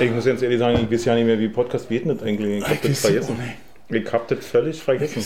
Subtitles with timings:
[0.00, 2.22] Äh, ich muss ganz ehrlich sagen, ich weiß ja nicht mehr, wie Podcast geht nicht
[2.22, 2.58] eigentlich.
[2.62, 3.36] Ich hab das vergessen.
[3.90, 5.22] Ich hab das völlig vergessen.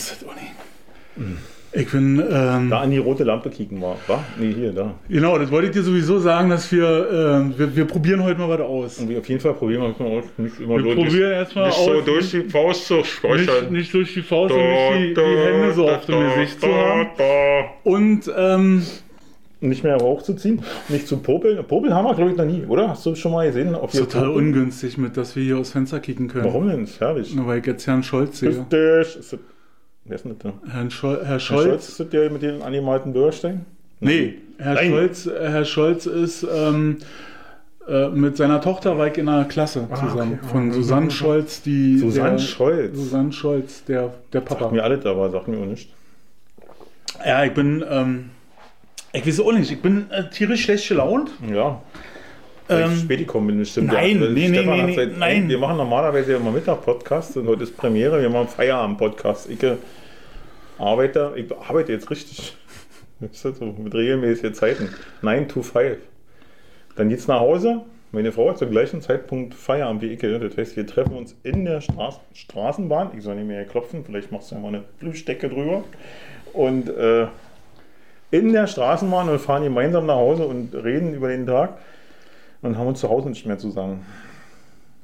[1.74, 2.22] Ich bin.
[2.30, 3.96] Ähm, Da an die rote Lampe kicken war.
[4.06, 4.22] War?
[4.38, 4.94] Nee, hier, da.
[5.08, 7.08] genau, das wollte ich dir sowieso sagen, dass wir,
[7.40, 7.74] ähm, wir.
[7.74, 8.98] Wir probieren heute mal was aus.
[8.98, 11.92] Und wir auf jeden Fall probieren wir mal nicht immer Wir probieren erstmal nicht so
[11.92, 12.04] aus.
[12.04, 13.72] durch die Faust zu Nicht, sprechen.
[13.72, 17.08] nicht durch die Faust und nicht die, die Hände so auf dem Gesicht zu haben.
[17.84, 18.82] Und ähm,
[19.62, 21.64] Nicht mehr hochzuziehen, nicht zu popeln.
[21.64, 22.88] Popeln haben wir, glaube ich, noch nie, oder?
[22.88, 23.74] Hast du schon mal gesehen?
[23.76, 26.46] Ob ist total ungünstig mit, dass wir hier aus Fenster kicken können.
[26.46, 26.82] Warum denn?
[26.82, 27.34] Ist herrlich.
[27.34, 28.50] Nur weil ich jetzt Herrn Scholz sehe.
[28.50, 29.40] Ist das, ist das,
[30.04, 30.72] wer ist denn das da?
[30.72, 31.64] Herrn Schol Herr Herr Scholz?
[31.64, 33.64] Scholz, ist das der mit den animalten Bürgerstein?
[34.00, 34.90] Nee, Herr Nein.
[34.90, 36.98] Scholz, Herr Scholz ist ähm,
[37.88, 40.38] äh, mit seiner Tochter war ich in einer Klasse zusammen.
[40.40, 40.52] okay.
[40.52, 41.98] Von Susanne Scholz, die.
[41.98, 42.96] Susanne der, Scholz.
[42.96, 44.60] Susanne Scholz, der, der Papa.
[44.60, 45.92] Sagt mir alles, aber sagt mir auch nicht.
[47.24, 47.84] Ja, ich bin.
[47.88, 48.30] Ähm,
[49.12, 51.30] ich weiß auch nicht, ich bin äh, tierisch schlecht gelaunt.
[51.52, 51.82] Ja.
[52.68, 53.92] Ähm, ich spät gekommen bin, stimmt.
[53.92, 54.28] nein, ja.
[54.28, 55.48] nee, nee, Stefan nee, nee, seit- nein.
[55.48, 58.20] Wir machen normalerweise immer Mittag-Podcast und heute ist Premiere.
[58.20, 59.50] Wir machen Feierabend-Podcast.
[59.50, 59.76] Ich äh,
[60.78, 62.56] arbeite, ich arbeite jetzt richtig.
[63.30, 64.88] So mit regelmäßigen Zeiten.
[65.22, 65.96] 9 to 5.
[66.96, 67.82] Dann geht's nach Hause.
[68.10, 70.18] Meine Frau hat zum gleichen Zeitpunkt Feierabend wie ich.
[70.20, 73.12] Das heißt, wir treffen uns in der Straß Straßenbahn.
[73.16, 75.84] Ich soll nicht mehr klopfen, vielleicht machst du ja mal eine Blutstecke drüber.
[76.52, 77.28] Und äh,
[78.32, 81.78] in der Straßenbahn und fahren gemeinsam nach Hause und reden über den Tag
[82.62, 84.04] und haben uns zu Hause nicht mehr zu sagen.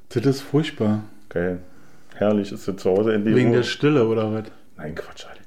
[0.09, 1.03] Das ist furchtbar.
[1.29, 1.59] Geil.
[2.15, 3.35] Herrlich ist es zu Hause endlich.
[3.35, 3.57] Wegen Ruhe.
[3.57, 4.45] der Stille oder was?
[4.77, 5.39] Nein, Quatsch, haben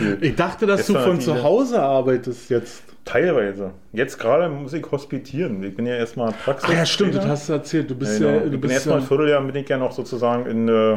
[0.00, 0.24] so.
[0.24, 2.82] Ich dachte, dass du von zu Hause arbeitest jetzt.
[3.04, 3.72] Teilweise.
[3.92, 5.62] Jetzt gerade muss ich hospitieren.
[5.62, 6.70] Ich bin ja erstmal Praxis.
[6.72, 7.90] Ach ja, stimmt, das hast du erzählt.
[7.90, 8.32] Du bist Ja, ja.
[8.38, 8.48] genau.
[8.48, 10.96] Du ich bin erstmal ja ein Vierteljahr bin ich ja noch sozusagen in äh,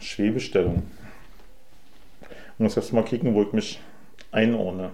[0.00, 0.84] Schwebestellung.
[2.20, 3.80] Ich muss erst mal kicken, wo ich mich
[4.32, 4.90] einordne.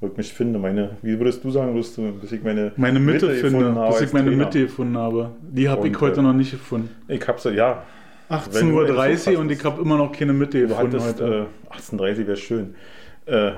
[0.00, 0.58] Wo ich mich finde.
[0.58, 3.92] Meine, wie würdest du sagen, würdest du, bis ich meine, meine Mitte, gefunden finde, habe
[3.92, 4.44] bis ich meine Trainer?
[4.44, 5.30] Mitte gefunden habe.
[5.42, 6.88] Die habe ich heute äh, noch nicht gefunden.
[7.08, 7.82] Ich habe sie, ja.
[8.30, 11.48] 18.30 Uhr und ich habe immer noch keine Mitte gefunden hattest heute.
[11.70, 12.74] äh, 18.30 wäre schön.
[13.26, 13.52] Äh,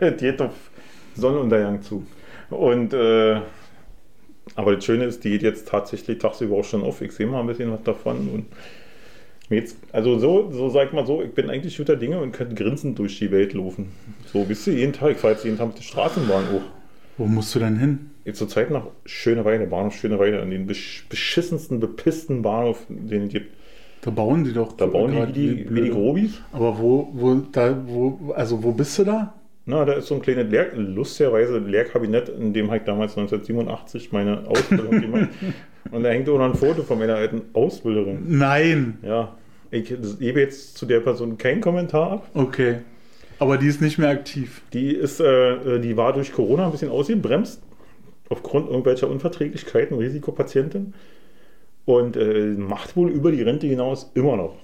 [0.16, 0.54] geht auf
[1.14, 2.06] Sonnenuntergang zu.
[2.50, 3.40] Und äh,
[4.54, 7.00] aber das Schöne ist, die geht jetzt tatsächlich tagsüber auch schon auf.
[7.02, 8.28] Ich sehe mal ein bisschen was davon.
[8.32, 8.46] Und
[9.50, 12.54] jetzt, also so, so sag ich mal so, ich bin eigentlich guter Dinge und könnte
[12.54, 13.92] grinsend durch die Welt laufen.
[14.32, 16.62] So bist du jeden Tag, ich fahre jetzt jeden Tag mit der Straßenbahn hoch.
[17.18, 18.10] Wo musst du denn hin?
[18.24, 23.32] Jetzt zur Zeit nach Schöneweide, Bahnhof Schöneweide, an den besch beschissensten, bepissten Bahnhof, den es
[23.32, 23.52] gibt.
[24.02, 24.72] Da bauen die doch.
[24.72, 26.40] Da bauen die wie die, wie die Grobis.
[26.52, 29.34] Aber wo, wo, da, wo, also wo bist du da?
[29.68, 34.12] Na, da ist so ein kleines Lehr lustigerweise Lehrkabinett, in dem habe ich damals 1987
[34.12, 35.28] meine Ausbildung gemacht.
[35.90, 38.22] Und da hängt auch noch ein Foto von meiner alten Ausbilderin.
[38.26, 38.98] Nein.
[39.02, 39.36] Ja,
[39.72, 39.88] ich
[40.20, 42.30] gebe jetzt zu der Person keinen Kommentar ab.
[42.34, 42.76] Okay.
[43.40, 44.62] Aber die ist nicht mehr aktiv.
[44.72, 47.60] Die ist, äh, die war durch Corona ein bisschen ausgebremst,
[48.28, 50.94] aufgrund irgendwelcher Unverträglichkeiten, Risikopatientin.
[51.84, 54.56] Und äh, macht wohl über die Rente hinaus immer noch.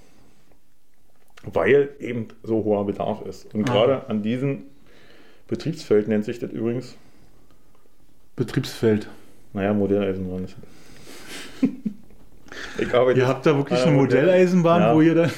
[1.45, 3.53] Weil eben so hoher Bedarf ist.
[3.55, 3.73] Und Ah.
[3.73, 4.65] gerade an diesem
[5.53, 6.97] Betriebsfeld nennt sich das übrigens
[8.37, 9.07] Betriebsfeld.
[9.53, 10.57] Naja, Modelleisenbahn ist.
[12.79, 13.21] ich arbeite.
[13.21, 14.95] Ihr habt da wirklich eine Modell- Modelleisenbahn, Ja.
[14.95, 15.31] wo ihr dann.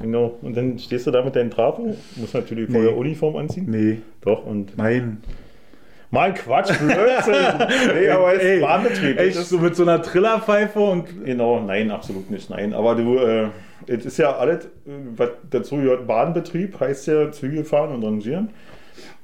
[0.00, 0.36] Genau.
[0.42, 2.96] Und dann stehst du da mit deinem Trafo, musst natürlich vorher Nee.
[2.96, 3.66] Uniform anziehen.
[3.68, 3.98] Nee.
[4.22, 4.76] Doch, und.
[4.76, 5.18] Nein.
[6.10, 7.94] Mal Quatsch, Blödsinn!
[7.94, 9.18] nee, aber es Ey, ist Bahnbetrieb.
[9.20, 11.24] Echt, so mit so einer Trillerpfeife und.
[11.24, 12.48] genau, nein, absolut nicht.
[12.50, 12.72] Nein.
[12.72, 13.48] Aber du, äh,
[13.86, 14.68] es ist ja alles, äh,
[15.16, 18.50] was dazu gehört, Bahnbetrieb heißt ja Züge fahren und rangieren.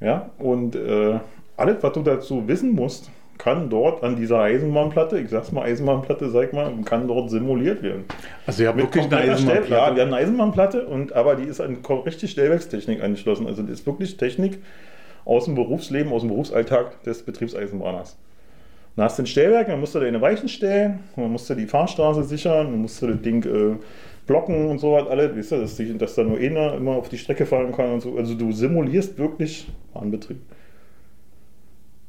[0.00, 1.18] Ja, und äh,
[1.56, 6.30] alles, was du dazu wissen musst, kann dort an dieser Eisenbahnplatte, ich sag's mal Eisenbahnplatte,
[6.30, 8.04] sag mal, kann dort simuliert werden.
[8.46, 9.96] Also ihr habt Mit wirklich eine kompletter Stell- Ja, Eisenbahnplatte.
[9.96, 13.46] wir haben eine Eisenbahnplatte, und, aber die ist an richtig Stellwerkstechnik angeschlossen.
[13.46, 14.58] Also das ist wirklich Technik
[15.24, 18.16] aus dem Berufsleben, aus dem Berufsalltag des Betriebseisenbahners.
[18.96, 21.66] Dann hast du ein Stellwerk, dann musst du deine Weichen stellen, dann musst du die
[21.66, 23.76] Fahrstraße sichern, dann musst du das Ding äh,
[24.26, 27.08] blocken und so was alles, weißt du, dass, die, dass da nur einer immer auf
[27.08, 28.16] die Strecke fahren kann und so.
[28.16, 30.38] Also du simulierst wirklich Bahnbetrieb.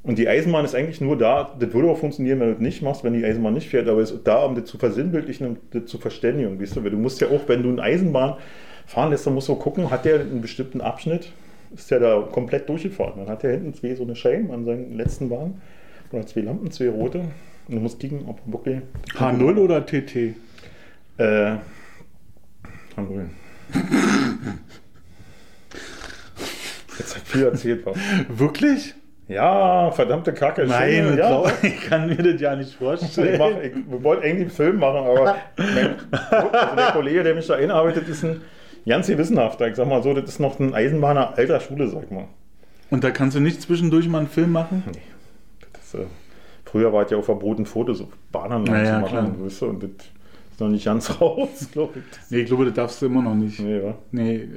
[0.03, 2.81] Und die Eisenbahn ist eigentlich nur da, das würde auch funktionieren, wenn du das nicht
[2.83, 5.57] machst, wenn die Eisenbahn nicht fährt, aber es ist da, um das zu versinnbildlichen und
[5.71, 8.35] das zu verständigen, weißt du, weil du musst ja auch, wenn du eine Eisenbahn
[8.85, 11.31] fahren lässt, dann musst du gucken, hat der einen bestimmten Abschnitt,
[11.73, 13.13] ist der da komplett durchgefahren.
[13.17, 15.59] Dann hat der hinten zwei so eine Scheiben an seinen letzten Bahn,
[16.11, 17.21] oder zwei Lampen, zwei rote,
[17.67, 18.81] und du musst kicken, ob wirklich...
[19.17, 20.35] H0 oder TT?
[21.17, 21.55] Äh,
[22.97, 23.25] H0.
[26.97, 27.97] Jetzt hat viel erzählt, was.
[28.29, 28.95] Wirklich?
[29.27, 30.65] Ja, verdammte Kacke.
[30.67, 31.51] Nein, schöne- das ja.
[31.67, 33.37] ich kann mir das ja nicht Ich, vorstellen.
[33.39, 37.55] mach, ich wollte eigentlich einen Film machen, aber mein, also der Kollege, der mich da
[37.55, 38.41] einarbeitet, ist ein
[38.87, 39.67] ganz gewissenhafter.
[39.67, 42.25] Ich sag mal so, das ist noch ein Eisenbahner alter Schule, sag mal.
[42.91, 44.83] Und da kannst du nicht zwischendurch mal einen Film machen?
[45.95, 46.05] äh,
[46.65, 49.81] früher war es ja auch verboten, Fotos auf Bahnanlagen Ja, ja, zu machen, du, und
[49.83, 49.89] das
[50.55, 52.31] ist noch nicht ganz raus, glaube ich.
[52.31, 53.59] Nee, ich glaube, das darfst du immer noch nicht.
[53.59, 53.95] Nee, wa?
[54.11, 54.47] Nee,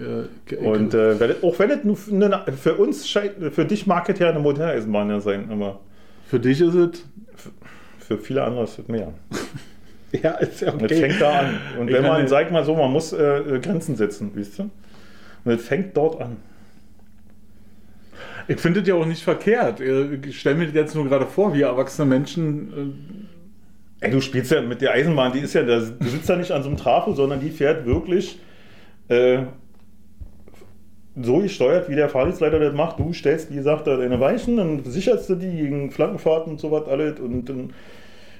[0.50, 4.08] äh, Und äh, wenn, auch wenn es nur für, für uns scheint, für dich mag
[4.08, 5.80] es ja eine moderne Eisenbahn ja sein, aber
[6.28, 7.04] für dich ist es.
[7.98, 9.12] für viele andere ist es mehr.
[10.22, 11.58] Ja, ist ja Und es fängt da an.
[11.78, 14.62] Und Ich wenn man, sag mal so, man muss äh, äh, Grenzen setzen, weißt du?
[15.44, 16.38] Und es fängt dort an.
[18.46, 19.80] Ich finde das ja auch nicht verkehrt.
[19.82, 23.27] Äh, Ich stelle mir das jetzt nur gerade vor, wie erwachsene Menschen.
[24.00, 26.68] Du spielst ja mit der Eisenbahn, die ist ja, du sitzt ja nicht an so
[26.68, 28.38] einem Trafo, sondern die fährt wirklich
[29.08, 29.40] äh,
[31.20, 33.00] so gesteuert, wie der Fahrdienstleiter das macht.
[33.00, 36.70] Du stellst, wie gesagt, da deine Weichen, dann sicherst du die gegen Flankenfahrten und so
[36.70, 37.72] was alles und dann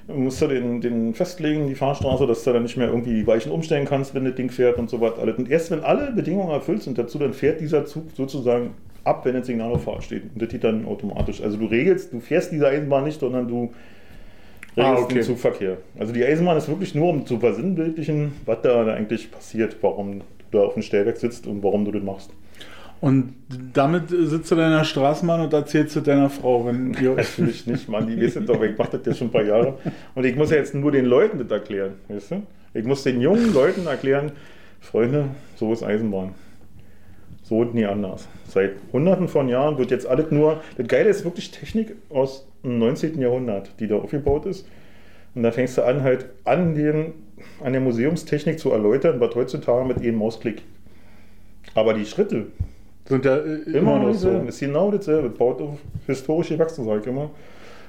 [0.07, 3.51] musst du den, den festlegen, die Fahrstraße, dass du dann nicht mehr irgendwie die Weichen
[3.51, 5.37] umstellen kannst, wenn das Ding fährt und so was alles.
[5.37, 8.71] Und erst wenn alle Bedingungen erfüllt sind dazu, dann fährt dieser Zug sozusagen
[9.03, 10.23] ab, wenn das Signal auf Fahrt steht.
[10.33, 11.41] Und das geht dann automatisch.
[11.41, 13.71] Also du regelst, du fährst diese Eisenbahn nicht, sondern du
[14.79, 15.15] Ah, okay.
[15.15, 15.77] den Zugverkehr.
[15.97, 20.25] Also die Eisenbahn ist wirklich nur, um zu versinnbildlichen, was da eigentlich passiert, warum du
[20.51, 22.31] da auf dem Stellwerk sitzt und warum du das machst.
[23.01, 23.33] Und
[23.73, 27.11] damit sitzt du in deiner Straßenbahn und erzählst du deiner Frau, wenn ihr.
[27.15, 29.77] Natürlich nicht, Mann, die wissen doch, ich mache das ja schon ein paar Jahre.
[30.15, 32.43] Und ich muss ja jetzt nur den Leuten das erklären, weißt du?
[32.73, 34.33] Ich muss den jungen Leuten erklären,
[34.81, 36.31] Freunde, so ist Eisenbahn.
[37.43, 38.27] So und nie anders.
[38.47, 40.61] Seit hunderten von Jahren wird jetzt alles nur.
[40.77, 43.19] Das Geile ist wirklich Technik aus dem 19.
[43.19, 44.67] Jahrhundert, die da aufgebaut ist.
[45.35, 47.13] Und da fängst du an, halt an, den,
[47.63, 50.63] an der Museumstechnik zu erläutern, was heutzutage mit einem Mausklick.
[51.75, 52.47] Aber die Schritte,
[53.05, 54.29] Sind ja äh, immer, noch so.
[54.47, 55.29] ist genau dasselbe.
[55.29, 57.31] Baut auf historisch gewachsen, sag ich immer.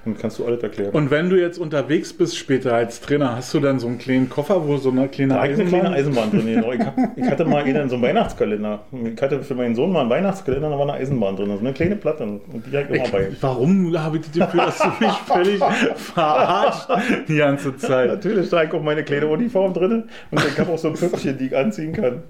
[0.05, 0.91] Und kannst du alles erklären.
[0.93, 4.31] Und wenn du jetzt unterwegs bist später als Trainer, hast du dann so einen kleinen
[4.31, 6.25] Koffer, wo so eine kleine Da ich eine kleine Eisenbahn...
[6.25, 6.55] Eisenbahn drin.
[6.55, 6.73] Genau.
[6.73, 8.81] Ich, hab, ich hatte mal einen so einen Weihnachtskalender.
[9.15, 11.51] Ich hatte für meinen Sohn mal einen Weihnachtskalender, da war eine Eisenbahn drin.
[11.53, 12.25] So eine kleine Platte.
[12.25, 13.29] Und die ich immer bei.
[13.41, 15.61] Warum habe ich das Gefühl, dass du mich völlig
[15.97, 16.89] verarscht
[17.29, 18.09] die ganze Zeit?
[18.09, 20.05] Natürlich, da ich auch meine kleine Uniform drin.
[20.31, 22.23] Und ich habe auch so ein Püppchen, die ich anziehen kann.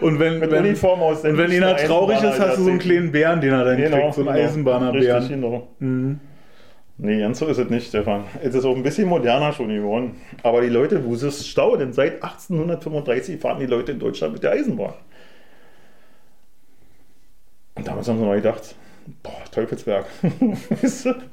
[0.00, 2.78] Und wenn, Mit wenn, Uniform aus und wenn einer traurig ist, hast du so einen
[2.78, 5.28] kleinen Bären, den er dann kriegt, so einen Richtig, Eisenbahnerbären.
[5.28, 5.68] genau.
[5.80, 6.20] Mhm.
[6.98, 8.24] Nee, ganz so ist es nicht, Stefan.
[8.42, 10.16] Es ist auch ein bisschen moderner schon geworden.
[10.42, 11.76] Aber die Leute, wo ist es Stau?
[11.76, 14.94] Denn seit 1835 fahren die Leute in Deutschland mit der Eisenbahn.
[17.74, 18.74] Und damals haben sie mal gedacht,
[19.22, 19.66] boah, du,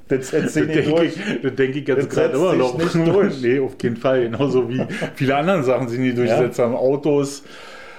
[0.10, 1.16] das setzt sich nicht denke durch.
[1.16, 2.78] ich, das denk ich jetzt Das gerade immer noch.
[2.78, 3.42] nicht durch.
[3.42, 4.24] nee, auf keinen Fall.
[4.24, 4.82] Genauso wie
[5.16, 6.76] viele andere Sachen sich nicht durchgesetzt haben.
[6.76, 7.44] Autos,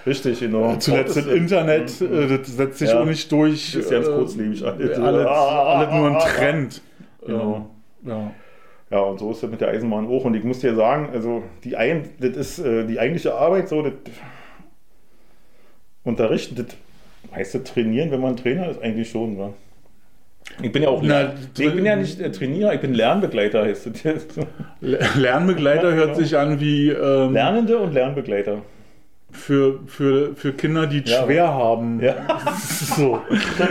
[0.07, 0.77] Richtig, genau.
[0.77, 3.01] zuletzt das Internet, äh, das setzt sich Ja.
[3.01, 3.73] auch nicht durch.
[3.73, 4.63] Das ist ganz äh, kurzlebig.
[4.63, 6.83] Alles, Alles, alles nur ein Trend.
[7.27, 7.71] Genau.
[8.05, 8.31] Ähm, Ja.
[8.91, 10.25] Ja, und so ist es mit der Eisenbahn auch.
[10.25, 13.83] Und ich muss dir sagen, also die, ein, das ist äh, die eigentliche Arbeit, so
[13.83, 13.93] das
[16.05, 16.67] Unterrichten, das
[17.35, 19.53] heißt das Trainieren, wenn man Trainer ist, eigentlich schon, wa?
[20.63, 23.65] Ich bin ja auch Na, nee, ich bin ja nicht äh, Trainierer, ich bin Lernbegleiter,
[23.65, 24.27] heißt das.
[25.17, 26.19] Lernbegleiter Ja, hört genau.
[26.19, 28.59] sich an wie ähm, Lernende und Lernbegleiter.
[29.35, 31.25] Für, für, für Kinder, die es Ja.
[31.25, 32.01] schwer haben.
[32.01, 32.15] Ja.
[32.97, 33.21] So.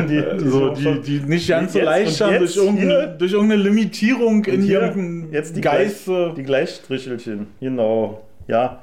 [0.09, 3.63] Die, so, die, die nicht ganz so Jetzt- leicht haben jetzt durch irgendeine, durch irgendeine
[3.63, 6.33] Limitierung in hier ihrem jetzt die Geiste.
[6.35, 8.23] Die Gleichstrichelchen, genau.
[8.47, 8.81] Ja,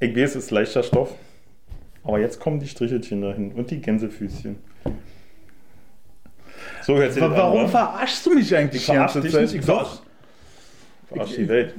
[0.00, 1.12] ich weiß, es ist leichter Stoff.
[2.04, 4.56] Aber jetzt kommen die Strichelchen dahin und die Gänsefüßchen.
[6.82, 7.68] So, sich Aber an, warum wa?
[7.68, 9.98] verarschst du mich eigentlich Ich die verarsch dich nicht, ich verarsch,
[11.08, 11.74] verarsch die Welt.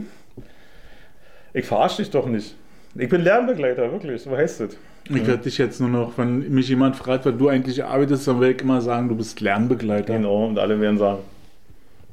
[1.53, 2.55] Ich verarsche dich doch nicht.
[2.97, 4.21] Ich bin Lernbegleiter, wirklich.
[4.21, 4.77] So heißt es.
[5.09, 8.41] Ich werde dich jetzt nur noch, wenn mich jemand fragt, was du eigentlich arbeitest, dann
[8.41, 10.13] werde ich immer sagen, du bist Lernbegleiter.
[10.13, 11.19] Genau, und alle werden sagen,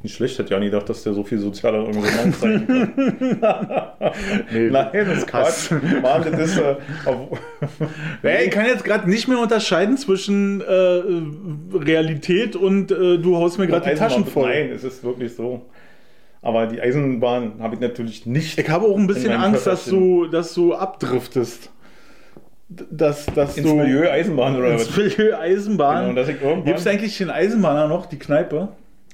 [0.04, 2.92] nicht schlecht, hätte ja nie gedacht, dass der so viel sozialer Engagement zeigen kann.
[4.52, 5.70] Nee, Nein, das ist Quatsch.
[6.02, 6.58] Mann, das ist.
[6.58, 6.76] Äh,
[8.22, 13.58] Ey, ich kann jetzt gerade nicht mehr unterscheiden zwischen äh, Realität und äh, du haust
[13.58, 14.48] mir gerade die Eisenbahn- Taschen voll.
[14.50, 15.62] Nein, es ist wirklich so.
[16.44, 18.58] Aber die Eisenbahn habe ich natürlich nicht.
[18.58, 21.70] Ich habe auch ein bisschen Angst, dass du, dass du abdriftest.
[22.68, 24.96] Dass, dass ins du Milieu Eisenbahn oder ins was?
[24.96, 26.14] Milieu Eisenbahn.
[26.14, 28.68] Genau, Gibt es eigentlich den Eisenbahner noch, die Kneipe?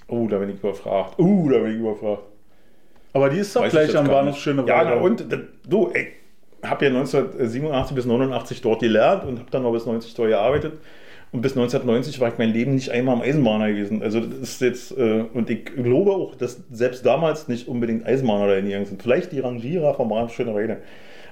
[0.08, 1.20] Oh, da bin ich überfragt.
[1.20, 2.22] Uh, da bin ich überfragt.
[3.12, 4.36] Aber die ist doch Weiß ich gleich am Bahnhof.
[4.36, 4.68] Schöneweide.
[4.68, 5.24] Ja, na und
[5.68, 10.14] du, ich habe ja 1987 bis 89 dort gelernt und habe dann noch bis 90
[10.14, 10.72] dort gearbeitet.
[11.32, 14.02] Und bis 1990 war ich mein Leben nicht einmal am Eisenbahner gewesen.
[14.02, 18.48] Also das ist jetzt, äh, und ich glaube auch, dass selbst damals nicht unbedingt Eisenbahner
[18.48, 19.02] da hingegangen sind.
[19.02, 20.78] Vielleicht die Rangierer vom Bahnhof Schöneweide.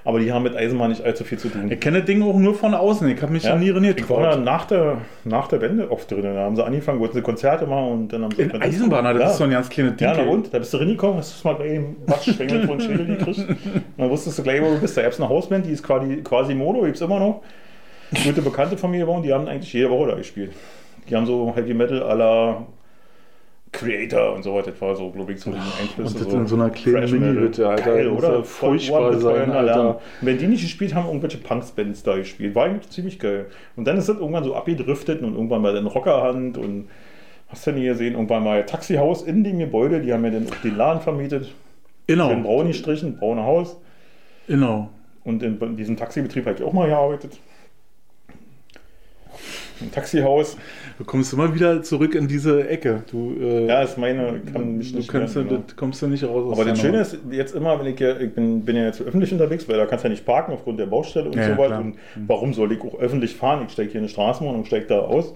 [0.05, 1.69] Aber die haben mit Eisenbahn nicht allzu viel zu tun.
[1.69, 3.07] Ich kenne das Ding auch nur von außen.
[3.09, 3.99] Ich habe mich ja, nie reniert.
[3.99, 6.23] ich war nach der, nach der Wende oft drin.
[6.23, 8.43] Da haben sie angefangen, wollten sie Konzerte machen und dann haben sie.
[8.43, 9.29] In Eisenbahner, das ja.
[9.31, 10.07] ist so ein ganz kleines Ding.
[10.07, 10.53] Ja, na und?
[10.53, 13.39] Da bist du reingekommen, hast du mal gleich einen Waschschwengel von Schädel gekriegt.
[13.39, 13.57] Und
[13.97, 14.95] dann wusstest du gleich, wo du bist.
[14.95, 17.41] Da gab es eine Hausband, die ist quasi, quasi Mono, gibt es immer noch.
[18.11, 20.51] Gute Bekannte von mir waren, die haben eigentlich jede Woche da gespielt.
[21.09, 22.65] Die haben so Heavy Metal à la
[23.71, 24.71] Creator und so weiter.
[24.71, 26.17] Das war so, glaube ich, so die Einflüsse.
[26.17, 27.11] Und das so in so einer kleinen.
[27.11, 27.83] Mini-Hütte, Alter.
[27.83, 28.37] Geil, oder?
[28.37, 29.89] ja furchtbar Voll sein, Alter.
[29.89, 32.55] Und wenn die nicht gespielt haben, irgendwelche Punks-Bands da gespielt.
[32.55, 33.45] War eigentlich ziemlich geil.
[33.75, 36.89] Und dann ist das irgendwann so abgedriftet und irgendwann mal dann Rockerhand und
[37.47, 40.61] hast du nie gesehen, irgendwann mal Taxihaus in dem Gebäude, die haben ja dann auch
[40.63, 41.53] den Laden vermietet.
[42.07, 43.77] Genau, braun gestrichen, braune Haus.
[44.47, 44.89] genau.
[45.23, 47.37] Und in diesem Taxibetrieb habe ich auch mal gearbeitet.
[49.81, 50.57] Im Taxihaus.
[50.97, 53.03] Du kommst immer wieder zurück in diese Ecke.
[53.11, 55.63] Du, äh, Ja, ist meine, kann mich du nicht kannst, mehr, ja, genau.
[55.75, 56.51] kommst du nicht raus.
[56.51, 59.01] aus Aber das Schöne ist, jetzt immer, wenn ich, ja- ich bin, bin ja jetzt
[59.01, 61.49] öffentlich unterwegs, weil da kannst du ja nicht parken aufgrund der Baustelle und Ja, so
[61.51, 61.67] ja, weiter.
[61.69, 61.81] klar.
[61.81, 61.95] Und
[62.27, 63.63] warum soll ich auch öffentlich fahren?
[63.67, 65.27] Ich steige hier in eine Straßenbahn und steige da aus.
[65.29, 65.35] Und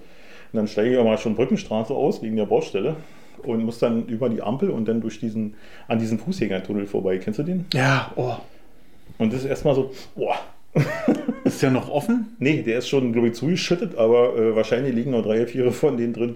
[0.58, 2.96] dann steige ich auch mal schon Brückenstraße aus, wegen der Baustelle.
[3.44, 5.56] Und muss dann über die Ampel und dann durch diesen,
[5.88, 7.18] an diesen Fußgängertunnel vorbei.
[7.18, 7.66] Kennst du den?
[7.74, 8.36] Ja, oh.
[9.18, 10.36] Und das ist erstmal so, boah.
[11.44, 12.36] Ist der noch offen?
[12.40, 15.98] Nee, der ist schon, glaube ich, zugeschüttet, aber äh, wahrscheinlich liegen noch drei, vier von
[15.98, 16.36] denen drin.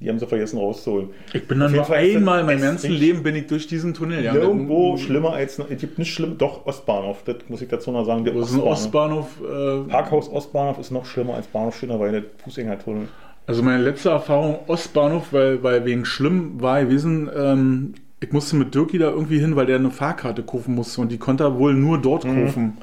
[0.00, 1.08] Die haben sie vergessen rauszuholen.
[1.32, 4.22] Ich bin dann nur einmal in meinem ganzen Leben bin ich durch diesen Tunnel.
[4.22, 7.90] Ja, Irgendwo mit- schlimmer als, es gibt nicht schlimm, doch Ostbahnhof, das muss ich dazu
[7.90, 8.24] noch sagen.
[8.24, 9.40] Der ist ein Ostbahnhof.
[9.40, 9.86] Ostbahnhof?
[9.86, 13.08] Äh, Parkhaus Ostbahnhof ist noch schlimmer als Bahnhof Schönerweide, Fußgängertunnel.
[13.48, 18.74] Also meine letzte Erfahrung Ostbahnhof, weil, weil wegen schlimm war gewesen, ähm, ich musste mit
[18.74, 21.74] Dirki da irgendwie hin, weil der eine Fahrkarte kaufen musste und die konnte er wohl
[21.74, 22.44] nur dort Mhm.
[22.46, 22.78] kaufen.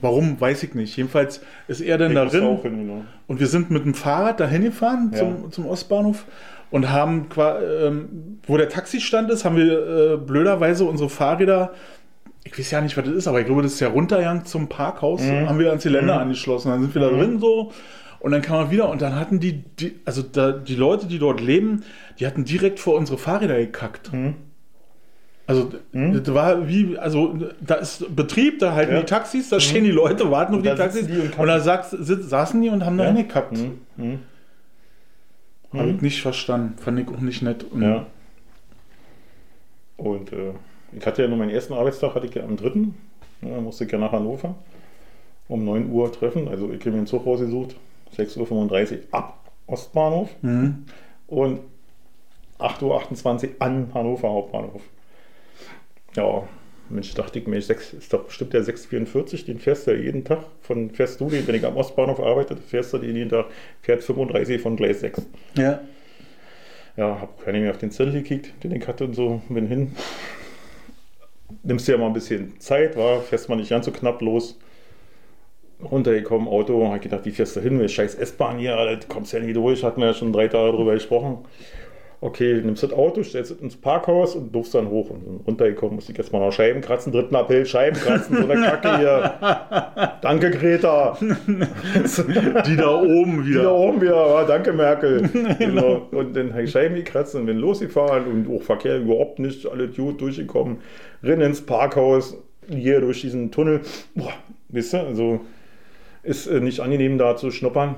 [0.00, 0.96] Warum, weiß ich nicht.
[0.96, 3.04] Jedenfalls ist er dann Ich auch hin, genau.
[3.28, 5.18] und wir sind mit dem Fahrrad dahin gefahren Ja.
[5.20, 6.24] zum, zum Ostbahnhof
[6.72, 11.72] und haben, ähm, wo der Taxistand ist, haben wir äh, blöderweise unsere Fahrräder,
[12.42, 14.68] ich weiß ja nicht, was das ist, aber ich glaube, das ist ja runtergegangen zum
[14.68, 15.48] Parkhaus, Mhm.
[15.48, 16.70] haben wir ans Geländer angeschlossen.
[16.70, 17.70] Dann sind wir da drin so
[18.18, 21.20] und dann kam man wieder und dann hatten die, die also da, die Leute, die
[21.20, 21.84] dort leben,
[22.18, 24.12] die hatten direkt vor unsere Fahrräder gekackt.
[24.12, 24.34] Mhm.
[25.50, 29.00] Also das war wie, also da ist Betrieb, da halten Ja.
[29.00, 31.58] die Taxis, da stehen die Leute, warten auf die da Taxis die und und da
[31.60, 33.10] sitz, saßen die und haben da Ja.
[33.12, 33.52] hingekackt.
[33.96, 34.20] Mhm.
[35.72, 37.64] Habe ich nicht verstanden, fand ich auch nicht nett.
[37.70, 38.06] Und Ja.
[39.96, 40.52] Und äh,
[40.96, 42.68] ich hatte ja nur meinen ersten Arbeitstag, hatte ich ja am 3.
[43.42, 44.54] Ja, da musste ich ja nach Hannover
[45.48, 46.48] um 9 Uhr treffen.
[46.48, 47.76] Also ich habe mir den Zug rausgesucht,
[48.16, 50.84] 6.35 Uhr ab Ostbahnhof Mhm.
[51.28, 51.60] und
[52.58, 54.82] 8.28 Uhr an Hannover Hauptbahnhof.
[56.16, 56.42] Ja,
[56.88, 60.24] Mensch, dachte ich mir, 6, ist doch bestimmt der 644, den fährst du ja jeden
[60.24, 60.40] Tag.
[60.60, 63.46] Von fährst du den, wenn ich am Ostbahnhof arbeite, fährst du den jeden Tag,
[63.80, 65.22] fährt 35 von Gleis 6.
[65.56, 65.80] Ja.
[66.96, 69.92] Ja, hab keine mehr auf den Zettel gekickt, den ich hatte und so, bin hin.
[71.62, 74.58] Nimmst dir ja mal ein bisschen Zeit, war, fährst mal nicht ganz so knapp los.
[75.82, 77.88] Runtergekommen, Auto, hab gedacht, wie fährst du hin?
[77.88, 80.94] Scheiß S-Bahn hier, du kommst ja nie durch, hatten wir ja schon drei Tage drüber
[80.94, 81.38] gesprochen.
[82.22, 85.08] Okay, nimmst das Auto, stellst es ins Parkhaus und durfst dann hoch.
[85.08, 88.60] Und runtergekommen, musste ich jetzt mal noch Scheiben kratzen, dritten Appell, Scheiben kratzen, so eine
[88.60, 90.18] Kacke hier.
[90.20, 91.16] Danke, Greta.
[92.66, 93.74] Die da oben Wieder wieder.
[93.74, 95.30] oben wieder, ja, danke Merkel.
[95.58, 96.08] genau.
[96.10, 99.88] Und dann habe ich Scheiben gekratzt und bin losgefahren und auch Verkehr überhaupt nicht, alle
[99.88, 100.78] gut durchgekommen.
[101.22, 102.36] Rennen ins Parkhaus,
[102.68, 103.80] hier durch diesen Tunnel.
[104.14, 104.32] Boah,
[104.68, 105.40] wisst ihr, also
[106.22, 107.96] ist äh, nicht angenehm da zu schnuppern.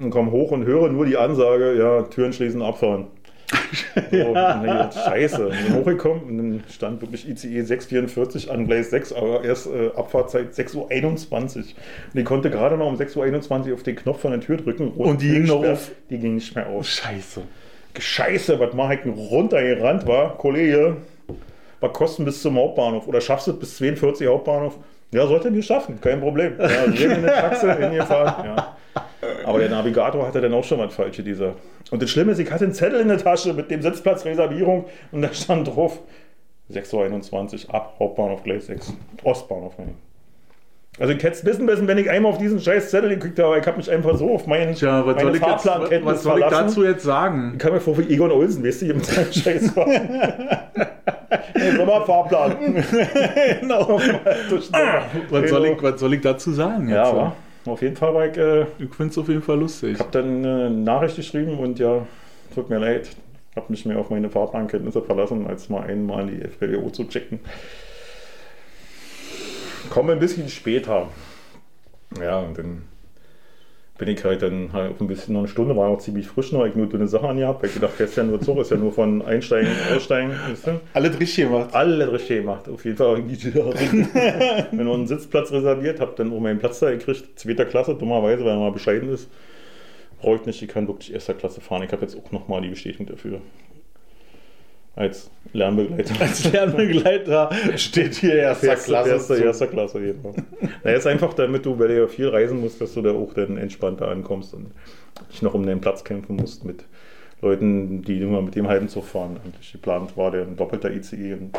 [0.00, 3.08] Und komm hoch und höre nur die Ansage, ja, Türen schließen, abfahren.
[3.94, 5.46] So, ich gedacht, Scheiße.
[5.46, 9.90] Und dann hochgekommen und dann stand wirklich ICE 644 an Gleis 6, aber erst äh,
[9.96, 11.64] Abfahrtzeit 6.21 Uhr.
[12.12, 14.90] Und ich konnte gerade noch um 6.21 Uhr auf den Knopf von der Tür drücken.
[14.92, 15.90] Und die ging noch auf?
[16.10, 16.86] Die ging nicht mehr auf.
[16.86, 17.42] Scheiße.
[17.98, 20.36] Scheiße, was mache ich denn runtergerannt war?
[20.38, 20.96] Kollege,
[21.80, 23.08] was kosten bis zum Hauptbahnhof?
[23.08, 24.78] Oder schaffst du es bis 42 Hauptbahnhof?
[25.12, 26.54] Ja, sollte nicht schaffen, kein Problem.
[26.58, 28.44] Ja, jeden in der Taxe hingefahren.
[28.46, 28.76] Ja.
[29.50, 31.54] Aber der Navigator hatte dann auch schon was Falsches, dieser.
[31.90, 35.22] Und das Schlimme ist, ich hatte einen Zettel in der Tasche mit dem Sitzplatzreservierung und
[35.22, 36.00] da stand drauf
[36.72, 38.94] 6.21 Uhr ab, Hauptbahnhof Gleis 6.
[39.24, 39.74] Ostbahnhof.
[39.78, 41.00] ich.
[41.00, 43.48] Also ich hätte es wissen müssen, wenn ich einmal auf diesen scheiß Zettel gekriegt habe,
[43.48, 45.62] aber ich habe mich einfach so auf meinen, Tja, was meine soll ich, jetzt, was,
[45.62, 46.66] Fahrplankenntnis soll ich verlassen.
[46.66, 47.50] dazu jetzt sagen?
[47.54, 50.08] Ich kam mir vor wie Egon Olsen, weißt du, hier mit seinem Scheißwagen.
[51.54, 52.56] hey, Sommerfahrplan.
[53.60, 54.00] genau.
[55.30, 56.96] Was soll, ich, was soll ich dazu sagen jetzt?
[56.96, 57.36] Ja, aber
[57.66, 59.92] auf jeden Fall war ich, äh, Ich finde es auf jeden Fall lustig.
[59.94, 62.06] ich habe dann eine Nachricht geschrieben und ja,
[62.54, 63.08] tut mir leid,
[63.56, 67.40] habe mich mehr auf meine Fahrplankenntnisse verlassen, als mal einmal die FLDO zu checken.
[69.90, 71.08] Komme ein bisschen später.
[72.20, 72.82] Ja, und dann
[74.00, 76.52] bin ich halt dann halt auch ein bisschen noch eine Stunde, war noch ziemlich frisch
[76.52, 78.78] noch, ich nur dünne Sachen angehabt, weil ich gedacht, fährst ja nur Zug, ist ja
[78.78, 80.80] nur von Einsteigen, Aussteigen, weißt du?
[80.94, 81.74] Alle richtig gemacht.
[81.74, 83.22] Alle richtig gemacht, auf jeden Fall.
[84.72, 88.42] Wenn noch einen Sitzplatz reserviert, hab dann auch meinen Platz da gekriegt, zweiter Klasse, dummerweise,
[88.42, 89.28] weil er mal bescheiden ist.
[90.22, 91.82] Brauche ich nicht, ich kann wirklich erster Klasse fahren.
[91.82, 93.42] Ich habe jetzt auch nochmal die Bestätigung dafür.
[95.00, 96.20] Als Lernbegleiter.
[96.20, 99.08] Als Lernbegleiter steht hier erster Klasse.
[99.08, 100.34] Erster, erster Klasse, genau.
[100.84, 103.32] Na, jetzt einfach damit du, weil du ja viel reisen musst, dass du da auch
[103.32, 104.72] dann entspannter ankommst und
[105.32, 106.84] dich noch um deinen Platz kämpfen musst mit
[107.40, 109.40] Leuten, die nur mit dem halben Zug fahren.
[109.42, 111.58] Eigentlich geplant war der ein doppelter ICE und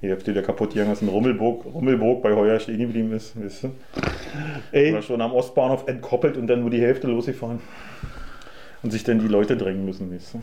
[0.00, 3.64] die Hälfte der kaputt gegangen ist in Rummelburg, Rummelburg bei Heuer stehen geblieben ist, weißt
[3.64, 3.70] du?
[4.72, 7.60] Ey, Oder schon am Ostbahnhof entkoppelt und dann nur die Hälfte losgefahren.
[8.82, 10.42] Und sich dann die Leute drängen müssen, weißt du?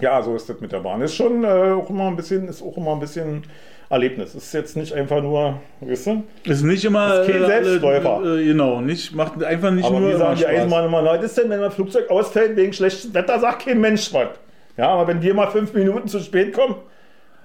[0.00, 1.00] Ja, so ist das mit der Bahn.
[1.02, 3.42] Ist schon äh, auch immer ein bisschen, ist auch immer ein bisschen
[3.90, 4.34] Erlebnis.
[4.34, 6.22] Ist jetzt nicht einfach nur, weißt du?
[6.44, 7.22] ist nicht immer.
[7.22, 8.36] Ist kein äh, Selbstläufer.
[8.38, 10.12] Äh, genau, nicht, macht einfach nicht Aber nur.
[10.14, 10.46] wie sagen die.
[10.46, 14.12] Eisenbahn immer, was ist denn, wenn ein Flugzeug ausfällt wegen schlechtem Wetter, sagt kein Mensch
[14.12, 14.28] was.
[14.76, 16.76] Ja, aber wenn wir mal fünf Minuten zu spät kommen,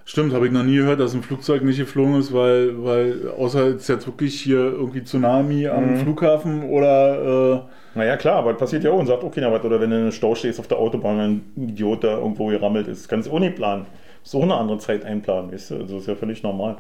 [0.06, 3.70] Stimmt, habe ich noch nie gehört, dass ein Flugzeug nicht geflogen ist, weil, weil außer
[3.70, 5.98] jetzt jetzt wirklich hier irgendwie Tsunami am Mhm.
[6.00, 9.80] Flughafen oder naja klar, aber das passiert ja auch und sagt, okay, na was, oder
[9.80, 13.08] wenn du in einem Stau stehst auf der Autobahn, ein Idiot da irgendwo gerammelt ist,
[13.08, 13.86] kannst du auch nicht planen.
[14.22, 16.78] Musst auch eine andere Zeit einplanen, weißt du, also ist ja völlig normal.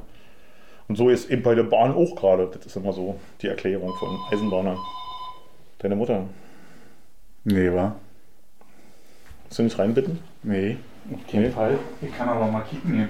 [0.89, 3.93] Und so ist eben bei der Bahn auch gerade, das ist immer so die Erklärung
[3.95, 4.77] von Eisenbahnern.
[5.79, 6.19] Deine Mutter, äh,
[7.45, 7.95] nee, war?
[9.45, 10.19] willst du nicht reinbitten?
[10.41, 10.77] Nee,
[11.11, 11.77] auf keinen Fall.
[12.01, 13.09] Ich kann aber mal kicken hier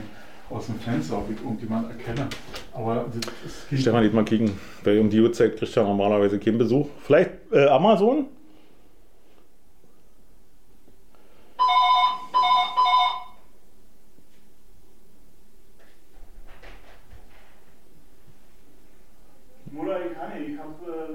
[0.49, 2.27] aus dem Fenster, ob ich irgendjemand erkenne.
[2.73, 4.51] Aber das ist Stefan, geht mal kicken,
[4.83, 6.87] weil um die Uhrzeit kriegt er normalerweise keinen Besuch.
[7.01, 8.27] Vielleicht äh, Amazon?
[19.71, 20.49] Mutter, ich kann nicht.
[20.51, 20.67] Ich hab.
[20.87, 21.13] Äh,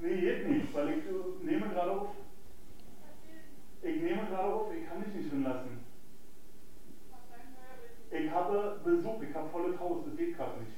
[0.00, 2.08] nee, geht nicht, weil ich äh, nehme gerade auf.
[3.82, 5.78] Ich nehme gerade auf, ich kann dich nicht drin lassen.
[8.10, 10.72] Ich habe Besuch, ich habe volles Haus, das geht gerade nicht.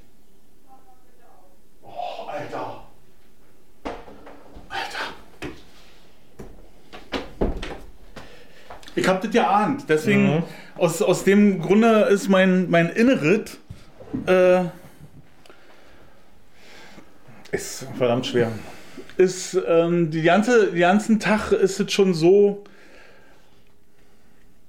[1.83, 2.85] Oh, Alter!
[4.69, 5.15] Alter!
[8.95, 10.43] Ich hab das geahnt, deswegen, Mhm.
[10.79, 13.59] aus, aus dem Grunde ist mein, mein Inneret
[14.26, 14.63] äh,
[17.53, 18.50] Ist verdammt schwer.
[19.17, 22.65] ist ähm, die ganze, den ganzen Tag ist es schon so.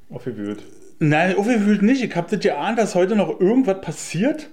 [0.09, 0.61] Aufgewühlt.
[0.99, 2.03] Nein, aufgewühlt nicht.
[2.03, 4.49] Ich habe das geahnt, dass heute noch irgendwas passiert,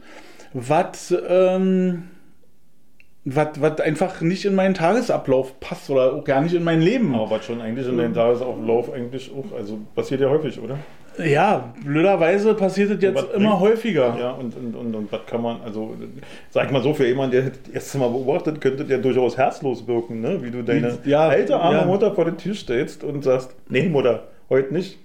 [0.52, 2.04] was ähm,
[3.34, 7.14] was einfach nicht in meinen Tagesablauf passt oder auch gar nicht in mein Leben.
[7.14, 10.78] Aber was schon eigentlich in deinem Tagesablauf eigentlich auch, also passiert ja häufig, oder?
[11.24, 14.16] Ja, blöderweise passiert das jetzt immer häufiger.
[14.18, 15.94] Ja, und, und, und, und was kann man, also
[16.50, 20.20] sag mal so, für jemanden, der das erste Mal beobachtet, könnte der durchaus herzlos wirken,
[20.20, 20.42] ne?
[20.42, 21.84] Wie du deine Ja, alte arme ja.
[21.84, 24.98] Mutter vor den Tisch stellst und sagst, nee Mutter, heute nicht.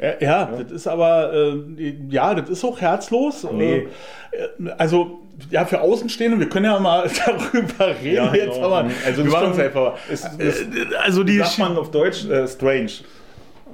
[0.00, 3.46] Ja, ja, das ist aber, äh, ja, das ist auch herzlos.
[3.52, 3.88] Nee.
[4.30, 8.66] Äh, also, ja, für Außenstehende, wir können ja mal darüber reden Ja, jetzt, genau.
[8.66, 9.94] aber Also wir schon- einfach.
[10.08, 12.90] Äh, also die Sagt man auf Deutsch äh, strange.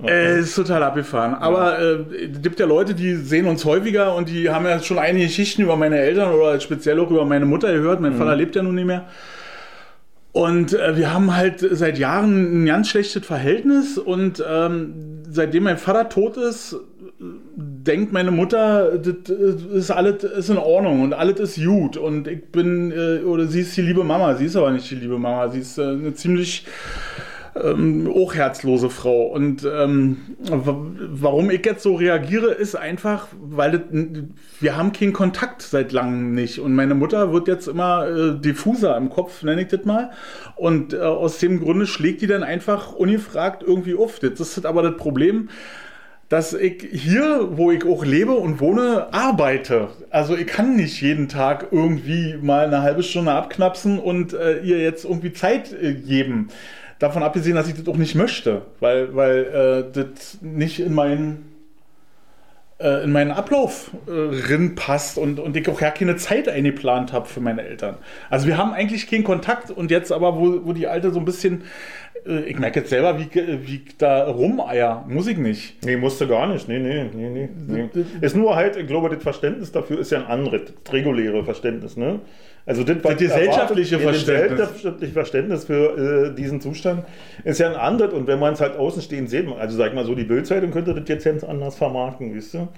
[0.06, 1.34] äh, ist total abgefahren.
[1.34, 1.96] Aber äh,
[2.32, 5.62] es gibt ja Leute, die sehen uns häufiger und die haben ja schon einige Geschichten
[5.62, 8.00] über meine Eltern oder speziell auch über meine Mutter gehört.
[8.00, 9.04] Mein Vater lebt ja nun nicht mehr.
[10.34, 15.78] Und äh, wir haben halt seit Jahren ein ganz schlechtes Verhältnis und ähm, seitdem mein
[15.78, 16.76] Vater tot ist,
[17.20, 21.96] denkt meine Mutter, das ist alles ist in Ordnung und alles ist gut.
[21.96, 24.96] Und ich bin, äh, oder sie ist die liebe Mama, sie ist aber nicht die
[24.96, 26.66] liebe Mama, sie ist äh, eine ziemlich
[27.62, 29.26] ähm, auch herzlose Frau.
[29.26, 33.80] Und ähm, wa- warum ich jetzt so reagiere, ist einfach, weil das,
[34.60, 36.58] wir haben keinen Kontakt seit langem nicht.
[36.58, 40.10] Und meine Mutter wird jetzt immer äh, diffuser im Kopf, nenne ich das mal.
[40.56, 44.18] Und äh, aus dem Grunde schlägt die dann einfach ungefragt irgendwie auf.
[44.20, 45.48] Das ist aber das Problem,
[46.30, 49.88] dass ich hier, wo ich auch lebe und wohne, arbeite.
[50.10, 54.80] Also ich kann nicht jeden Tag irgendwie mal eine halbe Stunde abknapsen und äh, ihr
[54.80, 56.48] jetzt irgendwie Zeit äh, geben.
[57.04, 61.54] Davon abgesehen, dass ich das auch nicht möchte, weil, weil äh, das nicht in meinen
[62.80, 67.12] äh, in meinen Ablauf äh, rin passt und, und ich auch gar keine Zeit eingeplant
[67.12, 67.98] habe für meine Eltern.
[68.30, 71.26] Also wir haben eigentlich keinen Kontakt und jetzt aber, wo, wo die Alte so ein
[71.26, 71.64] bisschen,
[72.46, 73.28] ich merke jetzt selber, wie,
[73.66, 75.84] wie ich da rumeier, muss ich nicht.
[75.84, 76.68] Nee, musste gar nicht.
[76.68, 77.88] Nee, nee, nee, nee.
[77.92, 78.04] nee.
[78.20, 81.96] Ist nur halt, ich glaube, das Verständnis dafür ist ja ein anderes, das reguläre Verständnis,
[81.96, 82.20] ne?
[82.66, 84.58] Also das, Das gesellschaftliche erwartet- Verständnis.
[84.58, 87.04] Das gesellschaftliche Verständnis für äh, diesen Zustand
[87.44, 89.94] ist ja ein anderes und wenn man es halt außen stehen sieht, also sag ich
[89.94, 92.58] mal so, die Bildzeitung könnte das jetzt ganz anders vermarkten, weißt du?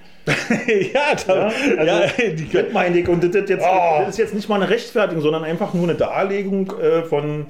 [0.93, 1.85] ja, da, Ja, also,
[2.21, 3.99] ja, die das meine ich und das, das, jetzt, Oh.
[4.01, 7.47] das ist jetzt nicht mal eine Rechtfertigung, sondern einfach nur eine Darlegung äh, von,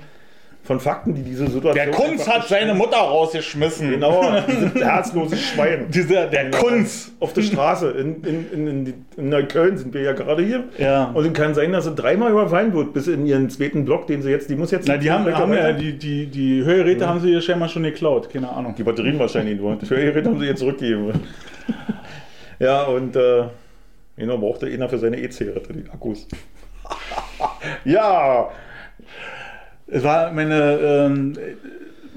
[0.67, 3.91] von Fakten, die diese Situation der Kunz hat seine Mutter rausgeschmissen.
[3.91, 5.87] Genau, dieses herzlose Schwein.
[5.91, 7.13] Dieser, der Kunz.
[7.21, 7.91] Auf der Straße.
[7.93, 10.65] In, in, in, in, in Neukölln sind wir ja gerade hier.
[10.79, 11.05] Ja.
[11.15, 14.23] Und es kann sein, dass sie dreimal überfallen wird, bis in ihren zweiten Block, den
[14.23, 14.89] sie jetzt, die muss jetzt.
[14.89, 18.29] Na, die haben, haben ja, die, die, die Hörgeräte haben sie ja scheinbar schon geklaut,
[18.29, 18.75] keine Ahnung.
[18.77, 19.77] die Batterien wahrscheinlich nur.
[19.77, 21.13] Die Hörgeräte haben sie jetzt zurückgegeben.
[22.59, 23.45] ja, und äh,
[24.17, 26.27] genau, brauchte einer für seine E-Zigarette, die Akkus.
[27.85, 28.49] ja,
[29.87, 31.35] Es war meine, ähm,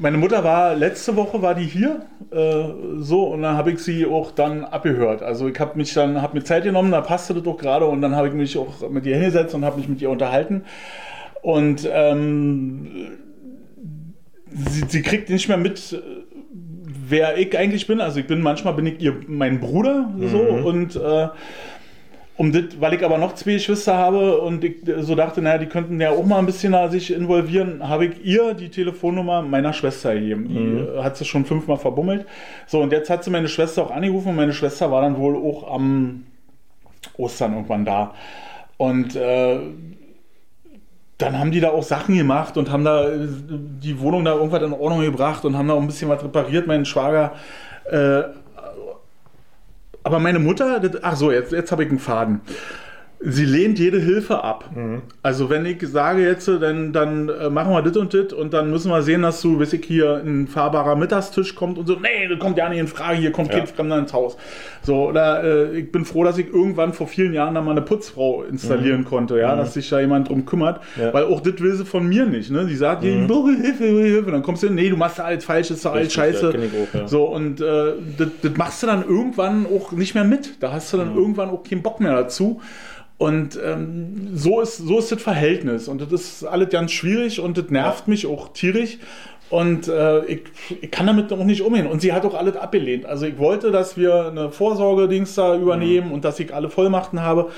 [0.02, 2.64] Meine Mutter war letzte Woche war die hier, äh,
[3.00, 5.22] so und dann habe ich sie auch dann abgehört.
[5.22, 8.02] Also ich habe mich dann habe mir Zeit genommen, da passte das doch gerade und
[8.02, 10.64] dann habe ich mich auch mit ihr hingesetzt und habe mich mit ihr unterhalten
[11.42, 12.88] und ähm,
[14.48, 16.02] sie, sie kriegt nicht mehr mit,
[17.10, 18.00] wer ich eigentlich bin.
[18.00, 21.28] Also ich bin manchmal bin ich ihr mein Bruder so und äh,
[22.40, 25.66] um das, weil ich aber noch zwei Geschwister habe und ich so dachte, naja, die
[25.66, 29.74] könnten ja auch mal ein bisschen da sich involvieren, habe ich ihr die Telefonnummer meiner
[29.74, 30.48] Schwester gegeben.
[30.48, 32.26] Die äh, hat sie schon fünfmal verbummelt.
[32.66, 35.36] So, und jetzt hat sie meine Schwester auch angerufen und meine Schwester war dann wohl
[35.36, 36.28] auch am
[37.18, 38.14] Ostern irgendwann da.
[38.78, 39.60] Und äh,
[41.18, 44.64] dann haben die da auch Sachen gemacht und haben da äh, die Wohnung da irgendwas
[44.64, 47.34] in Ordnung gebracht und haben da auch ein bisschen was repariert, mein Schwager.
[47.92, 48.22] Äh,
[50.10, 52.42] aber meine Mutter, das, ach so, jetzt, jetzt habe ich einen Faden.
[53.22, 54.70] Sie lehnt jede Hilfe ab.
[55.22, 58.72] Also wenn ich sage jetzt, dann, dann äh, machen wir das und das und dann
[58.72, 62.30] müssen wir sehen, dass du, weiß ich, hier ein fahrbarer Mittagstisch kommt und so, nee,
[62.30, 63.66] das kommt ja nicht in Frage, hier kommt kein Ja.
[63.66, 64.38] Fremder ins Haus.
[64.84, 67.82] So, oder äh, ich bin froh, dass ich irgendwann vor vielen Jahren da mal eine
[67.82, 71.14] Putzfrau installieren konnte, ja, dass sich da jemand drum kümmert, Ja.
[71.14, 72.66] weil auch das will sie von mir nicht, ne?
[72.68, 75.72] Die sagt, ich brauche Hilfe, Hilfe, dann kommst du nee, du machst da alles falsch,
[75.72, 76.50] ist doch alles scheiße.
[76.54, 77.06] auch, ja.
[77.08, 80.64] So, und äh, das, das machst du dann irgendwann auch nicht mehr mit.
[80.64, 82.62] Da hast du dann irgendwann auch keinen Bock mehr dazu.
[83.20, 85.90] Und ähm, so, ist, so ist das Verhältnis.
[85.90, 88.98] Und das ist alles ganz schwierig und das nervt mich auch tierisch.
[89.50, 90.42] Und äh, ich,
[90.82, 91.86] ich kann damit auch nicht umgehen.
[91.86, 93.06] Und sie hat auch alles abgelehnt.
[93.06, 97.52] Also ich wollte, dass wir eine Vorsorge-Dings da übernehmen und dass ich alle Vollmachten habe.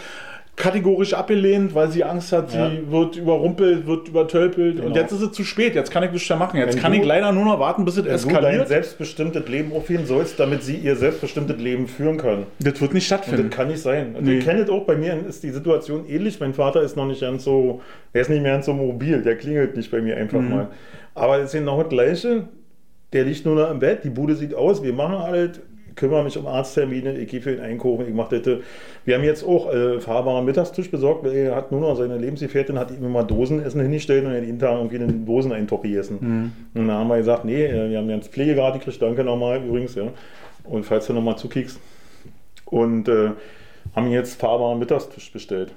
[0.61, 2.69] Kategorisch abgelehnt, weil sie Angst hat, Ja.
[2.69, 4.75] sie wird überrumpelt, wird übertölpelt.
[4.77, 4.95] Und Genau.
[4.95, 5.73] jetzt ist es zu spät.
[5.73, 6.57] Jetzt kann ich nichts mehr machen.
[6.57, 8.67] Jetzt Wenn kann du- ich leider nur noch warten, bis es Wenn du dein eskaliert.
[8.67, 12.45] selbstbestimmtes Leben aufheben sollst, damit sie ihr selbstbestimmtes Leben führen kann.
[12.59, 13.49] Das wird nicht Und das stattfinden.
[13.49, 14.15] kann nicht sein.
[14.15, 14.37] Und Nee.
[14.39, 16.39] Kenne das auch, bei mir ist die Situation ähnlich.
[16.39, 17.81] Mein Vater ist noch nicht ganz so,
[18.13, 20.49] er ist nicht mehr ganz so mobil, der klingelt nicht bei mir einfach Mhm.
[20.49, 20.67] mal.
[21.15, 22.43] Aber es ist genau das Gleiche.
[23.13, 26.23] Der liegt nur noch im Bett, die Bude sieht aus, wir machen alles, ich kümmere
[26.23, 28.57] mich um Arzttermine, ich gehe für ihn einkaufen, ich mache das.
[29.05, 32.77] Wir haben jetzt auch äh, fahrbaren Mittagstisch besorgt, weil er hat nur noch seine Lebensgefährtin,
[32.77, 36.17] hat ihm immer Dosenessen hingestellt und jeden Tag irgendwie einen Doseneintopf gegessen.
[36.21, 36.79] Mhm.
[36.81, 39.95] Und dann haben wir gesagt, nee, äh, wir haben jetzt Pflegegrad gekriegt, danke nochmal übrigens,
[39.95, 40.07] ja.
[40.63, 41.79] Und falls du nochmal zukickst.
[42.65, 43.31] Und äh,
[43.95, 45.73] haben jetzt fahrbaren Mittagstisch bestellt.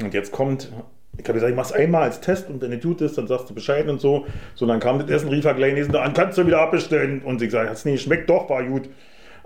[0.00, 0.72] Und jetzt kommt,
[1.16, 3.48] ich habe gesagt, ich mach's einmal als Test und wenn du tut ist, dann sagst
[3.50, 4.26] du Bescheid und so.
[4.54, 7.22] So, dann kam das Essen, rief er gleich nächsten Tag an, kannst du wieder abbestellen.
[7.22, 8.88] Und ich gesagt, hat's nicht, schmeckt doch, war gut.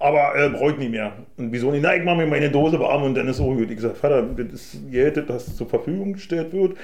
[0.01, 1.13] Aber äh, brauche ich nicht mehr.
[1.37, 1.83] Und wieso nicht?
[1.83, 3.69] Na, ich mache mir meine Dose warm und dann ist auch gut.
[3.69, 6.77] Ich gesagt, Vater, das ist Geld, das zur Verfügung gestellt wird.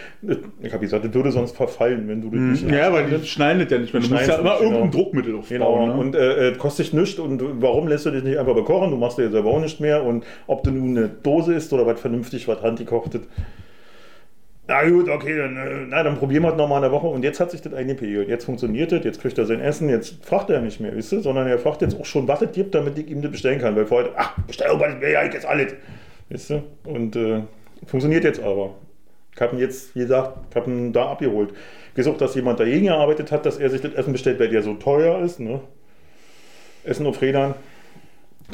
[0.61, 2.75] Ich habe gesagt, das würde sonst verfallen, wenn du das nicht Mhm.
[2.75, 4.03] Ja, weil die schneiden das ja nicht mehr.
[4.03, 5.05] Du musst ja es immer nicht, irgendein genau.
[5.05, 5.59] Druckmittel aufbauen.
[5.59, 5.93] Genau, ne?
[5.93, 8.91] und äh, äh, kostet nichts und warum lässt du dich nicht einfach bekochen?
[8.91, 11.87] Du machst dir selber auch nicht mehr und ob du nun eine Dose isst oder
[11.87, 13.21] was vernünftig, was handgekochtes.
[14.67, 17.23] Na gut, okay, dann, äh, na, dann probieren wir es nochmal in der Woche und
[17.23, 18.29] jetzt hat sich das eingepegelt.
[18.29, 21.21] Jetzt funktioniert das, jetzt kriegt er sein Essen, jetzt fragt er nicht mehr, wisst ihr,
[21.21, 23.77] sondern er fragt jetzt auch schon, was es gibt, damit ich ihm das bestellen kann,
[23.77, 25.75] weil vorher, ach, bestell doch mal, ja, ich jetzt alles,
[26.31, 27.43] wisst ihr, und äh,
[27.87, 28.75] funktioniert jetzt aber.
[29.35, 31.53] Ich habe ihn jetzt, wie gesagt, ich habe ihn da abgeholt.
[31.95, 34.75] Gesucht, dass jemand dagegen gearbeitet hat, dass er sich das Essen bestellt, weil der so
[34.75, 35.61] teuer ist, ne?
[36.85, 37.55] Essen auf Rädern.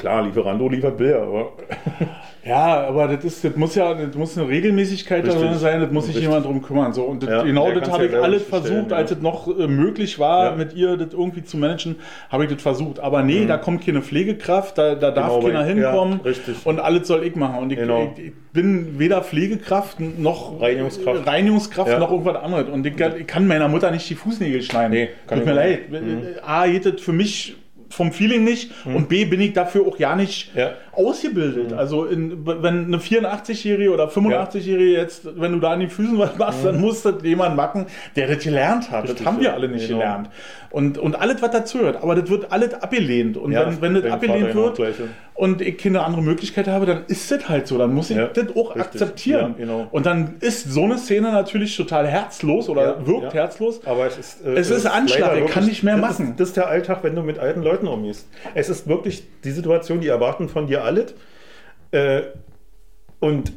[0.00, 1.52] Klar, Lieferando liefert Bilder, aber
[2.44, 5.42] Ja, aber das, ist, das muss ja das muss eine Regelmäßigkeit Richtig.
[5.42, 6.28] darin sein, das muss sich Richtig.
[6.30, 6.94] jemand drum kümmern.
[6.94, 7.02] So.
[7.04, 8.96] Und das, Ja, genau das habe ja ich alles versucht, ja.
[8.96, 11.96] als es noch äh, möglich war, mit ihr das irgendwie zu managen,
[12.30, 12.98] habe ich das versucht.
[12.98, 15.40] Aber nee, da kommt keine Pflegekraft, da, da darf Mhm.
[15.40, 16.20] Genau, keiner hinkommen
[16.64, 17.58] und alles soll ich machen.
[17.58, 18.10] Und ich, Genau.
[18.16, 21.26] ich, ich bin weder Pflegekraft noch Reinigungskraft.
[21.26, 22.68] Reinigungskraft noch irgendwas anderes.
[22.70, 24.92] Und ich, ich kann meiner Mutter nicht die Fußnägel schneiden.
[24.92, 25.90] Nee, Tut mir leid.
[25.90, 26.02] nicht.
[26.42, 27.56] A, geht das für mich
[27.90, 30.74] vom Feeling nicht und B, bin ich dafür auch ja nicht Ja.
[31.06, 31.72] Ausgebildet.
[31.72, 36.36] Also in, wenn eine 84-Jährige oder 85-Jährige jetzt, wenn du da an die Füßen was
[36.38, 37.86] machst, dann muss das jemand machen,
[38.16, 39.04] der das gelernt hat.
[39.04, 39.98] Richtig, das haben wir alle nicht Genau.
[40.00, 40.30] gelernt.
[40.70, 42.00] Und, und alles, was dazugehört.
[42.02, 43.36] Aber das wird alles abgelehnt.
[43.36, 45.08] Und Ja, wenn, wenn das abgelehnt wird das Gleiche.
[45.34, 47.76] und ich keine andere Möglichkeit habe, dann ist das halt so.
[47.76, 48.82] Dann muss ich Ja, das auch richtig.
[49.02, 49.54] akzeptieren.
[49.58, 49.88] Ja, genau.
[49.90, 53.84] Und dann ist so eine Szene natürlich total herzlos oder wirkt herzlos.
[53.84, 54.46] Aber es ist.
[54.46, 56.30] äh, Es ist Anschlag, er kann nicht mehr das machen.
[56.30, 58.28] Ist, das ist der Alltag, wenn du mit alten Leuten umgehst.
[58.54, 61.14] Es ist wirklich die Situation, die erwarten von dir alles.
[61.92, 62.22] Äh,
[63.20, 63.52] und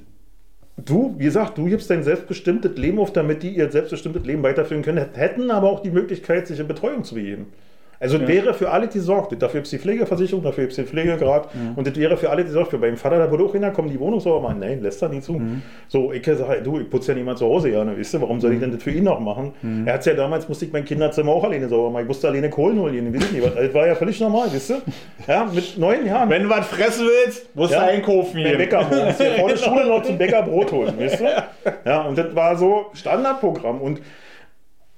[0.78, 4.84] du, wie gesagt, du gibst dein selbstbestimmtes Leben auf, damit die ihr selbstbestimmtes Leben weiterführen
[4.84, 7.48] können, hätten aber auch die Möglichkeit, sich in Betreuung zu begeben.
[8.04, 9.38] Also es wäre für alle die Sorge.
[9.38, 11.48] Dafür gibt es die Pflegeversicherung, dafür gibt es den Pflegegrad.
[11.76, 12.78] Und das wäre für alle die Sorge.
[12.78, 14.60] Beim Vater, da würde auch hinkommen, die Wohnung sauber machen.
[14.60, 15.42] Nein, lässt er nicht zu.
[15.88, 18.54] So, ich sage, du, ich putze ja niemand zu Hause gerne, wisst ihr, warum soll
[18.54, 19.54] ich denn das für ihn noch machen?
[19.86, 22.02] Er hat es ja damals, musste ich mein Kinderzimmer auch alleine sauber machen.
[22.04, 23.56] Ich musste alleine Kohlen holen, wisst ihr nicht.
[23.58, 24.82] Das war ja völlig normal, wisst ihr?
[25.28, 26.30] Ja, mit neun Jahren.
[26.30, 29.18] Wenn du was fressen willst, musst Ja, du einkaufen Beim Bäcker morgens.
[29.22, 31.26] Hier vor der Schule noch zum Bäcker Brot holen, weißt du?
[31.86, 33.80] Ja, und das war so Standardprogramm.
[33.82, 34.02] Und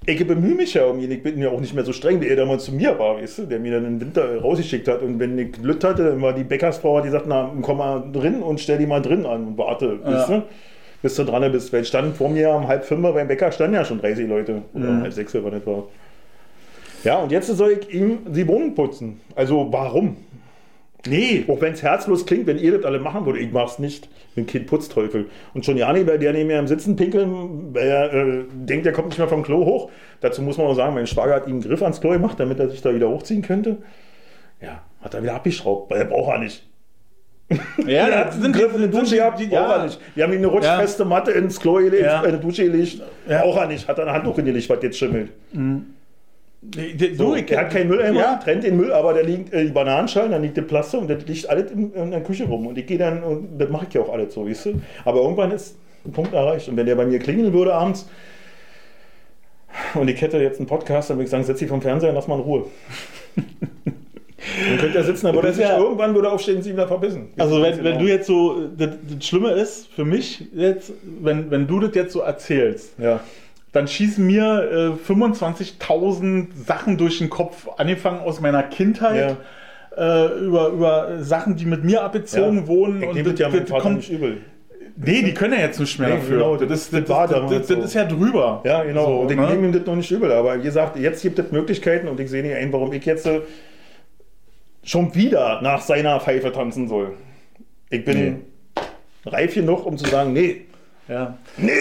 [0.07, 1.11] ich bemühe mich ja um ihn.
[1.11, 3.39] Ich bin ja auch nicht mehr so streng, wie er damals zu mir war, weißt
[3.39, 5.01] du, der mir dann im Winter rausgeschickt hat.
[5.01, 8.41] Und wenn ich Glück hatte, dann war die Bäckersfrau, die sagt, na, komm mal drin
[8.43, 10.11] und stell die mal drin an und warte, Ja.
[10.11, 10.43] weißt du,
[11.01, 11.71] bis du dran bist.
[11.73, 14.61] Weil stand vor mir um halb fünf beim Bäcker standen ja schon 30 Leute.
[14.73, 15.83] Oder um halb sechs, wann das war.
[17.03, 19.21] Ja, und jetzt soll ich ihm die Wohnung putzen.
[19.35, 20.17] Also warum?
[21.07, 21.45] Nee.
[21.47, 24.09] Auch wenn es herzlos klingt, wenn ihr das alle machen würdet, ich mach's nicht.
[24.29, 25.27] Ich bin Kind Putzteufel.
[25.53, 28.85] Und schon ja nicht, weil der neben mir am Sitzen pinkeln, weil er äh, denkt,
[28.85, 29.89] er kommt nicht mehr vom Klo hoch.
[30.21, 32.59] Dazu muss man auch sagen, mein Schwager hat ihm einen Griff ans Klo gemacht, damit
[32.59, 33.77] er sich da wieder hochziehen könnte.
[34.61, 36.65] Ja, hat er wieder abgeschraubt, weil er braucht er nicht.
[37.85, 39.99] Ja, Er hat einen Griff in die Dusche gehabt, die, braucht er ja, nicht.
[40.15, 42.23] Wir haben ihm eine rutschfeste Matte ins Klo gelegt, Ja.
[42.23, 43.41] äh, in die Dusche gelegt, Ja.
[43.43, 43.87] braucht er nicht.
[43.87, 45.29] Hat er ein Handtuch hingelegt, was jetzt schimmelt.
[46.71, 48.35] Du, So, ich, er hat keinen Mülleimer, Ja.
[48.43, 51.25] trennt den Müll, aber da liegt äh, die Bananenschalen, dann liegt der Plaster und das
[51.25, 52.67] liegt alles in, in der Küche rum.
[52.67, 54.81] Und ich gehe dann, und das mache ich ja auch alles so, weißt du.
[55.03, 56.67] Aber irgendwann ist ein Punkt erreicht.
[56.69, 58.07] Und wenn der bei mir klingeln würde abends
[59.93, 62.15] und ich hätte jetzt einen Podcast, dann würde ich sagen, setz dich vom Fernseher und
[62.15, 62.65] lass mal in Ruhe.
[63.35, 66.73] dann könnte er sitzen, dann würde er Das ja- irgendwann würde er aufstehen und sich
[66.73, 67.29] wieder verbissen.
[67.37, 67.99] Also wenn, wenn Genau.
[67.99, 72.13] du jetzt so, das, das Schlimme ist für mich jetzt, wenn, wenn du das jetzt
[72.13, 73.19] so erzählst, Ja.
[73.75, 79.35] Dann schießen mir äh, 25.000 Sachen durch den Kopf, angefangen aus meiner Kindheit,
[79.97, 82.67] äh, über, über Sachen, die mit mir abgezogen Ja.
[82.67, 83.01] wurden.
[83.01, 84.37] Ich und nehme das ja Vater kommt, nicht übel.
[84.95, 86.37] nee, die können ja jetzt nicht mehr Nee, dafür.
[86.37, 87.83] genau, das, das- ist, das das, war das, das, das so.
[87.83, 88.61] ist ja drüber.
[88.63, 89.05] Ja, genau.
[89.05, 89.47] So, und ich ne?
[89.49, 90.31] nehme ihm das noch nicht übel.
[90.31, 93.25] Aber wie gesagt, jetzt gibt es Möglichkeiten und ich sehe nicht ein, warum ich jetzt
[93.25, 93.41] äh,
[94.83, 97.11] schon wieder nach seiner Pfeife tanzen soll.
[97.89, 98.41] Ich bin
[99.25, 100.61] reif genug, um zu sagen, nee.
[101.09, 101.37] Ja.
[101.57, 101.71] Nee!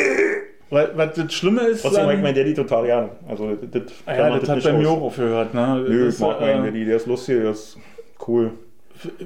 [0.71, 1.83] Weil, weil das Schlimme ist.
[1.83, 3.09] Trotzdem mag ich meinen Daddy total gerne.
[3.29, 5.55] Also, das, das, Ah ja, macht das hat bei mir auch aufgehört.
[5.55, 5.85] Ne?
[5.89, 6.85] Nö, Das, ich mag äh, meinen Daddy.
[6.85, 7.79] Der ist lustig, der ist
[8.27, 8.51] cool.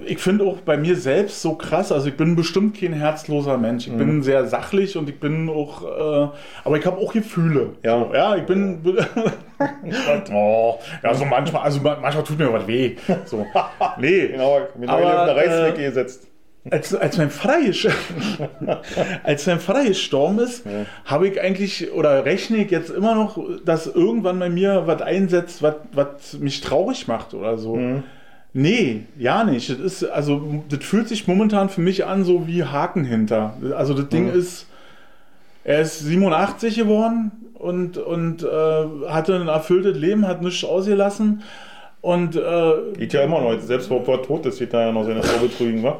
[0.06, 3.86] ich finde auch bei mir selbst so krass, also ich bin bestimmt kein herzloser Mensch.
[3.86, 3.98] Ich Mhm.
[3.98, 6.28] bin sehr sachlich und ich bin auch, äh,
[6.64, 7.70] aber ich habe auch Gefühle.
[7.84, 7.98] Ja.
[8.00, 8.80] So, ja, ich bin,
[10.32, 12.96] oh, ja, so manchmal, also ma- manchmal tut mir was weh.
[13.26, 13.46] So.
[13.98, 16.26] Nee, Genau, mir Aber, auf eine äh, Reißzwecke gesetzt.
[16.70, 17.58] Als, als mein Vater
[19.22, 20.64] als mein Vater gestorben ist,
[21.04, 25.62] habe ich eigentlich oder rechne ich jetzt immer noch, dass irgendwann bei mir was einsetzt,
[25.62, 27.78] was, mich traurig macht oder so.
[28.54, 29.70] Nee, ja nicht.
[29.70, 33.54] Das ist, also, das fühlt sich momentan für mich an, so wie Haken hinter.
[33.76, 34.66] Also, das Ding ist,
[35.64, 41.42] er ist 87 geworden und, und äh, hatte ein erfülltes Leben, hat nichts ausgelassen.
[42.00, 43.60] Und äh, Geht ja immer noch.
[43.60, 45.98] Selbst wo er tot ist, geht da ja noch seine Frau betrügen, wa?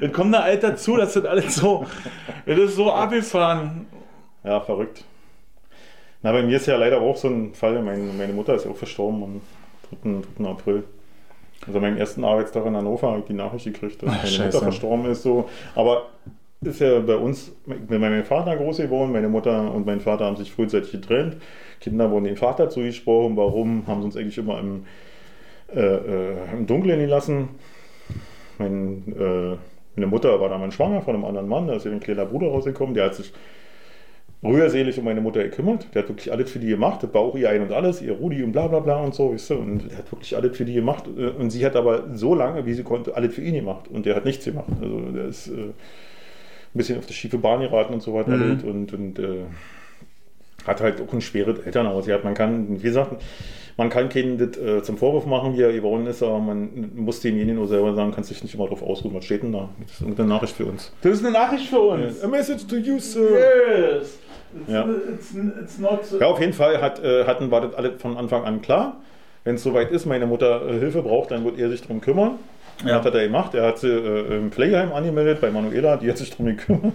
[0.00, 1.86] Dann kommt da Alter dazu, das sind alles so,
[2.46, 3.86] das ist so abgefahren.
[4.42, 5.04] Ja, verrückt.
[6.22, 7.82] Na, bei mir ist ja leider auch so ein Fall.
[7.82, 9.40] Meine, meine Mutter ist ja auch verstorben am
[10.02, 10.42] 3.
[10.42, 10.50] 3.
[10.50, 10.84] April.
[11.66, 14.44] Also meinem ersten Arbeitstag in Hannover habe ich die Nachricht gekriegt, dass Ach, meine scheiße.
[14.44, 15.22] Mutter verstorben ist.
[15.22, 15.48] So.
[15.74, 16.06] Aber
[16.62, 20.00] ist ja bei uns, ich bin bei meinem Vater groß geworden, meine Mutter und mein
[20.00, 21.36] Vater haben sich frühzeitig getrennt.
[21.80, 23.36] Kinder wurden dem Vater zugesprochen.
[23.36, 23.86] Warum?
[23.86, 24.86] Haben sie uns eigentlich immer im,
[25.74, 27.50] äh, äh, im Dunkeln gelassen.
[28.58, 29.56] Mein, äh,
[29.96, 32.48] meine Mutter war damals schwanger von einem anderen Mann, da ist ihr ein kleiner Bruder
[32.48, 33.32] rausgekommen, der hat sich
[34.44, 35.86] rührselig um meine Mutter gekümmert.
[35.94, 37.02] Der hat wirklich alles für die gemacht.
[37.02, 39.32] Das war auch ihr Ein und Alles, ihr Rudi und bla bla bla und so,
[39.32, 39.54] weißt du.
[39.54, 41.04] Und der hat wirklich alles für die gemacht.
[41.16, 43.88] Äh, Und sie hat aber so lange, wie sie konnte, alles für ihn gemacht.
[43.88, 44.68] Und der hat nichts gemacht.
[44.80, 45.74] Also der ist äh, ein
[46.74, 48.32] bisschen auf die schiefe Bahn geraten und so weiter.
[48.32, 48.60] Mhm.
[48.64, 49.44] Und, und äh,
[50.66, 52.06] hat halt auch ein schweres Elternhaus.
[52.06, 53.22] Ja, man kann, wie gesagt,
[53.76, 57.20] man kann keinen das äh, zum Vorwurf machen, wie er geworden ist, aber man muss
[57.20, 59.14] demjenigen nur selber sagen, kannst dich nicht immer drauf ausruhen.
[59.14, 59.68] Was steht denn da?
[59.82, 60.92] Das ist irgendeine Nachricht für uns.
[61.02, 62.22] Das ist eine Nachricht für uns.
[62.22, 63.28] A message to you, sir.
[63.30, 64.18] Yes.
[64.56, 64.86] It's, Ja.
[65.12, 66.00] it's, it's not.
[66.20, 69.00] Ja, auf jeden Fall hat, äh, hatten, war das alle von Anfang an klar.
[69.42, 72.38] Wenn es soweit ist, meine Mutter äh, Hilfe braucht, dann wird er sich darum kümmern.
[72.84, 72.96] Ja.
[72.98, 73.54] Das hat er gemacht.
[73.54, 76.92] Er hat sie äh, im Pflegeheim angemeldet bei Manuela, die hat sich darum gekümmert.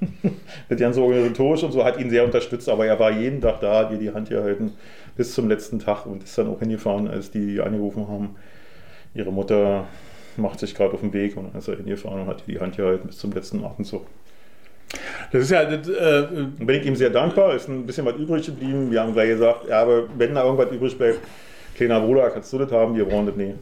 [0.68, 3.80] das ganze organisatorisch und so hat ihn sehr unterstützt, aber er war jeden Tag da,
[3.80, 4.72] hat ihr die Hand gehalten
[5.20, 8.36] bis zum letzten Tag und ist dann auch hingefahren, als die angerufen haben.
[9.12, 9.84] Ihre Mutter
[10.38, 13.08] macht sich gerade auf den Weg und ist er hingefahren und hat die Hand gehalten
[13.08, 14.06] bis zum letzten Atemzug.
[15.30, 15.66] Das ist ja.
[15.66, 16.26] Das, äh,
[16.58, 18.90] bin ich ihm sehr dankbar, ist ein bisschen was übrig geblieben.
[18.90, 21.18] Wir haben gleich gesagt, ja, aber wenn da irgendwas übrig bleibt,
[21.76, 23.56] kleiner Bruder, kannst du das haben, wir brauchen das nicht.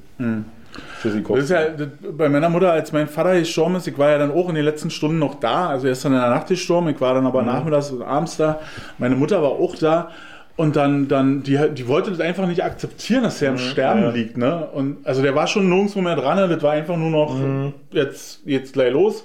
[1.03, 4.11] Tschüssi, das ist ja das, bei meiner Mutter, als mein Vater gestorben ist, ich war
[4.11, 5.71] ja dann auch in den letzten Stunden noch da.
[5.71, 8.37] Also er ist dann in der Nacht gestorben, ich war dann aber nachmittags und abends
[8.37, 8.61] da.
[8.99, 10.13] Meine Mutter war auch da.
[10.59, 14.11] Und dann, dann die, die wollte das einfach nicht akzeptieren, dass er im Sterben ja.
[14.11, 14.37] liegt.
[14.37, 14.67] Ne?
[14.67, 16.49] Und also der war schon nirgendwo mehr dran, ne?
[16.49, 19.25] das war einfach nur noch jetzt, jetzt gleich los.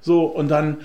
[0.00, 0.78] So, und dann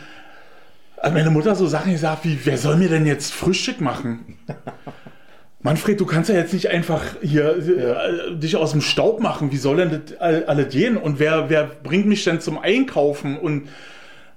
[1.01, 4.37] hat meine Mutter so Sachen gesagt wie, wer soll mir denn jetzt Frühstück machen?
[5.63, 9.51] Manfred, du kannst ja jetzt nicht einfach hier äh, dich aus dem Staub machen.
[9.51, 10.95] Wie soll denn das all- alle gehen?
[10.95, 13.35] Und wer, wer bringt mich denn zum Einkaufen?
[13.35, 13.67] Und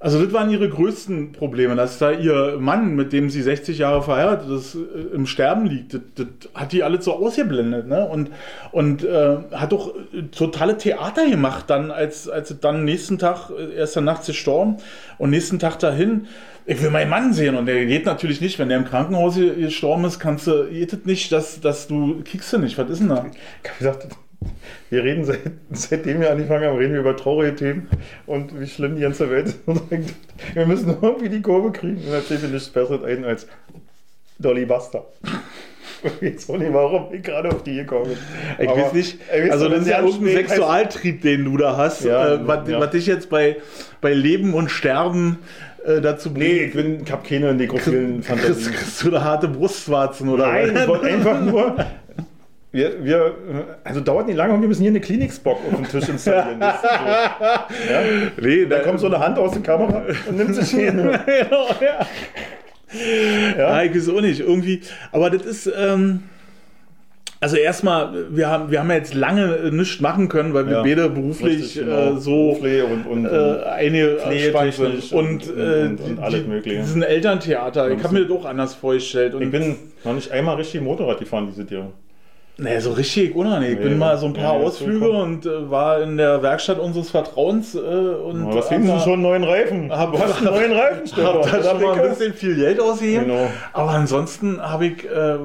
[0.02, 4.02] Also das waren ihre größten Probleme, dass da ihr Mann, mit dem sie 60 Jahre
[4.02, 5.92] verheiratet ist, äh, im Sterben liegt.
[5.92, 7.86] Das, das hat die alles so ausgeblendet.
[7.86, 8.08] Ne?
[8.08, 8.30] Und,
[8.72, 13.74] und äh, hat doch äh, totale Theater gemacht dann, als, als dann nächsten Tag, äh,
[13.76, 14.78] erst der Nacht gestorben
[15.18, 16.28] und nächsten Tag dahin,
[16.64, 20.06] ich will meinen Mann sehen und der geht natürlich nicht, wenn der im Krankenhaus gestorben
[20.06, 23.08] ist, kannst du, geht es nicht, dass, dass du, kriegst du nicht, was ist denn
[23.08, 23.26] da?
[23.62, 24.08] Ich habe gesagt,
[24.90, 25.40] wir reden seit,
[25.72, 27.88] seitdem wir angefangen haben, reden wir über traurige Themen
[28.26, 29.58] und wie schlimm die ganze Welt ist.
[30.54, 31.96] Wir müssen irgendwie die Kurve kriegen.
[31.96, 33.46] Und fällt mir nichts Besseres ein als
[34.38, 35.04] Dolly Buster.
[36.22, 38.16] Ich weiß auch nicht, warum ich gerade auf die gekommen bin.
[38.58, 42.04] Ich Aber, weiß nicht, ey, also das ist ja irgendein Sexualtrieb, den du da hast,
[42.06, 42.80] Ja, äh, was, ja.
[42.80, 43.56] was dich jetzt bei,
[44.00, 45.40] bei Leben und Sterben
[45.84, 46.62] äh, dazu Nee, bringt.
[46.68, 48.72] ich, bin, ich habe keine nekrophilen Kriegst, Fantasien.
[48.72, 51.76] kriegst du da harte Brustwarzen oder Nein, ich wollte einfach nur.
[52.72, 53.34] Wir, wir,
[53.82, 56.60] also dauert nicht lange und wir müssen hier eine Klinik-Spock auf den Tisch installieren.
[56.60, 56.88] Das ist so.
[57.92, 58.02] ja?
[58.40, 60.92] Nee, Da kommt so eine Hand aus der Kamera und nimmt sich hier.
[60.92, 62.06] genau, ja.
[63.58, 64.40] Ja, ich weiß auch nicht.
[64.40, 64.80] Irgendwie,
[65.10, 66.22] aber das ist, ähm,
[67.40, 70.74] also erstmal, wir haben, wir haben ja jetzt lange äh, nichts machen können, weil wir
[70.74, 72.16] Ja, beide beruflich Richtig, genau.
[72.16, 75.12] äh, so Beruflich und, und, äh, eine Spannung Pflegetechnisch sind.
[75.18, 76.80] Und, und- äh, und- und alles Mögliche.
[76.82, 79.34] diesen Elterntheater, ich habe mir das auch anders vorgestellt.
[79.34, 81.90] Und ich bin noch nicht einmal richtig Motorrad gefahren dieses Jahr.
[82.62, 83.72] Nee, so richtig unangenehm.
[83.72, 86.78] Ich Nee, bin mal so ein paar nee, Ausflüge und äh, war in der Werkstatt
[86.78, 89.90] unseres Vertrauens äh, und Aber was hab da- Sie schon neuen Reifen?
[89.90, 91.34] Hab- du hast einen neuen Reifen, Stefan.
[91.36, 93.26] hab da schon mal ein bisschen viel Geld ausgegeben.
[93.28, 93.50] Genau.
[93.72, 95.36] Aber ansonsten habe ich, äh,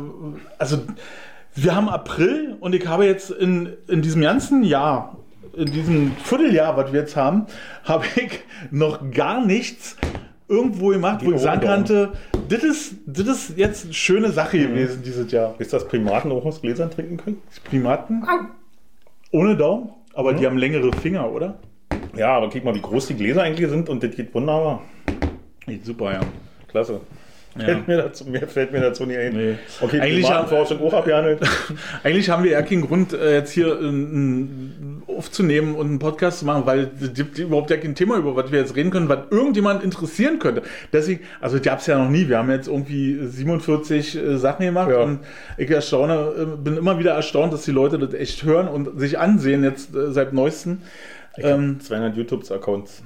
[0.57, 0.79] also
[1.55, 5.15] wir haben April und ich habe jetzt in, in diesem ganzen Jahr,
[5.55, 7.45] in diesem Vierteljahr, was wir jetzt haben,
[7.85, 9.95] habe ich noch gar nichts
[10.47, 12.13] irgendwo gemacht, wo Die ich sagen konnte,
[12.49, 15.55] das ist, das ist jetzt eine schöne Sache gewesen dieses Jahr.
[15.57, 17.41] Wisst ihr, dass Primaten auch aus Gläsern trinken können?
[17.63, 18.23] Primaten?
[19.31, 19.89] Ohne Daumen?
[20.13, 21.59] Aber die haben längere Finger, oder?
[22.15, 24.81] Ja, aber guck mal, wie groß die Gläser eigentlich sind und das geht wunderbar.
[25.83, 26.21] Super, ja.
[26.67, 27.01] Klasse.
[27.57, 29.33] Fällt mir, dazu, mir fällt mir dazu nicht ein.
[29.33, 29.55] Nee.
[29.79, 31.39] Okay, Eigentlich Primatenforschung auch abgehandelt.
[32.03, 36.39] Eigentlich haben wir ja keinen Grund, äh, jetzt hier äh, n- aufzunehmen und einen Podcast
[36.39, 39.07] zu machen, weil es gibt überhaupt ja kein Thema, über was wir jetzt reden können,
[39.07, 40.63] was irgendjemand interessieren könnte.
[40.91, 42.27] Deswegen, also gab es ja noch nie.
[42.27, 44.97] Wir haben jetzt irgendwie 47 äh, Sachen gemacht Ja.
[45.03, 45.19] und
[45.57, 49.17] ich erstaune, äh, bin immer wieder erstaunt, dass die Leute das echt hören und sich
[49.17, 50.81] ansehen jetzt äh, seit neuestem.
[51.37, 53.01] Ähm, 200 YouTube-Accounts.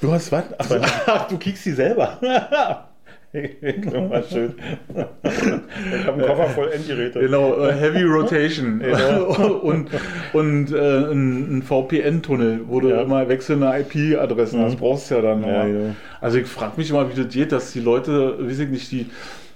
[0.00, 0.44] du hast was?
[0.58, 2.20] Ach, du kickst die selber.
[3.32, 4.54] Mal schön.
[4.92, 7.20] Ich habe einen Koffer voll Endgeräte.
[7.20, 9.54] Genau, äh, Heavy Rotation Genau.
[9.62, 9.88] und,
[10.32, 13.02] und äh, ein, VPN-Tunnel, wo du Ja.
[13.02, 14.78] immer wechselnde IP-Adressen hast, Mhm.
[14.78, 15.42] brauchst du ja dann.
[15.44, 15.94] Ja, ja.
[16.20, 19.06] Also ich frage mich immer, wie das geht, dass die Leute, weiß ich nicht, die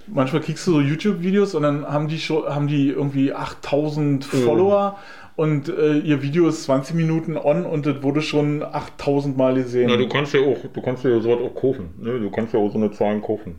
[0.07, 4.37] manchmal kriegst du so YouTube-Videos und dann haben die schon, haben die irgendwie 8000 Mhm.
[4.37, 4.97] Follower
[5.35, 9.87] und äh, ihr Video ist 20 Minuten on und das wurde schon 8000 Mal gesehen.
[9.89, 11.89] Na, du kannst ja auch, du kannst ja sowas auch kaufen.
[11.99, 12.19] Ne?
[12.21, 13.55] Du kannst ja auch so eine Zahlen kaufen.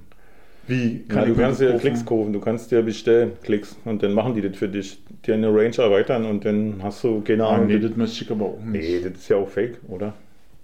[0.68, 1.76] Wie Ja, du ich kannst ja?
[1.78, 4.98] Klicks kaufen, du kannst ja bestellen, Klicks und dann machen die das für dich.
[5.26, 7.66] Die eine Range erweitern und dann hast du keine Ah, Ahnung.
[7.68, 8.88] nee, das- möchte ich aber auch nicht.
[8.88, 10.12] nee, das ist ja auch fake, oder?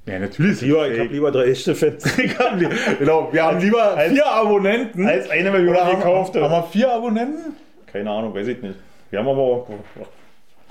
[0.07, 0.61] Ja, natürlich.
[0.63, 2.05] Lieber, ich habe lieber drei echte Fans.
[2.99, 5.07] Genau, wir haben lieber als- vier Abonnenten.
[5.07, 6.35] Als eine Million Oder haben, gekauft.
[6.35, 7.55] haben wir vier Abonnenten?
[7.87, 8.75] Keine Ahnung, weiß ich nicht.
[9.11, 9.69] Wir haben aber auch.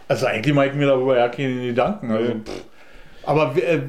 [0.08, 2.12] Also eigentlich mache ich mir darüber ja keine Gedanken.
[2.12, 2.40] Also, Nee.
[3.24, 3.80] aber äh,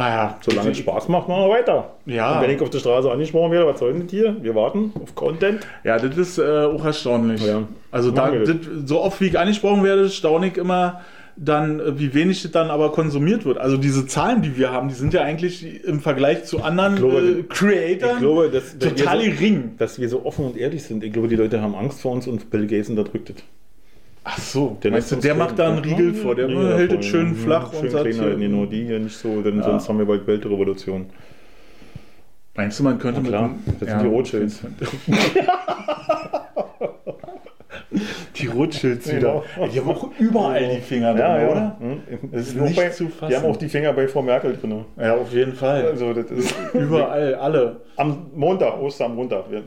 [0.00, 1.90] naja, Solange es Spaß macht, machen wir weiter.
[2.06, 2.36] Ja.
[2.36, 4.34] Und wenn ich auf der Straße angesprochen werde, was soll denn das hier?
[4.40, 5.60] Wir warten auf Content.
[5.84, 7.44] Ja, das ist äh, auch erstaunlich.
[7.44, 7.64] Ja.
[7.90, 11.02] Also da, das, so oft wie ich angesprochen werde, staune ich immer
[11.36, 13.58] dann, äh, wie wenig das dann aber konsumiert wird.
[13.58, 17.00] Also diese Zahlen, die wir haben, die sind ja eigentlich im Vergleich zu anderen Ich
[17.00, 19.74] glaube, äh, Creatoren Ich glaube, dass, total so, gering.
[19.76, 21.04] dass wir so offen und ehrlich sind.
[21.04, 23.36] Ich glaube, die Leute haben Angst vor uns und Bill Gates unterdrückt es.
[24.22, 25.78] Ach so, Der meinst du, der macht da einen.
[25.78, 27.34] Riegel Ja, vor, der Riegel hält es schön ja.
[27.42, 29.62] flach schön und sagt, klein halten, genau, die hier nicht so, denn Ja.
[29.64, 31.06] sonst haben wir bald Weltrevolution.
[32.54, 34.60] Meinst du, man könnte Na klar, mit das sind die Rothschilds.
[38.36, 39.42] Die Rothschilds wieder.
[39.56, 39.68] Genau.
[39.68, 41.76] Die haben auch überall die Finger drin, oder?
[41.80, 42.00] Hm.
[42.32, 43.28] Das ist nicht bei, zu fassen.
[43.30, 44.84] Die haben auch die Finger bei Frau Merkel drin.
[44.98, 45.86] Ja, auf jeden Fall.
[45.86, 47.80] Also, das ist Überall, alle.
[47.96, 49.50] am Montag, Ostermontag.
[49.50, 49.62] Wir,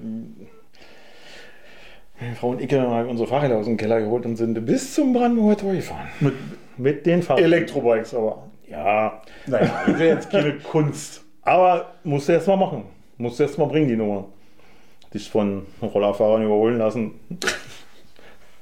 [2.23, 5.13] meine Frau und ich haben unsere Fahrräder aus dem Keller geholt und sind bis zum
[5.13, 6.07] Brandenburger Tor gefahren.
[6.19, 6.33] Mit
[6.77, 7.51] Mit den Fahrrädern.
[7.53, 8.43] Elektrobikes aber.
[8.69, 11.23] Ja, Nein, das wäre jetzt keine Kunst.
[11.41, 12.85] aber musst du erst mal machen.
[13.17, 14.25] Musst du erst mal bringen, die Nummer.
[15.13, 17.11] Dich von Rollerfahrern überholen lassen.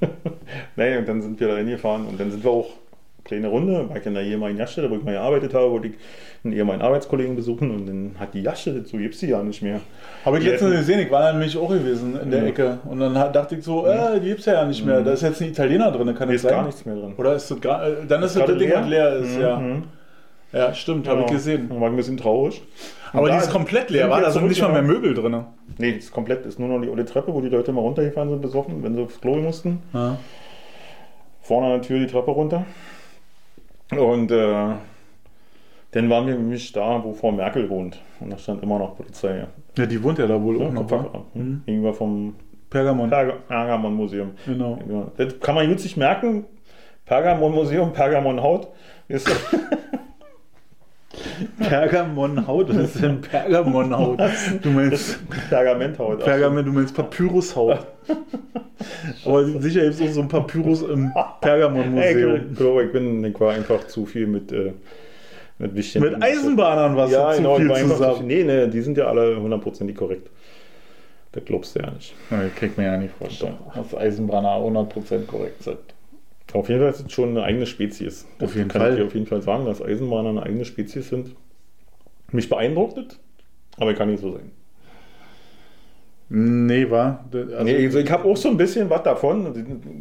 [0.76, 2.68] Nein, und dann sind wir da hingefahren und dann sind wir auch
[3.24, 5.94] kleine Runde, war ich in der ehemaligen Gaststätte, wo ich mal gearbeitet habe, wollte ich
[6.44, 9.80] einen ehemaligen Arbeitskollegen besuchen und dann hat die Gaststätte, so gibt sie ja nicht mehr.
[10.24, 12.48] Habe ich Die letztens gesehen, ich war da nämlich auch gewesen in der Ja.
[12.48, 12.78] Ecke.
[12.84, 15.02] Und dann dachte ich so, äh, die gibt's ja nicht mehr.
[15.02, 17.14] Da ist jetzt ein Italiener drin, kann Da das ist gar nichts mehr drin.
[17.16, 19.40] Oder ist das gar, äh, dann ist das gerade das Ding, was leer ist, Mhm,
[19.42, 19.56] ja.
[19.58, 19.82] mhm.
[20.52, 21.36] Ja, stimmt, habe ich Genau.
[21.38, 21.70] gesehen.
[21.80, 22.60] War ein bisschen traurig.
[23.14, 24.94] Aber Und die da ist komplett leer, war da sind nicht mal mehr genau.
[24.94, 25.44] Möbel drin.
[25.78, 28.42] Nee, ist komplett, ist nur noch die alte Treppe, wo die Leute mal runtergefahren sind,
[28.42, 29.80] besoffen, wenn sie aufs Klo mussten.
[29.94, 30.18] Ja.
[31.40, 32.64] Vorne an der Tür die Treppe runter.
[33.98, 34.68] Und äh,
[35.92, 38.00] dann waren wir nämlich da, wo Frau Merkel wohnt.
[38.20, 39.46] Und da stand immer noch Polizei.
[39.76, 40.80] ja, die wohnt ja da wohl Ja, auch noch.
[40.82, 41.12] Kopfhörer.
[41.14, 41.24] wa?
[41.34, 41.62] Hm?
[41.66, 42.34] Gegenüber vom
[42.70, 43.10] Pergamon.
[43.10, 44.30] Perga- Pergamon-Museum.
[44.46, 44.78] Genau.
[44.90, 46.44] Ja, das kann man gut sich merken.
[47.04, 48.68] Pergamon-Museum, Pergamon-Haut.
[49.08, 49.28] Ist-
[51.58, 54.18] Pergamonhaut, was ist denn Pergamonhaut?
[54.62, 56.20] Du meinst Pergamenthaut.
[56.20, 57.86] Pergament, du meinst Papyrushaut.
[59.24, 62.40] Aber sicher gibt es auch so ein Papyrus im Ey, Pergamon-Museum.
[62.50, 64.72] ich glaube, ich bin ich war einfach zu viel mit, äh,
[65.58, 67.56] mit wichtigen Mit Eisenbahnern warst Ja, zu genau.
[67.58, 68.26] ich viel einfach zu zusammen.
[68.26, 70.28] Nee, nee, die sind ja alle hundertprozentig korrekt.
[71.32, 72.14] Das glaubst du ja nicht.
[72.30, 75.78] Nee, kriegt man ja nicht vorstellen, dass Eisenbahner 100% korrekt sind.
[76.52, 78.26] Auf jeden Fall ist es schon eine eigene Spezies.
[78.38, 78.92] Das Auf jeden kann Fall.
[78.92, 81.34] ich dir auf jeden Fall sagen, dass Eisenbahner eine eigene Spezies sind.
[82.30, 83.18] Mich beeindruckt es,
[83.78, 84.52] aber kann nicht so sein.
[86.34, 87.26] Nee, war.
[87.30, 89.52] Also, nee, also ich habe auch so ein bisschen was davon.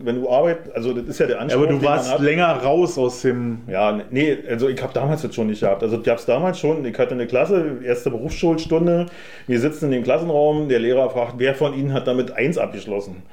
[0.01, 3.21] Wenn du arbeitest, also das ist ja der Anspruch, aber du warst länger raus aus
[3.23, 3.63] dem.
[3.67, 5.83] Ja, nee, also ich habe damals das schon nicht gehabt.
[5.83, 9.07] Also ich habe es damals schon, ich hatte eine Klasse, erste Berufsschulstunde,
[9.45, 13.23] wir sitzen in dem Klassenraum, der Lehrer fragt, wer von Ihnen hat damit eins abgeschlossen?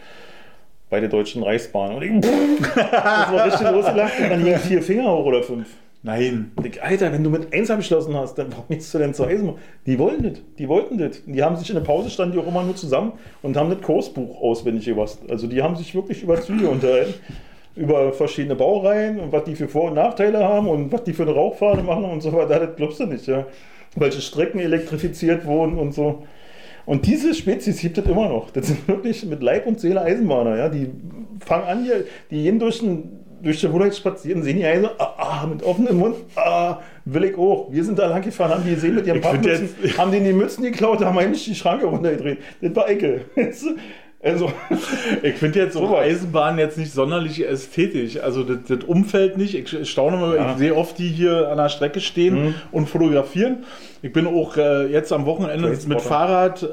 [0.91, 1.97] Bei der Deutschen Reichsbahn.
[1.97, 5.69] Und ich, das war richtig losgelacht und dann hingen vier Finger hoch oder fünf.
[6.03, 6.53] Nein.
[6.55, 9.27] Und ich, Alter, wenn du mit eins abgeschlossen hast, dann warum nichts zu denn zur
[9.27, 9.57] Eisenbahn?
[9.85, 11.23] Die wollen das, die wollten das.
[11.27, 13.13] Die haben sich in der Pause standen die auch immer nur zusammen
[13.43, 15.21] und haben das Kursbuch auswendig gewusst.
[15.29, 17.15] Also die haben sich wirklich über Züge unterhalten,
[17.75, 21.23] über verschiedene Baureihen und was die für Vor- und Nachteile haben und was die für
[21.23, 22.61] eine Rauchfahne machen und so weiter.
[22.61, 23.47] Das glaubst du nicht, ja.
[23.97, 26.23] Welche Strecken elektrifiziert wurden und so.
[26.89, 28.51] Und diese Spezies gibt es immer noch.
[28.51, 30.69] Das sind wirklich mit Leib und Seele Eisenbahner, ja.
[30.71, 30.89] Die
[31.45, 33.11] fangen an hier, die gehen durch den
[33.43, 37.37] durch die Wohnung spazieren, sehen die Eisen, ah, ah, mit offenem Mund, ah, will ich
[37.39, 37.71] auch.
[37.71, 40.65] Wir sind da lang gefahren, haben die gesehen mit ihren Pappmützen, haben denen die Mützen
[40.65, 42.39] geklaut, haben eigentlich die Schranke runtergedreht.
[42.63, 43.27] Das war Ecke.
[44.21, 44.51] Also,
[45.23, 46.01] Ich finde jetzt auch Sowas.
[46.01, 48.19] Eisenbahn jetzt nicht sonderlich ästhetisch.
[48.21, 49.55] Also das, das Umfeld nicht.
[49.55, 50.51] Ich staune mal, Ja.
[50.53, 52.55] ich sehe oft die hier an der Strecke stehen Mhm.
[52.73, 53.59] und fotografieren.
[54.03, 56.01] Ich bin auch äh, jetzt am Wochenende mit.
[56.03, 56.67] Fahrrad, äh,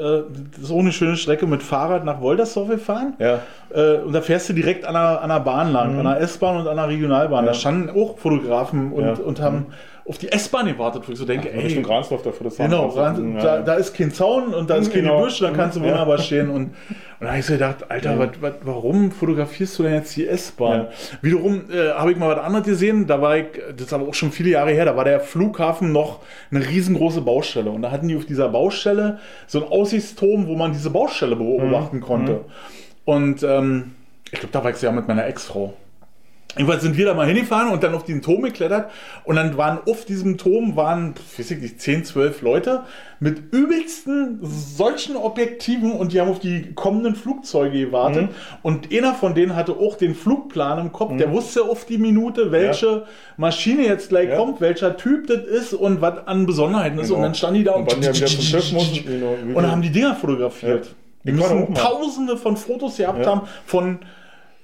[0.54, 3.14] das ist auch eine schöne Strecke, mit Fahrrad nach Woltersdorf gefahren.
[3.20, 3.40] ja.
[3.74, 6.58] Äh, und da fährst du direkt an der, an der Bahn lang, an der S-Bahn
[6.62, 7.42] und an der Regionalbahn.
[7.44, 7.48] Mhm.
[7.48, 7.54] Ja.
[7.54, 9.68] Da standen auch Fotografen und, und haben
[10.08, 13.16] auf die S-Bahn gewartet, wo ich so denke, ey, Richtung Gransdorf dafür das Genau, fahren.
[13.16, 15.24] ran- da, da ist kein Zaun und da ist keine Genau.
[15.24, 16.50] Büsche, da kannst du wunderbar stehen.
[16.52, 16.74] Und, und
[17.22, 18.20] da habe ich so gedacht, Alter, Ja.
[18.20, 20.88] wat, wat, warum fotografierst du denn jetzt die S-Bahn?
[21.24, 23.46] Wiederum äh, habe ich mal was anderes gesehen, da war ich,
[23.76, 26.20] das ist aber auch schon viele Jahre her, da war der Flughafen noch
[26.52, 27.72] eine riesengroße Baustelle.
[27.72, 32.00] Und da hatten die auf dieser Baustelle so einen Aussichtsturm, wo man diese Baustelle beobachten
[32.02, 32.42] konnte.
[33.06, 33.94] Und ähm,
[34.32, 35.74] ich glaube, da war ich ja mit meiner Ex-Frau.
[36.58, 38.90] Jedenfalls sind wir da mal hingefahren und dann auf den Turm geklettert
[39.26, 42.84] und dann waren auf diesem Turm waren, weiß ich nicht, 10, 12 Leute
[43.20, 48.30] mit übelsten solchen Objektiven und die haben auf die kommenden Flugzeuge gewartet Mhm.
[48.62, 52.52] und einer von denen hatte auch den Flugplan im Kopf, der wusste auf die Minute,
[52.52, 53.04] welche
[53.38, 54.38] Maschine jetzt gleich Ja.
[54.38, 57.18] kommt, welcher Typ das ist und was an Besonderheiten ist Genau.
[57.18, 57.86] und dann standen die da Und
[58.74, 60.86] mussten, genau, und viel- haben die Dinger fotografiert.
[60.86, 60.92] Ja.
[61.26, 63.32] Die müssen tausende von Fotos gehabt Ja.
[63.32, 64.00] haben von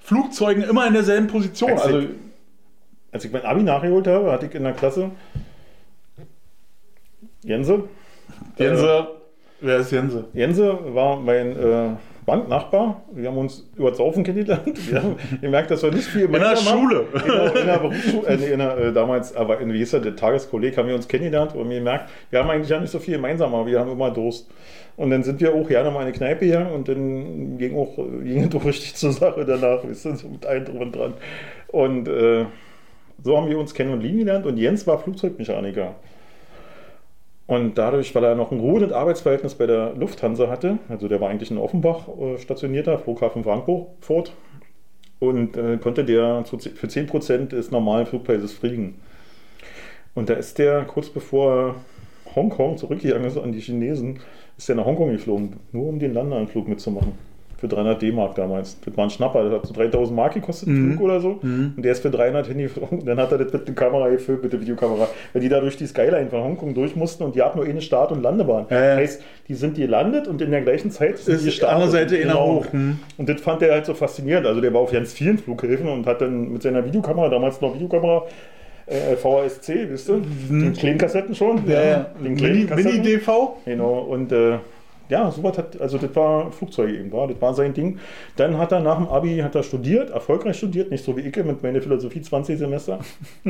[0.01, 1.71] Flugzeugen immer in derselben Position.
[1.71, 2.07] Als Also, ich-
[3.11, 5.11] Als ich mein Abi nachgeholt habe, hatte ich in der Klasse
[7.43, 7.83] Jense.
[8.57, 9.07] Jense,
[9.61, 10.25] wer ist Jense?
[10.33, 11.89] Jense war mein äh,
[12.25, 13.01] Banknachbar.
[13.13, 14.67] Wir haben uns über Saufen kennengelernt.
[14.91, 16.79] Wir haben gemerkt, dass wir nicht viel In der gemeinsam haben.
[16.89, 17.05] Schule.
[17.13, 19.99] Genau, in der Berufsschule, äh, nee, in der, äh, damals, aber in, wie hieß der,
[20.01, 22.99] der Tageskolleg haben wir uns kennengelernt und wir gemerkt, wir haben eigentlich ja nicht so
[22.99, 24.47] viel gemeinsam, aber wir haben immer Durst.
[24.97, 27.95] Und dann sind wir auch gerne mal in eine Kneipe gegangen und dann ging auch
[28.23, 31.13] ging doch richtig zur Sache danach, wir sind so mit allen drum und dran.
[31.67, 32.45] Und äh,
[33.23, 35.95] so haben wir uns kennen und lieben gelernt und Jens war Flugzeugmechaniker.
[37.47, 41.29] Und dadurch, weil er noch ein ruhendes Arbeitsverhältnis bei der Lufthansa hatte, also der war
[41.29, 44.33] eigentlich in Offenbach äh, stationierter, Flughafen Frankfurt,
[45.19, 48.99] und äh, konnte der zu, für 10% des normalen Flugpreises fliegen.
[50.15, 51.75] Und da ist der kurz bevor
[52.35, 54.19] Hongkong zurückgegangen ist an die Chinesen,
[54.61, 57.13] ist der nach Hongkong geflogen, nur um den Landeanflug mitzumachen.
[57.57, 58.79] Für 300 D-Mark damals.
[58.83, 60.93] Das war ein Schnapper, das hat so 3000 Mark gekostet, Mhm.
[60.93, 61.37] Flug oder so.
[61.43, 61.73] Mhm.
[61.77, 63.05] Und der ist für 300 hingeflogen.
[63.05, 65.07] Dann hat er das mit der Kamera gefilmt, mit der Videokamera.
[65.33, 67.81] Weil die da durch die Skyline von Hongkong durch mussten und die hatten nur eine
[67.81, 68.65] Start- und Landebahn.
[68.71, 68.95] Ja, ja.
[68.95, 72.33] Heißt, die sind gelandet und in der gleichen Zeit sind Ist die andere Seite inner
[72.33, 72.47] Genau.
[72.55, 72.65] hoch.
[72.71, 72.97] Hm.
[73.19, 74.47] Und das fand er halt so faszinierend.
[74.47, 77.75] Also der war auf ganz vielen Flughäfen und hat dann mit seiner Videokamera, damals noch
[77.75, 78.23] Videokamera,
[78.91, 81.67] äh, VHSC, wisst du, den kleinen Kassetten schon.
[81.67, 81.97] Ja, ja.
[82.23, 83.01] Den Mini- kleinen Kassetten.
[83.01, 83.57] Mini-DV?
[83.65, 84.57] Genau, und äh,
[85.09, 87.99] ja, sowas hat, also das war Flugzeuge eben, war, das war sein Ding.
[88.37, 91.35] Dann hat er nach dem Abi hat er studiert, erfolgreich studiert, nicht so wie ich
[91.35, 92.99] mit meiner Philosophie 20 Semester,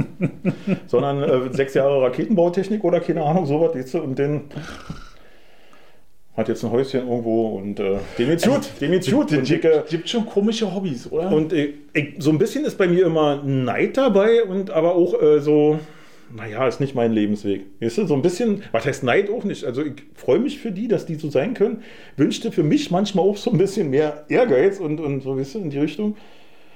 [0.87, 4.41] sondern äh, sechs Jahre Raketenbautechnik oder keine Ahnung, sowas, und dann
[6.41, 9.31] hat jetzt ein Häuschen irgendwo und äh, dem geht's gut, dem geht's gut.
[9.31, 11.31] Es gibt, gibt schon komische Hobbys, oder?
[11.31, 15.21] Und äh, ich, so ein bisschen ist bei mir immer Neid dabei und aber auch
[15.21, 15.79] äh, so,
[16.35, 17.65] naja, ist nicht mein Lebensweg.
[17.79, 19.63] Weißt du, so ein bisschen, was heißt Neid auch nicht?
[19.63, 21.83] Also ich freue mich für die, dass die so sein können.
[22.17, 25.59] Wünschte für mich manchmal auch so ein bisschen mehr Ehrgeiz und, und so, weißt du,
[25.59, 26.15] in die Richtung.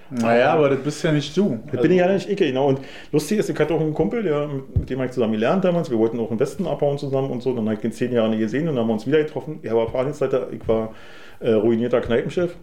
[0.10, 1.60] Naja, aber das bist ja nicht du.
[1.72, 2.68] Das bin ich ja nicht ich, genau.
[2.68, 2.80] Und
[3.12, 4.48] lustig ist, ich hatte auch einen Kumpel, der,
[4.78, 5.90] mit dem habe ich zusammen gelernt damals.
[5.90, 7.54] Wir wollten auch im Westen abbauen zusammen und so.
[7.54, 9.60] Dann habe ich ihn zehn Jahre nicht gesehen und dann haben wir uns wieder getroffen.
[9.64, 10.94] Er war Fahrdienstleiter, ich war
[11.40, 12.56] äh, ruinierter Kneipenchef.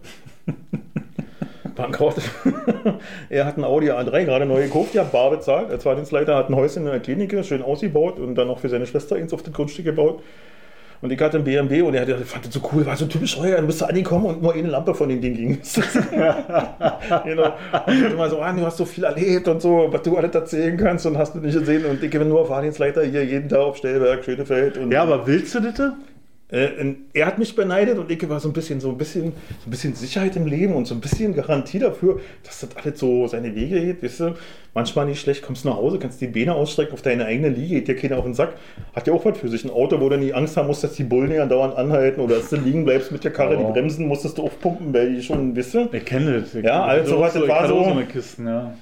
[1.75, 2.15] Bankrott.
[3.29, 5.69] er hat ein Audi A3 gerade neu gekauft, ja, bar bezahlt.
[5.69, 8.85] Als Fahrdienstleiter hat ein Häuschen in der Klinik schön ausgebaut und dann noch für seine
[8.85, 10.21] Schwester eins auf das Grundstück gebaut.
[11.03, 13.59] Und ich hatte einen BMW und er fand das so cool, war so typisch heuer,
[13.59, 15.59] du bist da angekommen und nur eine Lampe von dem Ding ging.
[17.25, 17.53] genau.
[17.85, 20.77] Und immer so, ah, du hast so viel erlebt und so, was du alles erzählen
[20.77, 21.83] kannst und hast du nicht gesehen.
[21.83, 24.77] Und ich bin nur Fahrdienstleiter hier jeden Tag auf Stellberg, Schönefeld.
[24.77, 25.91] Und ja, aber willst du das?
[26.53, 29.33] Äh, er hat mich beneidet und ich war so ein bisschen, so ein bisschen,
[29.63, 32.99] so ein bisschen Sicherheit im Leben und so ein bisschen Garantie dafür, dass das alles
[32.99, 34.03] so seine Wege geht.
[34.03, 34.35] Weißt du,
[34.75, 37.81] manchmal nicht schlecht, kommst du nach Hause, kannst die Beine ausstrecken auf deine eigene Liege,
[37.81, 38.53] geht dir keiner auf den Sack.
[38.95, 39.65] Hat ja auch was für sich.
[39.65, 42.35] Ein Auto, wo du nie Angst haben musst, dass die Bullen ja dauernd anhalten oder
[42.35, 43.65] dass du liegen bleibst mit der Karre, oh.
[43.65, 45.89] die Bremsen musstest du aufpumpen, weil die schon, weißt du?
[45.91, 46.53] Ich kenne das.
[46.53, 47.83] Ich ja, also was, das war so.
[47.83, 48.75] so Kisten, ja.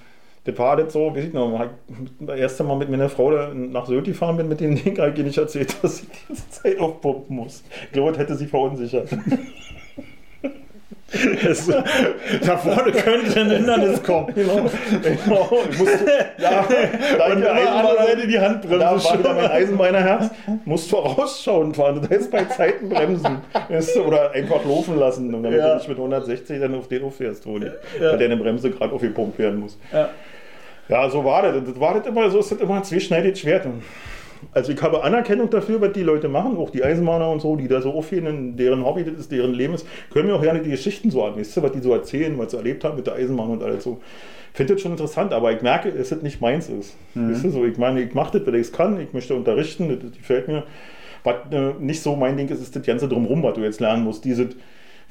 [0.43, 1.69] Das war das so, weiß ich noch,
[2.19, 5.23] das erste Mal mit meiner Frau nach Sylt gefahren bin mit dem Ding, habe ich
[5.23, 7.63] nicht erzählt, dass ich die ganze Zeit aufpumpen muss.
[7.85, 9.09] Ich glaube, das hätte sie verunsichert.
[11.13, 14.33] Es, da vorne könnte ein Hindernis kommen.
[14.41, 14.69] Genau.
[15.01, 15.49] genau.
[15.69, 16.05] Ich musste,
[16.37, 16.65] ja,
[17.17, 18.79] da und immer andere Seite die Handbremse.
[18.79, 20.31] Da war wieder mein Eisenbeinerherz.
[20.65, 21.99] Musst vorausschauen fahren.
[22.01, 23.41] Das heißt bei Zeiten bremsen.
[24.05, 25.33] Oder einfach laufen lassen.
[25.33, 25.69] Und damit ja.
[25.69, 27.71] du nicht mit 160 dann auf den auffährst, wo ja.
[27.99, 29.77] weil deine Bremse gerade aufgepumpt werden muss.
[29.91, 30.09] Ja.
[30.87, 31.63] Ja, so war das.
[31.65, 33.65] Das war das immer, so ist das immer ein zweischneidiges Schwert.
[34.53, 37.67] Also ich habe Anerkennung dafür, was die Leute machen, auch die Eisenbahner und so, die
[37.67, 39.85] da so aufgehen, deren Hobby das ist, deren Leben ist.
[40.11, 42.51] Können mir auch gerne die Geschichten so an, weißt du, was die so erzählen, was
[42.51, 44.01] sie erlebt haben mit der Eisenbahn und alles so.
[44.51, 46.97] Ich finde das schon interessant, aber ich merke, dass es nicht meins ist.
[47.13, 47.31] Mhm.
[47.31, 49.87] Weißt du, so, ich meine, ich mache das, weil ich es kann, ich möchte unterrichten,
[49.87, 50.63] das, das gefällt mir.
[51.23, 54.03] Was äh, nicht so mein Ding ist, ist das Ganze drumherum, was du jetzt lernen
[54.03, 54.25] musst.
[54.25, 54.49] Diese,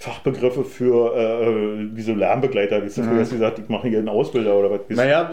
[0.00, 3.06] Fachbegriffe für äh, wie so Lernbegleiter, wie du mhm.
[3.06, 4.80] früher gesagt, ich mache hier einen Ausbilder oder was.
[4.88, 5.30] Naja,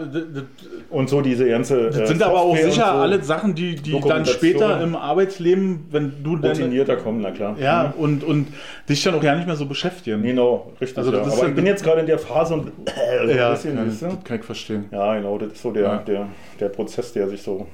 [0.90, 1.88] und so diese ganze.
[1.88, 5.86] Das sind äh, aber auch sicher so alle Sachen, die, die dann später im Arbeitsleben,
[5.90, 6.50] wenn du dann.
[6.50, 7.56] Routinierter kommen, na klar.
[7.58, 8.02] Ja, mhm.
[8.02, 8.48] und, und
[8.90, 10.22] dich dann auch ja nicht mehr so beschäftigen.
[10.22, 10.98] Genau, richtig.
[10.98, 11.22] Also, ja.
[11.22, 12.70] aber ich bin jetzt gerade in der Phase und.
[12.88, 14.84] Äh, ja, bisschen, kann, das kann ich verstehen.
[14.92, 15.96] Ja, genau, das ist so der, ja.
[15.96, 16.28] der,
[16.60, 17.66] der Prozess, der sich so.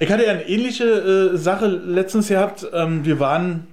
[0.00, 0.84] Ich hatte ja eine ähnliche
[1.34, 2.66] äh, Sache letztens gehabt.
[2.74, 3.68] Ähm, wir waren,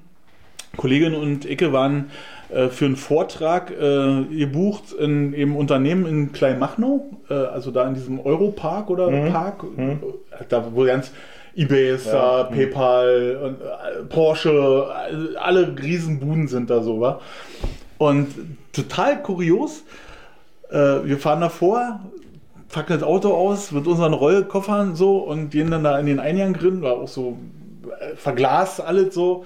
[0.78, 2.12] Kollegin und Icke waren
[2.54, 7.96] äh, für einen Vortrag äh, gebucht in einem Unternehmen in Kleinmachnow, äh, also da in
[7.96, 9.32] diesem Europark oder mhm.
[9.32, 10.00] Park, mhm.
[10.50, 11.12] da wo ganz
[11.56, 12.44] eBay ist ja.
[12.44, 12.56] da, mhm.
[12.56, 14.88] PayPal, und, äh, Porsche,
[15.40, 17.20] alle Riesenbuden sind da so, wa?
[17.98, 18.28] Und
[18.74, 19.84] total kurios,
[20.70, 22.02] äh, wir fahren davor,
[22.70, 26.54] packen das Auto aus mit unseren Rollkoffern so und gehen dann da in den Eingang
[26.54, 27.38] drin, war auch so
[28.00, 29.46] äh, verglast alles so.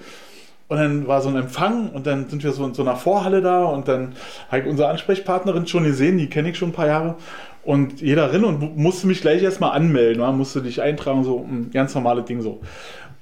[0.68, 3.40] Und dann war so ein Empfang und dann sind wir so in so einer Vorhalle
[3.40, 4.12] da und dann
[4.50, 7.16] habe ich unsere Ansprechpartnerin schon gesehen, die kenne ich schon ein paar Jahre.
[7.64, 11.70] Und jeder rein und musste mich gleich erstmal anmelden, man musste dich eintragen, so ein
[11.72, 12.60] ganz normales Ding so.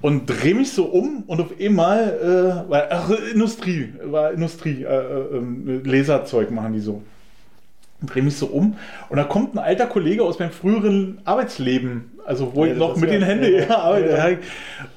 [0.01, 4.95] Und drehe mich so um und auf einmal, äh, war, ach, Industrie, war Industrie, äh,
[4.95, 7.01] äh, Laserzeug machen die so
[8.01, 8.75] drehe mich so um
[9.09, 12.95] und da kommt ein alter Kollege aus meinem früheren Arbeitsleben, also wo ja, ich noch
[12.95, 14.09] mit den Händen ja, arbeite.
[14.09, 14.27] Ja.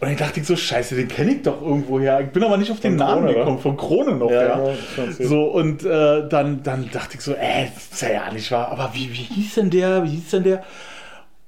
[0.00, 2.20] Und ich dachte so, scheiße, den kenne ich doch irgendwo her.
[2.20, 4.30] Ich bin aber nicht auf den von Namen Krone, gekommen, von Krone noch.
[4.30, 4.74] Ja, ja.
[5.18, 8.68] so, und äh, dann, dann dachte ich so, äh, das ist ja nicht wahr.
[8.68, 10.62] Aber wie, wie hieß denn der, wie hieß denn der?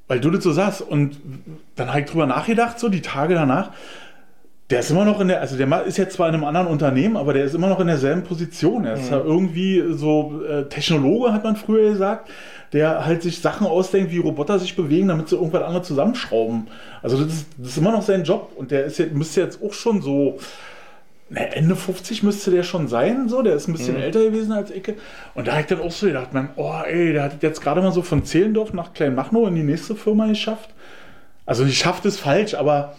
[0.09, 0.81] Weil du das so sagst.
[0.81, 1.19] Und
[1.77, 3.73] dann habe ich drüber nachgedacht, so die Tage danach.
[4.73, 7.19] Der ist immer noch in der, also der ist jetzt zwar in einem anderen Unternehmen,
[7.19, 8.87] aber der ist immer noch in derselben Position.
[8.87, 9.13] Er ist mhm.
[9.13, 12.31] ja irgendwie so äh, Technologe, hat man früher gesagt,
[12.73, 16.69] der halt sich Sachen ausdenkt, wie Roboter sich bewegen, damit sie irgendwas anderes zusammenschrauben.
[17.03, 19.63] Also das ist, das ist immer noch sein Job und der ist jetzt, müsste jetzt
[19.63, 20.39] auch schon so,
[21.35, 24.03] Ende 50 müsste der schon sein, so, der ist ein bisschen mhm.
[24.05, 24.97] älter gewesen als Ecke.
[25.35, 27.83] Und da habe ich dann auch so gedacht, man, oh ey, der hat jetzt gerade
[27.83, 30.71] mal so von Zehlendorf nach Klein Kleinmachnow in die nächste Firma geschafft.
[31.45, 32.95] Also nicht schafft es falsch, aber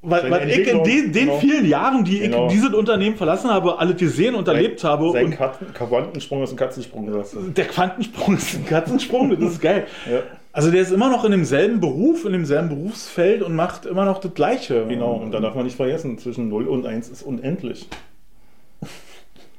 [0.00, 1.38] Seine was ich in den, den genau.
[1.38, 2.46] vielen Jahren, die Genau.
[2.46, 5.10] ich dieses Unternehmen verlassen habe, alles gesehen und erlebt habe.
[5.12, 7.10] Sein Und Katzen- Quantensprung ist ein Katzensprung.
[7.54, 9.86] der Quantensprung ist ein Katzensprung, das ist geil.
[10.10, 10.20] Ja.
[10.52, 14.18] Also der ist immer noch in demselben Beruf, in demselben Berufsfeld und macht immer noch
[14.18, 14.86] das Gleiche.
[14.88, 17.88] Genau, und da darf man nicht vergessen, zwischen 0 und 1 ist unendlich.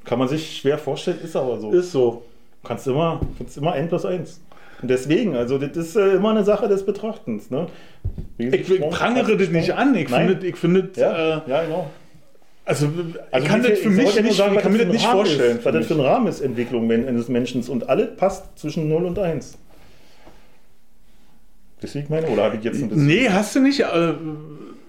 [0.05, 1.71] Kann man sich schwer vorstellen, ist aber so.
[1.71, 2.23] Ist so.
[2.63, 4.41] Du kannst immer, kannst immer 1 plus 1.
[4.81, 7.49] Und deswegen, also das ist äh, immer eine Sache des Betrachtens.
[7.51, 7.67] Ne?
[8.37, 9.93] Ich, ich prangere das nicht an.
[9.95, 10.29] Ich Nein.
[10.29, 11.89] finde, ich finde, Ja, äh, ja, genau.
[12.65, 12.85] also,
[13.31, 15.57] Also ich kann das für ich mich nicht, sagen, ich kann mir das nicht vorstellen.
[15.57, 17.61] Ist, was das für ein Rahmen ist, Entwicklung eines Menschen.
[17.63, 19.57] Und alles passt zwischen 0 und 1.
[21.81, 23.05] Deswegen meine, oder habe ich jetzt ein bisschen.
[23.07, 23.81] Nee, hast du nicht.
[23.81, 24.13] Äh,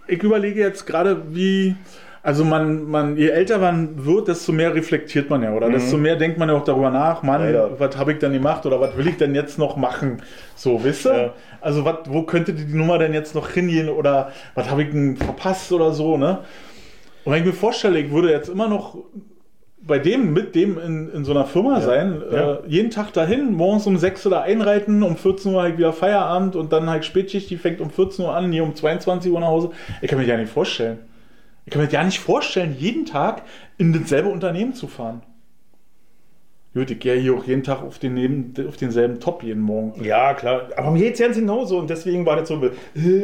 [0.08, 1.74] Ich überlege jetzt gerade, wie.
[2.22, 6.16] Also man, man, je älter man wird, desto mehr reflektiert man ja, oder desto mehr
[6.16, 7.46] denkt man ja auch darüber nach, Mann, Mhm.
[7.46, 7.80] Leider.
[7.80, 10.20] was habe ich denn gemacht oder was will ich denn jetzt noch machen?
[10.54, 11.16] So, wisst ihr?
[11.16, 11.32] Ja.
[11.62, 15.16] Also wat, wo könnte die Nummer denn jetzt noch hingehen oder was habe ich denn
[15.16, 16.40] verpasst oder so, ne?
[17.24, 18.96] Und wenn ich mir vorstelle, ich würde jetzt immer noch
[19.82, 22.52] bei dem, mit dem in, in so einer Firma sein, Ja.
[22.54, 25.94] Äh, jeden Tag dahin, morgens um 6 Uhr da einreiten, um 14 Uhr halt wieder
[25.94, 29.40] Feierabend und dann halt Spätschicht, die fängt um 14 Uhr an, hier um 22 Uhr
[29.40, 29.70] nach Hause.
[30.02, 30.98] Ich kann mir das ja nicht vorstellen.
[31.70, 33.44] Ich kann mir ja nicht vorstellen, jeden Tag
[33.78, 35.22] in dasselbe Unternehmen zu fahren.
[36.72, 40.04] Gut, ich gehe hier auch jeden Tag auf, den neben, auf denselben Top jeden Morgen.
[40.04, 40.68] Ja, klar.
[40.76, 41.78] Aber mir geht es ganz genauso.
[41.78, 42.70] Und deswegen war das so, äh,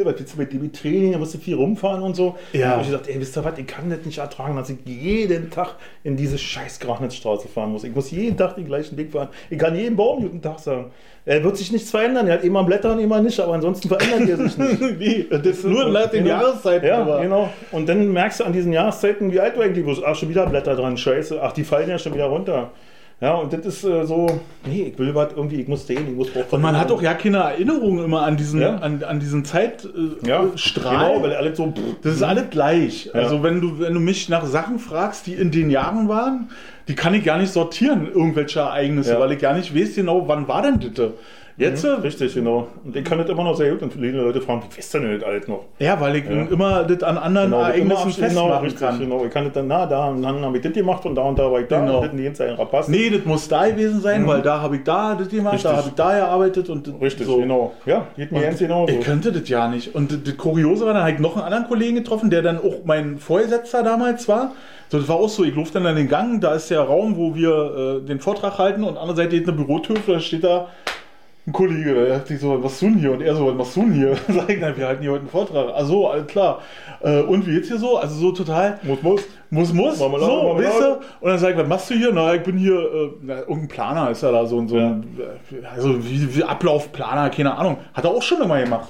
[0.03, 1.13] was willst du mit dem Training?
[1.13, 2.35] Da musst du viel rumfahren und so.
[2.51, 2.73] Ja.
[2.75, 5.49] Und ich gesagt, ey, wisst ihr was, ich kann das nicht ertragen, dass ich jeden
[5.49, 7.85] Tag in diese scheiß Grachnitzstraße fahren muss.
[7.85, 9.29] Ich muss jeden Tag den gleichen Weg fahren.
[9.49, 10.91] Ich kann jeden Baum guten Tag sagen.
[11.23, 12.27] Er wird sich nichts verändern.
[12.27, 14.81] Er hat immer Blätter und immer nicht, aber ansonsten verändert er sich nicht.
[14.99, 16.41] nee, das ist nur nach den Genau.
[16.41, 16.85] Jahreszeiten.
[16.85, 17.49] Ja, aber- genau.
[17.71, 20.01] Und dann merkst du an diesen Jahreszeiten, wie alt du eigentlich bist.
[20.05, 21.41] Ach, schon wieder Blätter dran, scheiße.
[21.41, 22.71] Ach, die fallen ja schon wieder runter.
[23.19, 24.27] Ja, und das ist äh, so,
[24.63, 27.15] nee, ich will was irgendwie, ich muss sehen, ich muss Und man hat auch ja
[27.15, 28.75] keine Erinnerung immer an diesen, Ja.
[28.75, 30.17] an, an diesen Zeitstrahl.
[30.23, 31.13] ja, äh, Strahl.
[31.13, 33.05] genau, weil alles so, Das ist alles gleich.
[33.07, 33.13] Ja.
[33.13, 36.49] Also wenn du, wenn du mich nach Sachen fragst, die in den Jahren waren,
[36.87, 39.19] die kann ich gar nicht sortieren, irgendwelche Ereignisse, Ja.
[39.19, 41.09] weil ich gar nicht weiß genau, wann war denn das?
[41.59, 41.83] Jetzt?
[41.83, 42.67] äh, Richtig, genau.
[42.85, 44.99] Und ich kann das immer noch sehr gut und viele Leute fragen, wie wisst ihr
[45.01, 45.65] denn das alles noch?
[45.79, 46.43] Ja, weil ich Ja.
[46.51, 48.99] immer das an anderen Genau, Ereignissen abschließen, festmachen genau, richtig, kann.
[48.99, 49.25] genau.
[49.25, 51.51] Ich kann das dann, na, da dann habe ich das gemacht und da und da
[51.51, 52.01] war ich da Genau.
[52.01, 52.87] und das Zeit rapaz.
[52.89, 55.71] Nee, das muss da gewesen sein, weil da habe ich da das gemacht, Richtig.
[55.71, 57.37] da habe ich da gearbeitet und Richtig, so.
[57.37, 57.73] genau.
[57.87, 58.93] Ja, geht mir Und ganz genau so.
[58.93, 59.95] Ich könnte das ja nicht.
[59.95, 62.85] Und das- Kuriose war, dann habe ich noch einen anderen Kollegen getroffen, der dann auch
[62.85, 64.51] mein Vorgesetzter damals war.
[64.89, 67.17] So, das war auch so, ich laufe dann in den Gang, da ist der Raum,
[67.17, 70.19] wo wir äh, den Vortrag halten und an der anderen Seite steht eine Bürotür, da
[70.19, 70.67] steht da
[71.47, 73.11] ein Kollege, da dachte ich so, was machst du denn hier?
[73.13, 74.17] Und er so, was machst du denn hier?
[74.27, 75.69] Sag ich, na, wir halten hier heute einen Vortrag.
[75.73, 76.61] Ach so, alles klar.
[77.01, 77.97] Äh, und wie geht's hier so?
[77.97, 79.21] Also so total, Muss, muss.
[79.49, 80.65] muss, muss, Marmelade, so, Marmelade.
[80.67, 80.93] weißt du?
[81.21, 82.11] Und dann sag ich, was machst du hier?
[82.13, 85.65] Na, ich bin hier, äh, na, irgendein Planer ist er da, so, so ein, äh,
[85.65, 87.77] also wie, wie Ablaufplaner, keine Ahnung.
[87.93, 88.89] Hat er auch schon immer gemacht.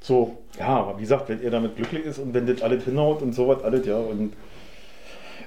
[0.00, 0.36] So.
[0.58, 3.34] Ja, aber wie gesagt, wenn er damit glücklich ist und wenn das alles hinhaut und
[3.34, 3.96] sowas alles, ja.
[3.96, 4.34] Und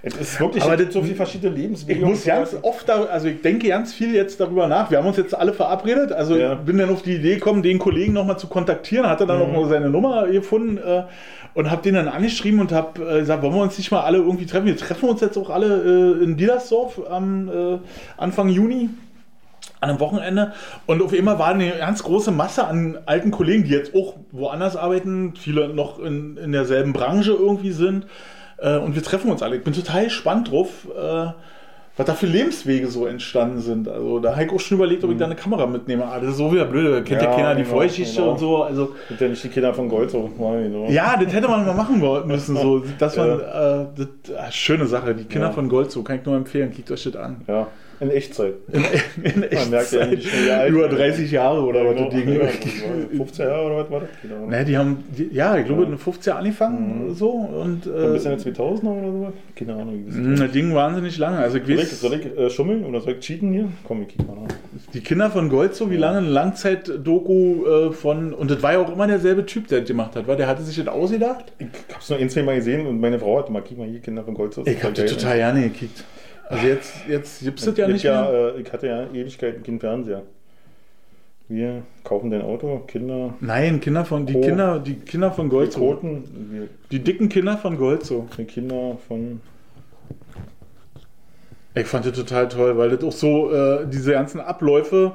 [0.05, 1.99] es ist wirklich Aber es gibt so viele verschiedene Lebenswege.
[1.99, 4.91] Ich muss ganz oft, da, also ich denke ganz viel jetzt darüber nach.
[4.91, 6.11] Wir haben uns jetzt alle verabredet.
[6.11, 6.53] Also Ja.
[6.53, 9.07] ich bin dann auf die Idee gekommen, den Kollegen nochmal zu kontaktieren.
[9.07, 9.53] Hatte dann Mhm.
[9.53, 11.03] noch mal seine Nummer gefunden äh,
[11.53, 14.17] und habe den dann angeschrieben und habe äh, gesagt, wollen wir uns nicht mal alle
[14.17, 14.65] irgendwie treffen?
[14.65, 17.77] Wir treffen uns jetzt auch alle äh, in Dielersdorf am äh,
[18.17, 18.89] Anfang Juni.
[19.79, 20.53] An einem Wochenende
[20.85, 24.77] und auf einmal war eine ganz große Masse an alten Kollegen, die jetzt auch woanders
[24.77, 28.05] arbeiten, viele noch in, in derselben Branche irgendwie sind.
[28.63, 29.57] Äh, und wir treffen uns alle.
[29.57, 31.27] Ich bin total gespannt drauf, äh,
[31.95, 33.87] was da für Lebenswege so entstanden sind.
[33.87, 36.05] Also da habe ich auch schon überlegt, ob ich da eine Kamera mitnehme.
[36.05, 38.31] Ah, das ist so wieder blöd, da kennt ja, Ja, keiner die genau, Vorgeschichte genau.
[38.31, 38.63] und so.
[38.63, 40.27] Also Sind ja nicht die Kinder von Gold so.
[40.35, 40.87] Genau.
[40.89, 42.55] ja, das hätte man mal machen wollen müssen.
[42.55, 43.81] So, dass man, Ja.
[43.81, 45.53] äh, das, ah, schöne Sache, die Kinder Ja.
[45.53, 47.41] von Gold, so kann ich nur empfehlen, klickt euch das an.
[47.47, 47.67] Ja,
[48.03, 48.53] in Echtzeit.
[48.71, 48.83] In,
[49.23, 50.09] in Man merkt ja Echtzeit.
[50.11, 50.97] nicht, wie alt Über man ist.
[50.99, 53.17] 30 Jahre oder was Genau, ja, was war das?
[53.17, 54.09] 15 Jahre oder was war das?
[54.21, 54.45] Genau.
[54.47, 58.31] Ne, die haben, die, ja, ich glaube, in den 50er angefangen so und Ein bisschen
[58.31, 59.33] äh, in 2000 oder sowas?
[59.55, 60.03] Keine Ahnung.
[60.07, 61.37] Wie das Ding wahnsinnig lange.
[61.37, 63.69] Also ich soll ich, soll ich äh, schummeln oder soll ich cheaten hier?
[63.87, 64.53] Komm, ich kick mal nach.
[64.93, 68.79] die Kinder von Gold, so wie lange eine Langzeit-Doku äh, von, und das war ja
[68.79, 71.51] auch immer derselbe Typ, der das gemacht hat, weil der hatte sich das ausgedacht.
[71.59, 73.99] Ich hab's nur ein, zwei Mal gesehen und meine Frau hat mal, kick mal hier,
[73.99, 74.53] Kinder von Gold.
[74.53, 75.15] so, Ich hab das geil.
[75.15, 76.03] total gerne gekickt.
[76.49, 78.55] Also jetzt, jetzt gibt's das ja Ich nicht ja, mehr.
[78.55, 80.23] äh, ich hatte ja Ewigkeiten keinen Fernseher.
[81.49, 84.33] Wir kaufen dein Auto, Kinder, Nein, Kinder von, die.
[84.33, 85.73] Kinder, die Kinder von die Gold.
[85.73, 88.27] Quoten, wir, Die dicken Kinder von Gold, so.
[88.37, 89.41] die Kinder von.
[91.75, 95.13] Ich fand das total toll, weil das auch so, äh, diese ganzen Abläufe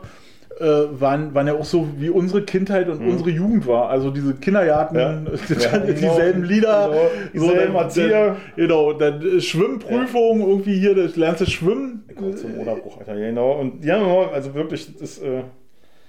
[0.60, 3.88] waren, waren ja auch so, wie unsere Kindheit und unsere Jugend war.
[3.90, 5.00] Also diese Kindergarten, Mhm.
[5.00, 5.22] Ja.
[5.72, 5.92] Ja, genau.
[5.92, 6.90] dieselben Lieder,
[7.32, 7.46] Genau.
[7.46, 8.36] Dieselben dann- Erzieher.
[8.56, 12.04] Genau, dann äh, Schwimmprüfung, irgendwie hier, das lernst du schwimmen.
[12.36, 13.52] Zum Oderbruch, Alter, ja, genau.
[13.60, 15.22] Und ja, genau, also wirklich, das ist.
[15.22, 15.42] Äh,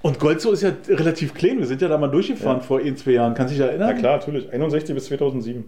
[0.01, 1.59] Und Golzow ist ja relativ klein.
[1.59, 2.63] Wir sind ja da mal durchgefahren Ja.
[2.63, 3.33] vor ein, zwei Jahren.
[3.35, 3.89] Kannst du dich erinnern?
[3.89, 4.51] Ja klar, natürlich.
[4.51, 5.65] 61 bis 2007.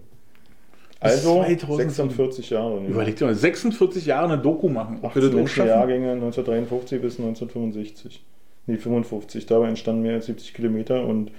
[1.00, 1.76] Also 2007.
[1.90, 2.80] 46 Jahre.
[2.80, 2.88] ne?
[2.88, 4.98] Überleg dir mal, 46 Jahre eine Doku machen.
[5.02, 5.68] Ob wir 18 das auch Menschen schaffen?
[5.68, 8.24] Jahrgänge 1953 bis 1965.
[8.66, 9.46] Nee, 55.
[9.46, 11.30] Dabei entstanden mehr als 70 Kilometer und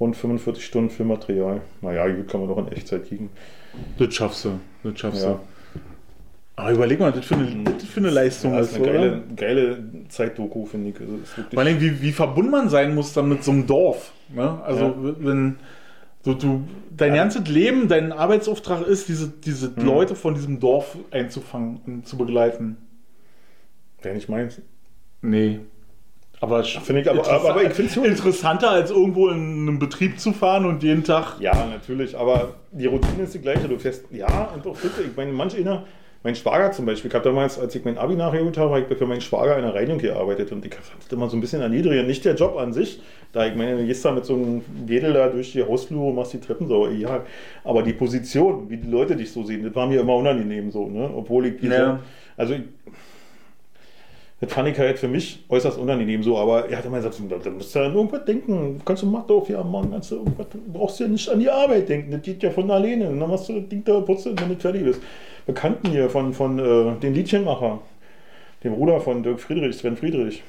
[0.00, 1.60] rund 45 Stunden Filmmaterial.
[1.82, 3.30] Naja, gut, kann man doch in Echtzeit kicken.
[3.98, 4.60] Das schaffst du.
[4.82, 5.32] Das schaffst Ja.
[5.34, 5.40] du.
[6.56, 8.90] Aber überleg mal, das für eine, das für eine Leistung Ja, das ist, ist eine
[8.90, 9.00] oder?
[9.10, 11.00] geile, geile Zeitdoku, finde ich.
[11.00, 14.12] Also, ist Vor allem, wie, wie verbunden man sein muss dann mit so einem Dorf.
[14.32, 14.62] Ne?
[14.62, 14.94] Also, Ja.
[15.18, 15.56] wenn
[16.22, 16.62] so, du,
[16.96, 17.22] dein Ja.
[17.24, 19.84] ganzes Leben, dein Arbeitsauftrag ist, diese, diese Mhm.
[19.84, 22.76] Leute von diesem Dorf einzufangen und zu begleiten.
[24.00, 24.62] Wäre nicht meins.
[25.22, 25.58] Nee.
[26.44, 30.32] Aber, Finde ich, aber, aber, ich finde es interessanter, als irgendwo in einem Betrieb zu
[30.32, 31.40] fahren und jeden Tag.
[31.40, 33.66] Ja, natürlich, aber die Routine ist die gleiche.
[33.66, 35.84] Du fährst, ja, und auch bitte, ich meine, manch einer,
[36.22, 38.98] mein Schwager zum Beispiel, ich habe damals, als ich mein Abi nachgeholt habe, habe ich
[38.98, 41.62] für meinen Schwager in der Reinigung gearbeitet und ich fand das immer so ein bisschen
[41.62, 42.08] erniedrigend.
[42.08, 43.00] Nicht der Job an sich,
[43.32, 46.14] da ich meine, du gehst da mit so einem Wedel da durch die Hausflure und
[46.14, 47.24] machst die Treppen sauber, ja,
[47.64, 50.88] aber die Position, wie die Leute dich so sehen, das war mir immer unangenehm so,
[50.88, 52.00] ne, obwohl ich diese, Ja.
[52.36, 52.60] also ich,
[54.44, 57.50] das fand ich halt für mich äußerst unangenehm so, aber er hat immer gesagt, da,
[57.50, 58.80] musst du ja an irgendwas denken.
[58.84, 61.88] Kannst du Macht auf, ja Mann, kannst du irgendwas, brauchst ja nicht an die Arbeit
[61.88, 63.08] denken, das geht ja von alleine.
[63.08, 65.00] Und dann machst du das Ding da, putzt wenn du fertig bist.
[65.46, 67.80] Bekannten hier von, von äh, den Liedchenmacher,
[68.62, 70.42] dem Bruder von Dirk Friedrich, Sven Friedrich,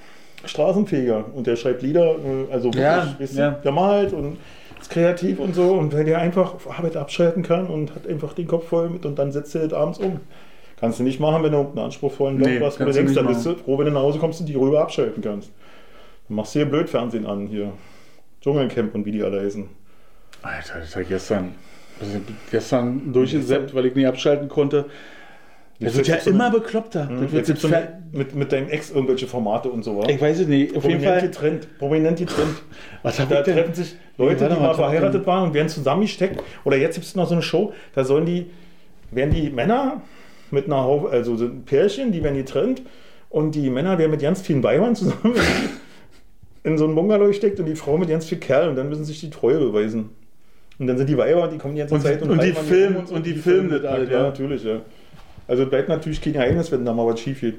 [0.43, 3.51] Straßenfeger und der schreibt Lieder, äh, also wirklich, Ja, du, ja.
[3.51, 4.37] der malt und
[4.81, 8.47] ist kreativ und so und weil der einfach Arbeit abschalten kann und hat einfach den
[8.47, 10.19] Kopf voll mit und dann setzt er das abends um.
[10.79, 13.21] Kannst du nicht machen, wenn du einen anspruchsvollen Job Nee, hast, wo du denkst, nicht
[13.21, 15.51] da bist du froh, wenn du nach Hause kommst und die rüber abschalten kannst.
[16.27, 17.71] Dann machst du hier Blödfernsehen an, hier.
[18.41, 19.67] Dschungelcamp und wie die alle heißen.
[20.41, 21.55] Alter, das war gestern.
[22.51, 24.85] Gestern durchgesäppt, weil ich nicht abschalten konnte.
[25.79, 27.05] Das Jetzt wird ja so immer eine- bekloppter.
[27.09, 27.21] Mhm.
[27.33, 30.07] Das wird so eine, mit, mit deinem Ex irgendwelche Formate und so, wa?
[30.07, 30.75] ich weiß es nicht.
[30.75, 31.21] Auf jeden Prominent Fall.
[31.29, 31.77] getrennt.
[31.79, 32.61] Prominent getrennt.
[33.03, 36.41] Was Da treffen sich Leute, die mal, verheiratet waren und werden zusammengesteckt.
[36.63, 38.45] Oder jetzt gibt es noch so eine Show, da sollen die,
[39.11, 40.01] werden die Männer
[40.55, 42.81] mit einer Haufe, also so ein Pärchen, die werden getrennt
[43.29, 45.35] und die Männer werden mit ganz vielen Weibern zusammen
[46.63, 49.05] in so ein Bungalow gesteckt und die Frau mit ganz vielen Kerlen und dann müssen
[49.05, 50.09] sich die Treue beweisen.
[50.79, 52.65] Und dann sind die Weiber, die kommen die ganze Und- Zeit und die reiten an
[52.65, 54.17] filmen- so, und die filmen das alles, ja.
[54.17, 54.23] ja.
[54.23, 54.81] natürlich, ja.
[55.47, 57.55] Also bleibt natürlich kein Geheimnis, wenn da mal was schief geht.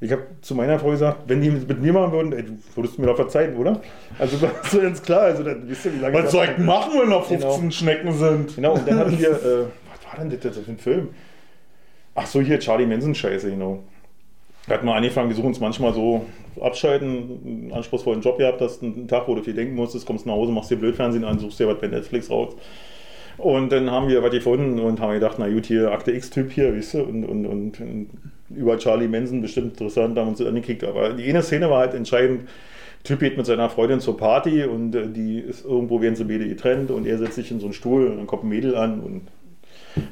[0.00, 2.98] Ich habe zu meiner Frau gesagt, wenn die mit mir machen würden, ey, du würdest
[3.00, 3.80] mir doch verzeihen, oder?
[4.18, 5.22] Also das ist ganz klar.
[5.22, 7.70] Also dann wisst ihr, wie lange Was das- soll ich machen, wenn noch 15 Genau.
[7.72, 8.54] Schnecken sind?
[8.56, 11.08] Genau, und dann hatten wir, äh, was war denn das für ein Film?
[12.20, 13.78] Ach so, hier Charlie Manson Scheiße, genau.
[14.66, 16.26] Da hat man angefangen, wir suchen uns manchmal so
[16.60, 20.34] abschalten, einen anspruchsvollen Job gehabt, hast einen Tag, wo du viel denken musstest, kommst nach
[20.34, 22.56] Hause, machst dir Blödfernsehen an, suchst dir was bei Netflix raus.
[23.36, 26.76] Und dann haben wir was gefunden und haben gedacht, na gut, hier Akte X-Typ hier,
[26.76, 28.10] weißt du, und, und, und, und
[28.50, 30.82] über Charlie Manson bestimmt interessant, haben uns angekickt.
[30.82, 32.48] Aber die eine Szene war halt entscheidend.
[33.04, 36.48] Typ geht mit seiner Freundin zur Party und äh, die ist irgendwo, werden sie beide
[36.48, 38.98] getrennt und er setzt sich in so einen Stuhl und dann kommt ein Mädel an
[38.98, 39.22] und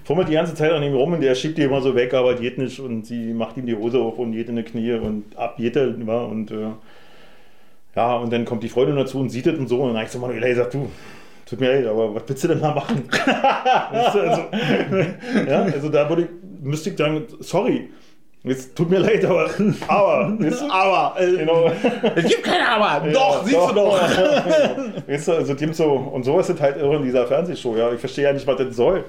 [0.04, 2.34] fummelt die ganze Zeit an ihm rum und der schiebt die immer so weg, aber
[2.34, 5.36] geht nicht und sie macht ihm die Hose auf und geht in die Knie und
[5.36, 6.70] ab geht er ja, und äh,
[7.94, 10.10] ja, und dann kommt die Freundin dazu und sieht das und so und dann ich
[10.10, 10.90] so, Manuela, ich sag, du,
[11.46, 13.08] tut mir leid, aber was willst du denn da machen?
[13.90, 14.18] Also,
[15.48, 16.28] ja, also da würde ich,
[16.62, 17.88] müsste ich sagen, sorry,
[18.42, 19.50] jetzt tut mir leid, aber,
[19.88, 21.70] aber, du, Aber, äh, genau.
[22.14, 23.08] es gibt keine Aber.
[23.08, 24.00] doch, siehst du doch.
[25.06, 28.00] weißt du, also so, und so ist es halt irre in dieser Fernsehshow, ja, ich
[28.00, 29.04] verstehe ja nicht, was das soll.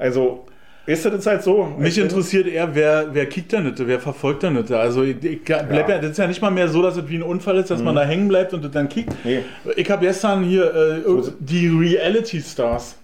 [0.00, 0.44] Also,
[0.86, 1.68] ist das jetzt halt so?
[1.78, 4.72] Mich interessiert eher, wer, wer kickt da nicht, wer verfolgt da nicht.
[4.72, 5.98] Also ich, ich bleib ja.
[5.98, 7.94] das ist ja nicht mal mehr so, dass es wie ein Unfall ist, dass man
[7.94, 9.12] da hängen bleibt und das dann kickt.
[9.22, 9.40] Nee.
[9.76, 12.96] Ich habe gestern hier äh, So- die Reality Stars.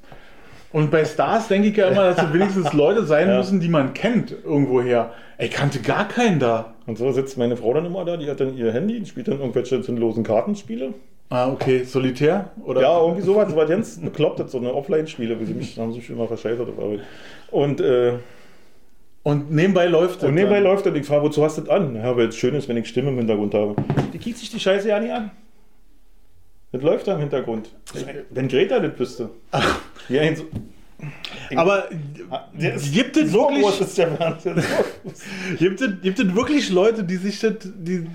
[0.72, 3.36] Und bei Stars denke ich ja immer, dass es wenigstens Leute sein Ja.
[3.38, 5.12] müssen, die man kennt irgendwoher.
[5.38, 6.74] Ich kannte gar keinen da.
[6.86, 9.28] Und so sitzt meine Frau dann immer da, die hat dann ihr Handy und spielt
[9.28, 10.94] dann irgendwelche sinnlosen Kartenspiele.
[11.28, 11.82] Ah, okay.
[11.84, 12.50] Solitär?
[12.64, 12.82] Oder?
[12.82, 16.08] Ja, irgendwie sowas, so was ganz beklopptes, so eine Offline-Spiele, wie sie mich, haben sich
[16.08, 17.00] immer verscheißert auf Arbeit.
[17.50, 18.12] Und, äh,
[19.24, 20.64] Und nebenbei läuft und das nebenbei dann.
[20.64, 21.96] läuft dann, ich frage, wozu hast du das an?
[21.96, 23.74] Ja, weil es schön ist, wenn ich Stimme im Hintergrund habe.
[24.12, 25.32] Die kickt sich die Scheiße ja nicht an.
[26.72, 27.70] Das läuft da im Hintergrund.
[28.30, 29.30] Wenn Greta das wüsste.
[30.08, 30.44] Ja, so,
[31.56, 31.88] Aber
[32.52, 33.96] der ist- gibt es so wirklich,
[35.58, 38.06] gibt es, gibt es wirklich Leute, die sich das, die,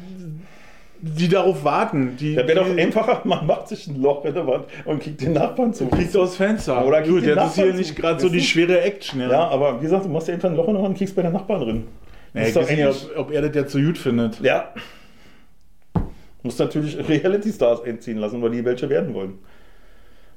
[1.02, 2.16] die darauf warten?
[2.18, 5.22] Die, Da wäre doch einfacher, man macht sich ein Loch in der Wand und kickt
[5.22, 5.88] den Nachbarn zu.
[5.88, 6.86] Kriegt aus Fenster.
[6.86, 8.02] Oder kriegt Gut, jetzt ist hier Nachbarn nicht zu.
[8.02, 8.44] gerade so die du?
[8.44, 9.22] schwere Action.
[9.22, 10.98] Ja, Ja, aber wie gesagt, du machst dir einfach ein Loch in der Wand und
[10.98, 11.84] kickst bei der Nachbarn drin.
[12.34, 12.86] Ja, Das ich weiß nicht,
[13.18, 14.40] ob, ob er das jetzt so gut findet.
[14.42, 14.74] Ja.
[16.44, 19.34] Muss natürlich Reality-Stars einziehen lassen, weil die welche werden wollen.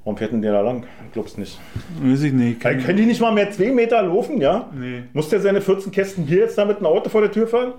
[0.03, 0.83] Warum fährt denn der da lang?
[1.07, 1.59] Ich glaub's nicht.
[1.99, 2.63] Weiß ich nicht.
[2.63, 4.69] Weil können die nicht mal mehr zwei Meter laufen, ja?
[4.71, 5.03] Nee.
[5.13, 7.73] Muss der seine 14 Kästen Bier jetzt da mit einem Auto vor der Tür fahren?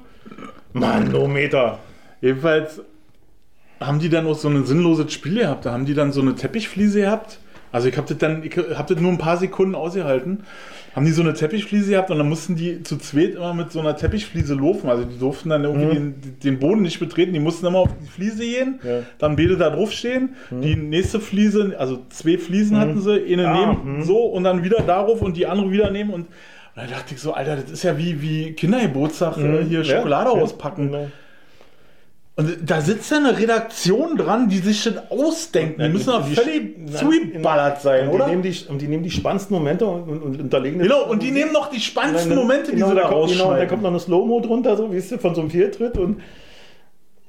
[0.72, 1.78] Mann, no Meter.
[2.26, 2.80] Jedenfalls
[3.80, 5.66] haben die dann auch so ein sinnloses Spiel gehabt.
[5.66, 7.38] Da haben die dann so eine Teppichfliese gehabt.
[7.72, 10.44] Also ich habe das dann, ich habe das nur ein paar Sekunden ausgehalten.
[10.94, 13.80] Haben die so eine Teppichfliese gehabt und dann mussten die zu zweit immer mit so
[13.80, 14.88] einer Teppichfliese laufen.
[14.88, 17.34] Also die durften dann irgendwie den, den Boden nicht betreten.
[17.34, 19.00] Die mussten immer auf die Fliese gehen, Ja.
[19.18, 20.30] dann beide da drauf stehen.
[20.50, 24.80] Die nächste Fliese, also zwei Fliesen hatten sie, eine Ah, nehmen, so und dann wieder
[24.82, 26.10] darauf und die andere wieder nehmen.
[26.14, 26.28] Und, und
[26.76, 30.30] dann dachte ich so, Alter, das ist ja wie, wie Kindergeburtstag äh, hier Ja, Schokolade
[30.34, 30.86] ja, auspacken.
[30.92, 31.10] genau.
[32.38, 35.82] Und da sitzt ja eine Redaktion dran, die sich das ausdenken.
[35.82, 38.26] Die müssen doch Die- völlig die- zugeballert sein, Und die, oder?
[38.28, 41.30] nehmen die, und die nehmen die spannendsten Momente und, und, und unterlegen Genau, und die
[41.30, 43.68] nehmen noch die spannendsten dann- Momente, die genau, sie da kommt, genau, und da rausschneiden.
[43.70, 46.20] kommt noch eine Slow-Mo drunter, so wie es von so einem Fehltritt und,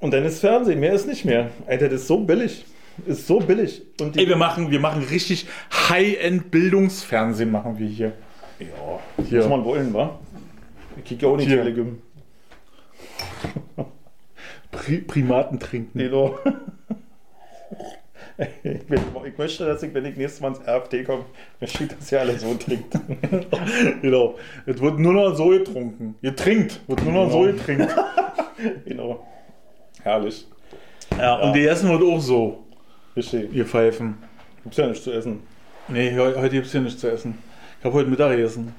[0.01, 1.51] und dann ist Fernsehen, mehr ist nicht mehr.
[1.68, 2.66] Alter, das ist so billig.
[3.05, 3.84] Ist so billig.
[4.01, 5.47] Und die, Ey, wir machen, wir machen richtig
[5.89, 8.12] High-End-Bildungsfernsehen machen wir hier.
[8.60, 8.66] ja,
[9.24, 9.38] Hier.
[9.39, 10.20] muss man wollen, wa?
[10.97, 11.58] Ich krieg ja auch nicht Hier.
[11.64, 11.97] Telegram.
[14.78, 16.09] Pri Primaten trinken.
[16.11, 16.39] Doch.
[18.63, 21.25] Ich, will, ich möchte, dass ich, wenn ich nächstes Mal ins RFD komme,
[21.59, 22.93] möchte ich, dass ihr alle so trinkt.
[24.03, 24.36] genau.
[24.67, 26.13] Es wird nur noch so getrunken.
[26.21, 27.53] Ihr trinkt, wird nur noch so Genau.
[27.57, 27.95] getrinkt.
[28.86, 29.28] genau.
[30.03, 30.45] Herrlich.
[31.17, 32.63] Ja, und die Essen wird auch so,
[33.15, 33.51] Richtig.
[33.53, 34.17] ihr Pfeifen.
[34.61, 35.39] Gibt's ja nichts zu essen.
[35.88, 37.39] Nee, heu- heute gibt es hier nichts zu essen.
[37.80, 38.75] Ich habe heute Mittag gegessen.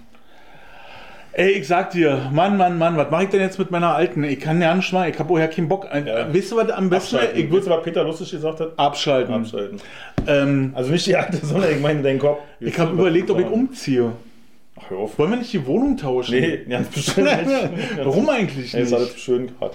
[1.32, 4.24] Ey, ich sag dir, Mann, Mann, Mann, was mache ich denn jetzt mit meiner Alten?
[4.24, 5.86] Ich kann ja nicht mal, ich habe woher keinen Bock.
[5.90, 6.34] Ein- Ja.
[6.34, 7.40] Weißt du, was am besten Abschalten.
[7.44, 8.72] Ich würde was Peter lustig gesagt hat.
[8.76, 9.34] abschalten.
[9.34, 9.78] Abschalten.
[10.26, 12.40] Ähm, Also nicht die alte, sondern ich meine deinen Kopf.
[12.60, 14.12] ich habe überlegt, ob ich umziehe.
[14.80, 15.18] Ach, hör auf.
[15.18, 16.40] Wollen wir nicht die Wohnung tauschen?
[16.40, 17.70] Nee, ganz bestimmt nicht.
[18.02, 19.20] Warum eigentlich Nee, ist alles nicht?
[19.20, 19.74] schön gerade.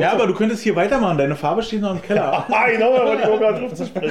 [0.00, 1.18] Ja, aber du könntest hier weitermachen.
[1.18, 2.46] Deine Farbe steht noch im Keller.
[2.54, 4.10] Ah, genau, da wollte ich auch gerade drauf zu sprechen.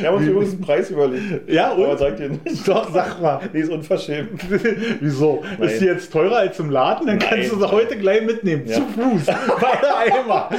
[0.00, 1.48] Wir haben uns übrigens einen Preis überlegt.
[1.50, 1.84] Ja, und?
[1.84, 2.66] Aber sagt ihr nicht.
[2.68, 3.40] Doch, sag mal.
[3.52, 4.40] Die ist unverschämt.
[5.00, 5.42] Wieso?
[5.58, 5.68] Nein.
[5.68, 7.06] Ist die jetzt teurer als im Laden?
[7.06, 8.64] Dann kannst du sie heute gleich mitnehmen.
[8.66, 8.74] Ja.
[8.76, 9.26] Zu Fuß.
[9.28, 10.50] Eimer.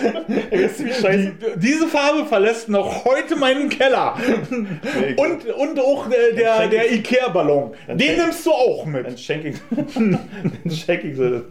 [0.51, 1.33] Ihr, wie scheiße?
[1.55, 4.15] Die, diese Farbe verlässt noch heute meinen Keller.
[4.49, 7.71] Nee, Und, und auch äh, der, schenk der Ikea-Ballon.
[7.87, 9.05] Den schenk- nimmst du auch mit.
[9.05, 9.55] Dann schenke ich,
[9.95, 10.19] dann
[10.71, 11.43] schenke ich sie.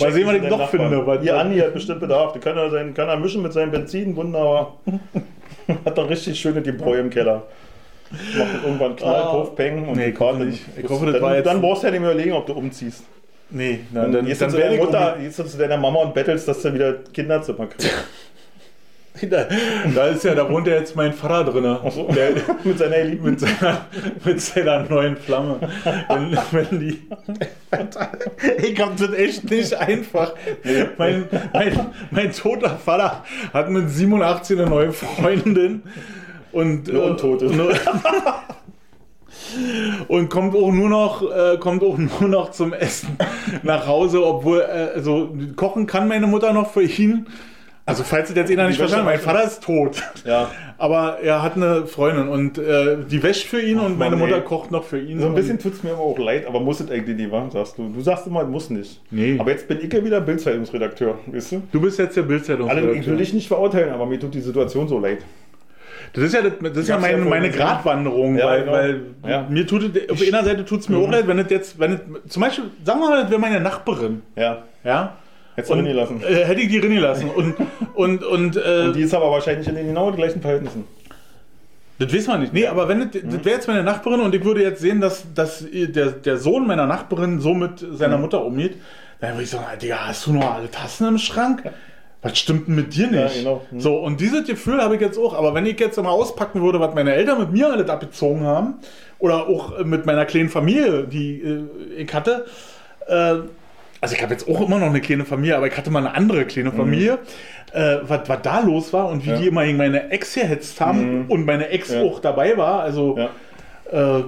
[0.00, 0.68] Mal sehen, was ich noch Nachbarn.
[0.68, 1.06] finde.
[1.06, 2.32] Was, Ihr Andi hat bestimmt Bedarf.
[2.32, 4.76] Der kann er, sein, kann er mischen mit seinem Benzin, wunderbar.
[5.84, 7.42] Hat doch richtig schöne Gebräu im Keller.
[8.10, 9.32] Macht dann irgendwann Knall, Ah.
[9.34, 10.44] Puff, Peng und Nee, die ich hoffe Karte.
[10.46, 10.62] nicht.
[10.82, 12.54] Ich hoffe, das dann, war jetzt- dann brauchst du ja nicht mehr überlegen, ob du
[12.54, 13.04] umziehst.
[13.50, 15.58] nee, na, Dann, dann, gehst dann du zu werde deiner ich Mutter, gehst du zu
[15.58, 17.90] deiner Mama und bettelst, dass du wieder Kinderzimmer kriegst.
[19.94, 21.76] Da, ist ja, da wohnt ja jetzt mein Vater drin.
[21.90, 22.08] so.
[22.12, 22.30] Der,
[22.64, 23.86] mit seiner mit, seiner,
[24.24, 25.58] mit seiner neuen Flamme.
[26.08, 27.02] Wenn, wenn die.
[28.62, 30.34] Ich hab das echt nicht einfach.
[30.96, 35.82] Mein, mein, mein toter Vater hat mit 87 eine neue Freundin.
[36.52, 37.46] Und, Eine Untote.
[37.46, 37.74] nur-
[40.08, 43.16] und kommt auch nur noch äh, kommt auch nur noch zum Essen
[43.62, 47.26] nach Hause, obwohl äh, also kochen kann meine Mutter noch für ihn.
[47.88, 49.18] Also falls ihr jetzt einer nicht Die Wäsche verstanden, mein.
[49.18, 50.02] Vater ist tot.
[50.24, 50.50] Ja.
[50.78, 54.36] Aber er hat eine Freundin und äh, die wäscht für ihn und meine Mann, Mutter
[54.36, 54.44] ey.
[54.44, 55.20] kocht noch für ihn.
[55.20, 57.48] So ein bisschen tut es mir aber auch leid, aber muss es eigentlich nicht, wa?
[57.52, 57.88] sagst du.
[57.92, 59.00] Du sagst immer, muss nicht.
[59.10, 59.36] Nee.
[59.40, 61.62] Aber jetzt bin ich ja wieder Bildzeitungsredakteur, weißt du?
[61.72, 62.68] Du bist jetzt der Bildzeitung.
[62.70, 65.18] Alle, ich will dich nicht verurteilen, aber mir tut die Situation so leid.
[66.12, 67.50] Das ist ja, das, das ist ja meine, meine.
[67.50, 68.72] Gratwanderung, Ja, weil, genau.
[68.72, 69.46] weil Ja.
[69.50, 71.92] mir tut es, auf einer Seite tut es mir auch leid, wenn es jetzt, wenn
[71.94, 72.00] es,
[72.32, 74.62] zum Beispiel, sagen wir mal, das wäre meine Nachbarin, Ja.
[74.84, 75.16] ja,
[75.58, 76.22] Hättest du und, drin gelassen.
[76.22, 77.54] äh, hätte ich die drin gelassen und,
[77.94, 80.84] und, und, äh, Und die ist aber wahrscheinlich in den genau gleichen Verhältnissen.
[81.98, 82.52] Das wissen wir nicht.
[82.52, 85.24] Nee, aber wenn das, das wäre jetzt meine Nachbarin und ich würde jetzt sehen, dass,
[85.34, 88.22] dass der, der Sohn meiner Nachbarin so mit seiner Mhm.
[88.22, 88.76] Mutter umgeht,
[89.20, 91.64] dann würde ich sagen, Digga, hast du noch alle Tassen im Schrank?
[92.22, 93.34] Was stimmt denn mit dir nicht?
[93.36, 93.62] Ja, genau.
[93.72, 93.80] Mhm.
[93.80, 95.34] So, und dieses Gefühl habe ich jetzt auch.
[95.34, 98.74] Aber wenn ich jetzt mal auspacken würde, was meine Eltern mit mir alles abgezogen haben,
[99.18, 101.62] oder auch mit meiner kleinen Familie, die äh,
[102.02, 102.46] ich hatte,
[103.08, 103.34] äh,
[104.00, 106.14] also ich habe jetzt auch immer noch eine kleine Familie, aber ich hatte mal eine
[106.14, 107.18] andere kleine Familie,
[107.72, 109.34] äh, was, was da los war und wie Mhm.
[109.36, 109.40] Ja.
[109.42, 112.02] die immer gegen meine Ex gehetzt haben und meine Ex Ja.
[112.02, 112.80] auch dabei war.
[112.82, 114.18] Also Ja.
[114.18, 114.24] äh,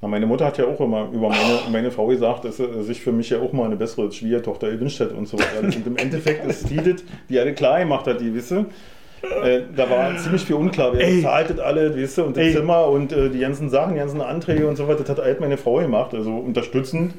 [0.00, 3.00] Na, meine Mutter hat ja auch immer über meine, meine Frau gesagt, dass sie sich
[3.00, 5.60] für mich ja auch mal eine bessere Schwiegertochter gewünscht hätte und so weiter.
[5.62, 8.66] Und im Endeffekt ist die, das, die alle klar gemacht hat, die wisse.
[9.42, 10.92] Äh, da war ziemlich viel unklar.
[10.92, 12.52] Wer bezahlt das alle, weißt du, und das Ey.
[12.52, 15.40] Zimmer und äh, die ganzen Sachen, die ganzen Anträge und so weiter, das hat halt
[15.40, 17.14] meine Frau gemacht, also unterstützend.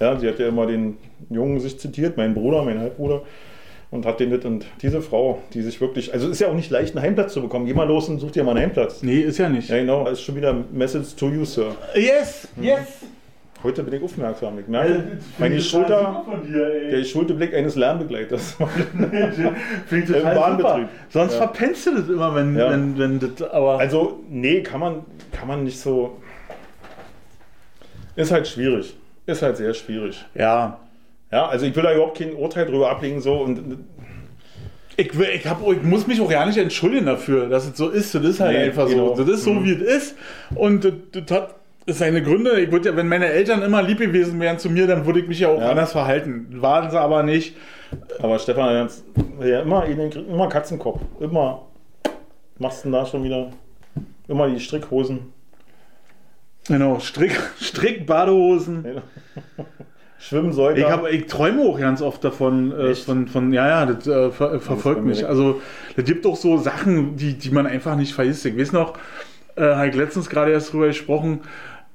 [0.00, 0.96] Ja, sie hat ja immer den
[1.28, 3.22] Jungen sich zitiert, meinen Bruder, meinen Halbbruder.
[3.92, 6.70] Und hat den das und diese Frau, die sich wirklich, also ist ja auch nicht
[6.70, 7.66] leicht, einen Heimplatz zu bekommen.
[7.66, 9.02] Geh mal los und such dir mal einen Heimplatz.
[9.02, 9.68] nee, ist ja nicht.
[9.68, 11.74] Ja, genau, ist schon wieder Message to you, Sir.
[11.96, 12.86] Yes, yes.
[13.64, 14.58] Heute bin ich aufmerksam.
[14.60, 18.52] Ich merke, meine Schulter, dir, der Schulterblick eines Lernbegleiters.
[18.92, 19.42] Finde
[19.90, 20.88] ich Im total Bahnbetrieb.
[21.08, 21.38] Sonst Ja.
[21.38, 22.70] verpennst du das immer, wenn, Ja.
[22.70, 26.16] wenn, wenn das, aber Also, nee, kann man, kann man nicht so.
[28.16, 28.94] Ist halt schwierig.
[29.26, 30.24] Ist halt sehr schwierig.
[30.34, 30.78] ja.
[31.32, 33.78] Ja, also ich will da überhaupt kein Urteil drüber ablegen, so und
[34.96, 37.88] Ich, will- ich, hab, ich muss mich auch gar nicht entschuldigen dafür, dass es so
[37.88, 38.14] ist.
[38.14, 39.14] Das ist halt Nee, einfach genau.
[39.14, 39.22] so.
[39.24, 40.16] Das ist so, wie es ist.
[40.54, 41.54] Und das, das hat
[41.86, 42.60] seine Gründe.
[42.60, 45.28] Ich würde ja, wenn meine Eltern immer lieb gewesen wären zu mir, dann würde ich
[45.28, 45.70] mich ja auch Ja.
[45.70, 46.48] anders verhalten.
[46.60, 47.56] Waren sie aber nicht.
[48.20, 48.88] Aber Stefan,
[49.42, 51.00] ja, immer, immer Katzenkopf.
[51.20, 51.66] Immer.
[52.58, 53.50] Machst du da schon wieder?
[54.28, 55.32] Immer die Strickhosen.
[56.68, 57.32] Genau, Strick,
[60.20, 60.52] Strick-Badehosen.
[60.52, 60.78] Schwimmsäule.
[60.78, 64.30] Ich, hab, ich träume auch ganz oft davon, äh, von, von, ja, ja, das äh,
[64.30, 65.26] ver, verfolgt mich.
[65.26, 65.60] Also,
[65.96, 68.44] es gibt auch so Sachen, die, die man einfach nicht vergisst.
[68.44, 68.94] Ich weiß noch,
[69.56, 71.40] äh, habe ich letztens gerade erst drüber gesprochen,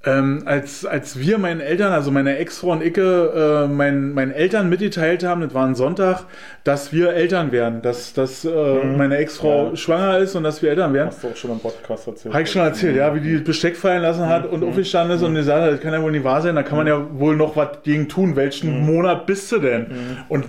[0.06, 4.70] ähm, als, als wir meinen Eltern, also meine Ex-Frau und Icke, äh, meinen, meinen Eltern
[4.70, 6.26] mitgeteilt haben, das war ein Sonntag,
[6.64, 8.49] dass wir Eltern werden, dass, dass äh,
[8.97, 9.76] meine Ex-Frau Ja.
[9.76, 11.08] schwanger ist und dass wir Eltern werden.
[11.08, 12.34] Hast du auch schon im Podcast erzählt.
[12.34, 15.24] Habe ich schon erzählt, ja, wie die das Besteck fallen lassen hat und aufgestanden ist
[15.24, 17.36] und gesagt hat, das kann ja wohl nicht wahr sein, da kann man ja wohl
[17.36, 18.36] noch was gegen tun.
[18.36, 19.88] Welchen Monat bist du denn?
[20.30, 20.45] Und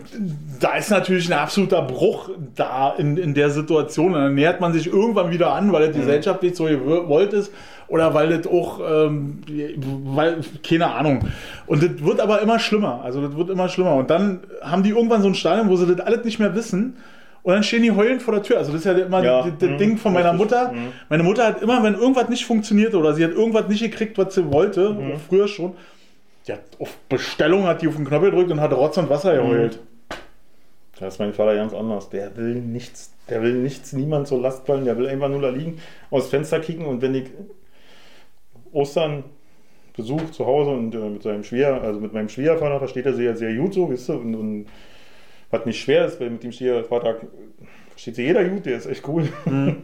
[0.61, 4.15] da ist natürlich ein absoluter Bruch da in, in der Situation.
[4.15, 7.53] Und dann nähert man sich irgendwann wieder an, weil das gesellschaftlich so gewollt ist
[7.89, 9.39] oder weil das auch, ähm,
[10.05, 11.28] weil, keine Ahnung.
[11.66, 13.01] Und das wird aber immer schlimmer.
[13.05, 13.95] Also das wird immer schlimmer.
[13.95, 16.97] Und dann haben die irgendwann so ein Stadion, wo sie das alles nicht mehr wissen.
[17.43, 18.59] Und dann stehen die heulend vor der Tür.
[18.59, 20.72] Also das ist ja immer Ja, das, das mhm, Ding von meiner Mutter.
[20.72, 20.89] mhm.
[21.09, 24.34] Meine Mutter hat immer, wenn irgendwas nicht funktioniert oder sie hat irgendwas nicht gekriegt, was
[24.34, 25.12] sie wollte, Mhm.
[25.28, 25.74] früher schon,
[26.49, 29.37] die hat auf Bestellung hat die auf den Knopf gedrückt und hat Rotz und Wasser
[29.37, 29.78] geheult.
[30.99, 32.09] Da ist mein Vater ganz anders.
[32.09, 33.12] Der will nichts.
[33.28, 34.84] Der will nichts, niemand zur Last fallen.
[34.84, 35.78] Der will einfach nur da liegen,
[36.11, 37.24] aus Fenster kicken und wenn ich
[38.77, 39.24] Ostern
[39.97, 43.24] Besuch zu Hause und äh, mit seinem Schwier, also mit meinem Schwiegervater versteht er sich
[43.24, 44.66] ja sehr gut so, wisst ihr, und, und
[45.51, 47.16] was nicht schwer ist, weil mit dem Schwiegervater
[47.91, 49.29] versteht sich jeder gut, der ist echt cool.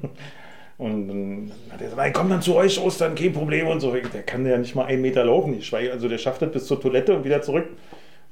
[0.78, 3.92] Und dann hat er gesagt, "Nein, komm dann zu euch Ostern, kein Problem und so.
[3.92, 5.54] Der kann ja nicht mal einen Meter laufen.
[5.56, 7.66] Ich schweige, also der schafft das bis zur Toilette und wieder zurück.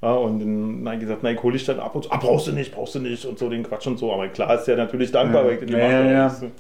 [0.02, 2.11] Ja, und dann habe ich gesagt, nein, hol ich dann ab und so.
[2.11, 4.12] Ah, brauchst du nicht, brauchst du nicht und so den Quatsch und so.
[4.12, 5.48] Aber klar ist er natürlich dankbar, Ja.
[5.48, 6.12] weil ich Ja, gemacht ja, habe.
[6.46, 6.50] ja.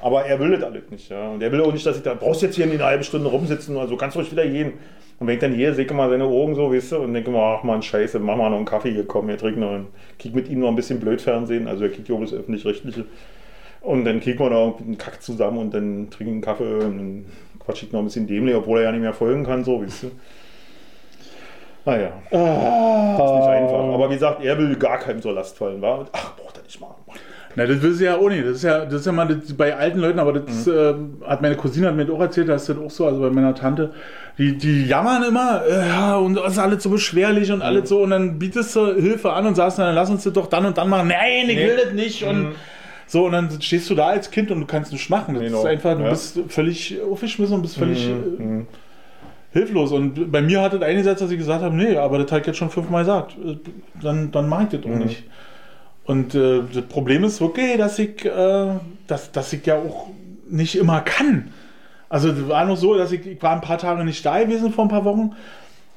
[0.00, 1.08] Aber er will das alles nicht.
[1.10, 1.30] Ja.
[1.30, 3.28] Und er will auch nicht, dass ich da, brauchst jetzt hier nicht eine halbe Stunde
[3.28, 4.74] rumsitzen, also kannst du ruhig wieder gehen.
[5.20, 7.56] Und wenn ich dann hier sehe, mal seine Augen so, weißt du, und denke mal,
[7.56, 9.86] ach man, scheiße, mach mal noch einen Kaffee komm, wir trinken noch einen.
[10.18, 13.04] Kick mit ihm noch ein bisschen blöd Fernsehen, also er kickt ja auch das Öffentlich-Rechtliche.
[13.80, 17.24] Und dann kriegen wir noch einen Kack zusammen und dann trinken einen Kaffee und dann
[17.64, 20.04] quatsch ich noch ein bisschen dämlich, obwohl er ja nicht mehr folgen kann, so, weißt
[20.04, 20.10] du.
[21.86, 23.14] Naja, Ah.
[23.14, 23.94] ist nicht einfach.
[23.94, 26.06] Aber wie gesagt, er will gar keinem zur Last fallen, war?
[26.12, 26.94] Ach, braucht er nicht mal.
[27.56, 28.44] Na, das sie ja nicht.
[28.44, 31.40] Das ist ja, das ist ja mal das, bei alten Leuten, aber das ähm, hat
[31.40, 33.54] meine Cousine hat mir das auch erzählt, das ist das auch so, also bei meiner
[33.54, 33.92] Tante.
[34.38, 38.02] Die, die jammern immer, äh, ja, und das ist alles so beschwerlich und alles so,
[38.02, 40.76] und dann bietest du Hilfe an und sagst, dann lass uns das doch dann und
[40.76, 41.06] dann machen.
[41.08, 41.66] Nein, ich Nee.
[41.68, 42.24] will das nicht.
[42.24, 42.52] Und
[43.06, 45.34] so, und dann stehst du da als Kind und du kannst nichts machen.
[45.34, 45.58] Das Genau.
[45.60, 46.10] ist einfach, du Ja.
[46.10, 48.66] bist völlig aufgeschmissen und bist völlig äh, Mhm.
[49.52, 49.92] hilflos.
[49.92, 52.56] Und bei mir hat das eingesetzt, dass ich gesagt habe, nee, aber das ich jetzt
[52.56, 53.36] schon fünfmal gesagt.
[53.44, 53.56] Äh,
[54.02, 55.04] Dann, dann mache ich das auch Mhm.
[55.04, 55.22] nicht.
[56.04, 58.74] Und äh, das Problem ist wirklich, dass ich, äh,
[59.06, 60.08] dass, dass ich ja auch
[60.48, 61.52] nicht immer kann.
[62.08, 64.72] Also es war noch so, dass ich, ich war ein paar Tage nicht da gewesen
[64.72, 65.32] vor ein paar Wochen,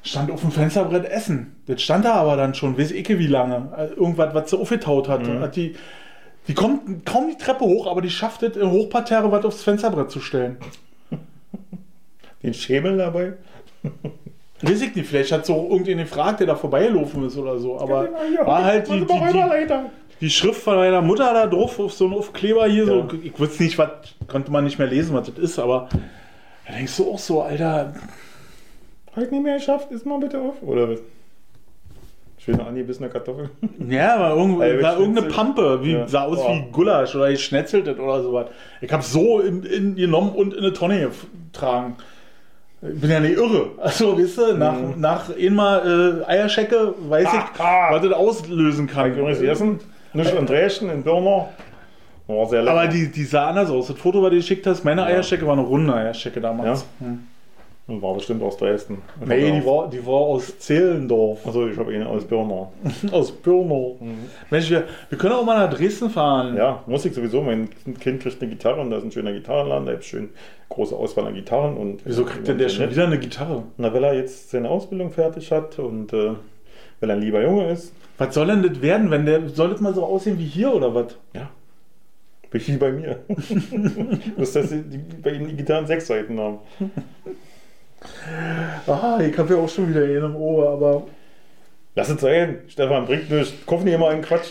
[0.02, 1.56] stand auf dem Fensterbrett Essen.
[1.66, 3.72] Das stand da aber dann schon, weiß ich wie lange.
[3.76, 5.26] Äh, Irgendwas, was sie aufgetaut hat.
[5.26, 5.40] Mhm.
[5.40, 5.76] hat die,
[6.48, 10.10] die kommt kaum die Treppe hoch, aber die schafft es, im Hochparterre was aufs Fensterbrett
[10.10, 10.56] zu stellen.
[12.42, 13.34] Den Schemel dabei?
[14.62, 17.78] Weiß ich nicht, vielleicht hat so irgendjemand gefragt, der da vorbeigelaufen ist oder so.
[17.80, 19.66] Aber Ja, war halt die, die, die,
[20.20, 22.86] die Schrift von meiner Mutter da drauf, auf so einem Aufkleber hier.
[22.86, 22.98] So.
[23.00, 23.08] Ja.
[23.22, 23.90] Ich wusste nicht, was,
[24.26, 25.88] konnte man nicht mehr lesen, was das ist, aber
[26.66, 27.94] da denkst du auch so, Alter,
[29.18, 30.62] Halt nicht mehr geschafft, ist mal bitte auf.
[30.62, 31.00] Oder was?
[32.38, 33.50] Schöne angebissene Kartoffel.
[33.88, 35.26] ja, war, irgend, war irgendeine.
[35.26, 36.06] Pampe, wie, Ja.
[36.06, 36.54] sah aus Boah.
[36.54, 38.46] wie Gulasch oder geschnetzeltes oder sowas.
[38.80, 41.10] Ich habe so in, in, genommen und in eine Tonne
[41.52, 41.96] getragen.
[42.80, 43.70] Ich bin ja nicht irre.
[43.78, 45.00] Also, weißt du, nach, Mhm.
[45.00, 47.88] nach einmal äh, Eierschecke weiß Ah, ich, ah.
[47.90, 49.12] was das auslösen kann.
[49.12, 49.80] Übrigens essen.
[50.12, 51.02] Nicht in Dresden, in
[52.46, 52.78] sehr lecker.
[52.78, 53.88] Aber die, die sah anders aus.
[53.88, 55.06] Das Foto, was du geschickt hast, meine Ja.
[55.08, 56.84] Eierschecke war eine runde Eierschecke damals.
[57.00, 57.26] Hm.
[57.88, 58.98] War bestimmt aus Dresden.
[59.24, 61.46] Nee, die war, die war aus Zehlendorf.
[61.46, 62.70] Also ich habe ihn aus Birna.
[63.12, 63.96] Aus Pirno.
[64.50, 66.54] Mensch, wir, wir können auch mal nach Dresden fahren.
[66.54, 67.40] Ja, Musik sowieso.
[67.40, 69.86] Mein Kind kriegt eine Gitarre und da ist ein schöner Gitarrenladen.
[69.86, 70.28] Da gibt es schön
[70.68, 71.78] große Auswahl an Gitarren.
[71.78, 73.62] Und Wieso kriegt denn der schon wieder eine Gitarre?
[73.78, 76.32] Na, weil er jetzt seine Ausbildung fertig hat und äh,
[77.00, 77.94] weil er ein lieber Junge ist.
[78.18, 79.48] Was soll denn das werden, wenn der.
[79.48, 81.16] Soll das mal so aussehen wie hier oder was?
[81.32, 81.48] Ja.
[82.50, 83.20] Wie bei mir.
[84.36, 86.58] Muss dass die, bei ihm die Gitarren sechs Seiten haben.
[88.86, 91.02] Ah, ich habe ja auch schon wieder einen im Ohr, aber.
[91.94, 92.58] Lass es sein.
[92.68, 93.52] Stefan, bringt nichts.
[93.66, 94.50] Kauf nicht immer einen Quatsch.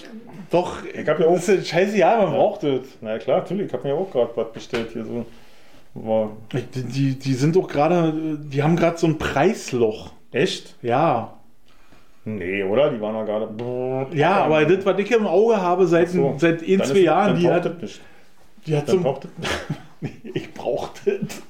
[0.49, 2.81] Doch, Ich hab ja auch- das ist scheiße, ja, man braucht das.
[3.01, 3.67] Na klar, natürlich.
[3.67, 5.25] Ich habe mir auch gerade was bestellt hier so.
[5.93, 8.13] War Die, die, die sind doch gerade.
[8.39, 10.11] Die haben gerade so ein Preisloch.
[10.31, 10.75] echt?
[10.81, 11.33] Ja.
[12.25, 12.91] Nee, oder?
[12.91, 14.13] Die waren ja gerade.
[14.15, 16.35] Ja, aber das, was ich im Auge habe seit, so.
[16.37, 18.01] seit ein, Dann zwei ist- Jahren, dann die hat, das nicht.
[18.67, 19.19] die hat so.
[20.33, 21.41] Ich brauche das.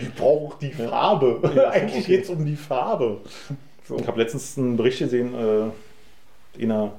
[0.00, 1.40] Ich brauche die Farbe.
[1.54, 2.16] Ja, Eigentlich okay.
[2.16, 3.18] geht es um die Farbe.
[3.86, 3.96] So.
[3.98, 6.92] Ich habe letztens einen Bericht gesehen, äh, einer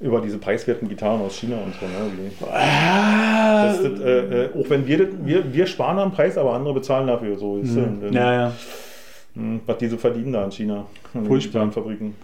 [0.00, 1.86] über diese preiswerten Gitarren aus China und so.
[1.86, 2.30] Ne?
[2.52, 6.52] Ah, das, das, äh, äh, auch wenn wir, das, wir, wir sparen am Preis, aber
[6.54, 7.38] andere bezahlen dafür.
[7.38, 8.02] So ist Mhm.
[8.02, 8.52] und, ja, ja.
[9.34, 10.86] mh, Was die so verdienen da in China.
[11.14, 11.52] in den Furchtbar.
[11.66, 12.14] Gitarrenfabriken.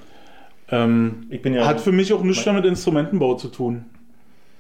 [0.71, 1.67] Ähm, Ich bin ja.
[1.67, 3.85] hat für mich auch nichts mehr mit Instrumentenbau zu tun.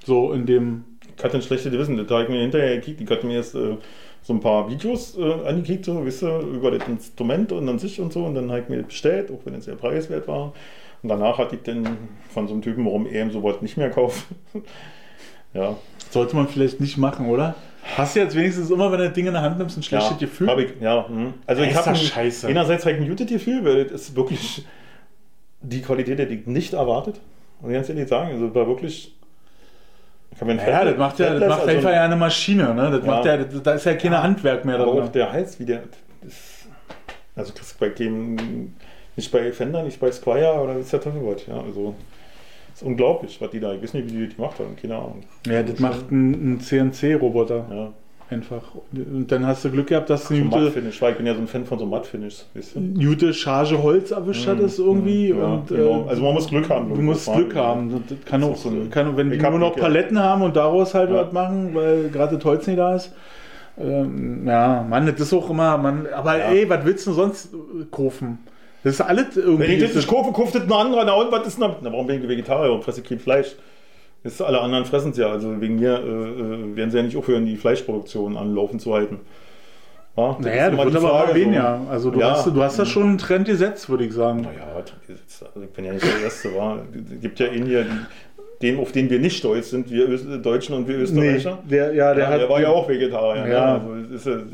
[0.04, 0.84] So in dem.
[1.18, 1.96] Ich hatte ein schlechtes Gewissen.
[1.96, 3.00] Da habe ich mir hinterher gekickt.
[3.00, 3.76] Ich hatte mir jetzt äh,
[4.22, 8.00] so ein paar Videos äh, angekickt, so, weißt du, über das Instrument und an sich
[8.00, 8.24] und so.
[8.24, 10.52] Und dann habe ich mir das bestellt, auch wenn es sehr preiswert war.
[11.02, 11.98] Und danach hatte ich dann
[12.32, 14.26] von so einem Typen, warum er ihm sowas nicht mehr kauft.
[15.54, 15.76] ja.
[16.10, 17.56] Sollte man vielleicht nicht machen, oder?
[17.96, 20.12] Hast du jetzt wenigstens immer, wenn du das Ding in der Hand nimmst, ein schlechtes
[20.12, 20.48] ja, Gefühl?
[20.48, 21.08] Hab ich, ja.
[21.08, 21.34] hm.
[21.46, 22.46] Also ich habe scheiße.
[22.46, 24.64] einerseits habe ich ein gutes Gefühl, weil das ist wirklich
[25.62, 27.20] die Qualität, die ich nicht erwartet.
[27.60, 29.14] Und ganz ehrlich sagen, also war wirklich.
[30.34, 32.90] Ich habe Ja, das macht ja, das macht also einfach ja eine Maschine, ne?
[32.90, 33.06] Das Ja.
[33.10, 35.12] macht ja, das, da ist ja kein Handwerk mehr Aber auch drin.
[35.12, 35.82] der Hals, wie der.
[36.26, 36.68] Ist,
[37.34, 38.74] also das ist bei dem.
[39.16, 41.44] Nicht bei Fender, nicht bei Squire oder ist der Teufel was.
[41.46, 41.94] Ja, also.
[42.72, 43.72] ist unglaublich, was die da.
[43.72, 44.76] Ich weiß nicht, wie die das gemacht haben.
[44.80, 45.24] Keine Ahnung.
[45.46, 47.92] Ja, das macht ein, ein CNC-Roboter Ja.
[48.30, 48.62] Einfach.
[48.92, 51.26] Und dann hast du Glück gehabt, dass du So eine gute, Matt-Finish, weil ich bin
[51.26, 52.44] ja so ein Fan von so Matt-Finish.
[52.54, 52.80] Weißt du?
[52.94, 55.32] gute Charge Holz erwischt hattest irgendwie.
[55.32, 55.38] Mhm.
[55.38, 56.04] Ja, und, genau.
[56.06, 56.94] äh, Also man muss Glück haben.
[56.94, 58.04] Du musst Glück haben.
[58.08, 59.82] Das- kann Das auch, so kann, wenn die nur noch Glück, ja.
[59.84, 61.24] Paletten haben und daraus halt Ja.
[61.26, 63.12] was machen, weil gerade das Holz nicht da ist.
[63.80, 66.46] Ähm, ja, Mann, das ist auch immer, man, aber Ja.
[66.50, 68.38] ey, was willst du sonst äh, kaufen?
[68.84, 69.62] Das ist alles irgendwie.
[69.64, 71.04] Wenn ich das das- nicht kaufe, kauft das ein anderer.
[71.04, 71.70] Na und was ist denn?
[71.82, 73.54] Na, warum bin ich Vegetarier und fresse kein Fleisch?
[74.28, 75.28] Ist, alle anderen fressen es ja.
[75.30, 79.20] Also wegen mir äh, äh, werden sie ja nicht aufhören, die Fleischproduktion anlaufen zu halten.
[80.16, 81.34] Ja, das naja, das wird aber Frage, immer so.
[81.46, 81.80] weniger.
[81.90, 82.30] Also du, Ja.
[82.32, 84.40] hast, du hast da schon einen Trend gesetzt, würde ich sagen.
[84.40, 86.54] Naja, also ich bin ja nicht der Erste.
[86.54, 86.78] War.
[87.14, 87.86] Es gibt ja in hier,
[88.60, 91.58] den, auf den wir nicht stolz sind, wir Öst Deutschen und wir Österreicher.
[91.70, 92.40] der, ja, der ja, hat.
[92.40, 93.46] der war ja auch Vegetarier.
[93.46, 93.52] Ja.
[93.52, 93.74] Ja.
[93.74, 94.46] Also, es ist,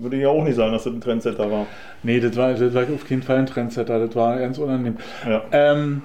[0.00, 1.66] würde ich ja auch nicht sagen, dass das ein Trendsetter war.
[2.02, 4.06] Nee, das war, das war auf jeden Fall ein Trendsetter.
[4.06, 4.96] Das war ganz unangenehm.
[5.28, 5.42] Ja.
[5.52, 6.00] Ähm,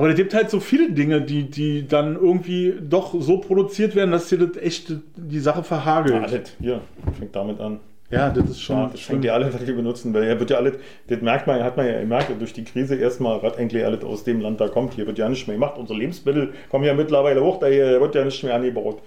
[0.00, 4.12] aber es gibt halt so viele Dinge, die, die dann irgendwie doch so produziert werden,
[4.12, 6.22] dass dir das echt die Sache verhagelt.
[6.24, 6.80] Ah, das, hier,
[7.18, 7.80] fängt damit an.
[8.08, 8.76] Ja, das ist schon.
[8.78, 10.76] Ja, das fängt ja alles, was wir benutzen, weil er wird ja alles,
[11.08, 14.24] das merkt man, hat man ja gemerkt, durch die Krise erstmal, was eigentlich alles aus
[14.24, 14.94] dem Land da kommt.
[14.94, 15.74] Hier wird ja nicht mehr gemacht.
[15.76, 19.02] Unsere Lebensmittel kommen ja mittlerweile hoch, da hier wird ja nicht mehr angebaut.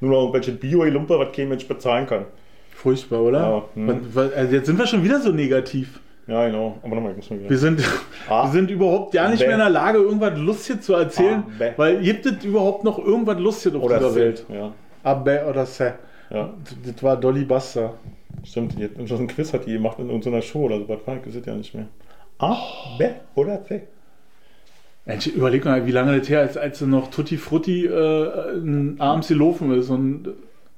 [0.00, 2.24] Nur noch irgendwelche Bio-Lumpe, was kein Mensch bezahlen kann.
[2.70, 3.38] Furchtbar, oder?
[3.38, 4.00] Ja, hm.
[4.34, 6.00] Also jetzt sind wir schon wieder so negativ.
[6.28, 6.78] Ja, genau.
[6.82, 7.50] Aber nochmal, ich muss mal wieder.
[7.50, 7.80] Wir sind,
[8.28, 8.44] Ah.
[8.44, 9.46] wir sind überhaupt gar nicht Bäh.
[9.46, 11.42] mehr in der Lage, irgendwas Lustiges zu erzählen.
[11.58, 14.44] Ah, weil gibt es überhaupt noch irgendwas Lustiges auf Oder dieser Welt?
[14.52, 14.72] Ja,
[15.02, 15.94] Abbe oder Se.
[16.30, 16.50] ja,
[16.84, 17.94] Das war Dolly Buster.
[18.44, 18.78] stimmt.
[18.78, 20.88] Die hat so ein Quiz hat die gemacht in irgendeiner Show oder so.
[20.88, 21.34] Was war das?
[21.46, 21.86] ja nicht mehr.
[22.38, 22.56] A,
[22.98, 23.82] B oder C?
[25.06, 29.72] Mensch, überleg mal, wie lange das her ist, als noch Tutti Frutti äh, abends gelaufen
[29.72, 29.88] ist.
[29.88, 30.28] Und,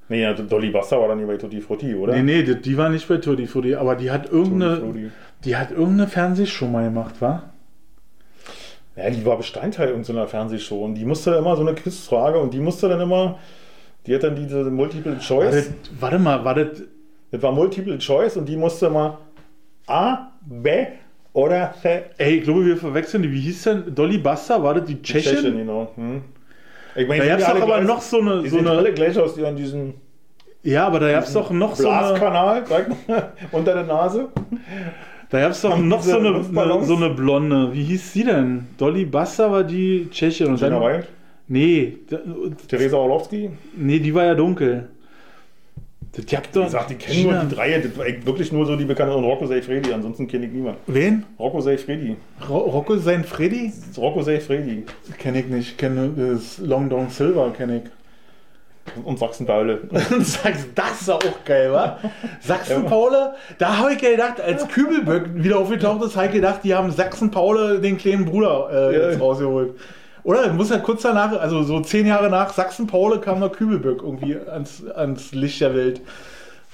[0.07, 2.13] Nee, Dolly Wasser war dann nie bei Tutti Frutti, oder?
[2.15, 5.11] nee, nee, die, die war nicht bei Tutti Frutti, aber die hat irgendeine, Tutti.
[5.43, 7.43] Die hat irgendeine Fernsehshow mal gemacht, wa?
[8.95, 12.59] Ja, die war Bestandteil irgendeiner Fernsehshow und die musste immer so eine Quizfrage und die
[12.59, 13.39] musste dann immer,
[14.05, 16.83] die hat dann diese Multiple War Choice, das, warte mal, war das,
[17.31, 19.19] das war Multiple Choice und die musste immer
[19.87, 20.85] A, B
[21.33, 22.01] oder C.
[22.17, 25.35] ey, ich glaube, wir verwechseln die, wie hieß denn, Dolly Buster, war das die Tschechin?
[25.35, 25.91] Tschechien, genau.
[25.95, 26.21] Hm.
[26.93, 28.49] Ich meine, Da die gab es sind doch aber alle noch gleich- so eine, Die
[28.49, 29.93] so sehen eine, alle gleich aus, die an diesem
[30.63, 32.63] ja, aber da gab es doch noch so eine, Blaskanal,
[33.07, 34.29] mal, unter der Nase.
[35.31, 36.87] Da gab es doch noch so eine, Luftballons?
[36.87, 38.67] so eine Blonde, wie hieß sie denn?
[38.77, 41.07] Dolly Buster war die Tschechin und Gina Wild,
[41.47, 41.97] nee,
[42.67, 43.49] Theresa Orlowski.
[43.75, 44.89] nee, die war ja dunkel.
[46.13, 48.83] Das, Wie doch, gesagt, die kennen nur die drei, das war wirklich nur so die
[48.83, 50.81] bekannten und Rocco Seyfredi, ansonsten kenne ich niemanden.
[50.87, 51.23] Wen?
[51.39, 52.17] Rocco Seyfredi.
[52.49, 53.71] Ro Rocco sein Freddy?
[53.97, 54.83] Rocco Seyfredi
[55.17, 57.83] Kenne ich nicht, kenne das Long Dong Silver, kenne ich.
[59.05, 59.81] Und Sachsen-Paule.
[60.11, 61.97] Und sagst, das ist auch geil, wa?
[62.41, 66.91] Sachsen-Paule, da habe ich gedacht, als Kübelböck wieder aufgetaucht ist, habe ich gedacht, die haben
[66.91, 69.09] Sachsen-Paule den kleinen Bruder äh, Ja.
[69.09, 69.75] jetzt rausgeholt.
[70.23, 70.51] Oder?
[70.53, 74.83] Muss ja kurz danach, also so zehn Jahre nach Sachsen-Paule kam noch Kübelböck irgendwie ans,
[74.93, 76.01] ans Licht der Welt.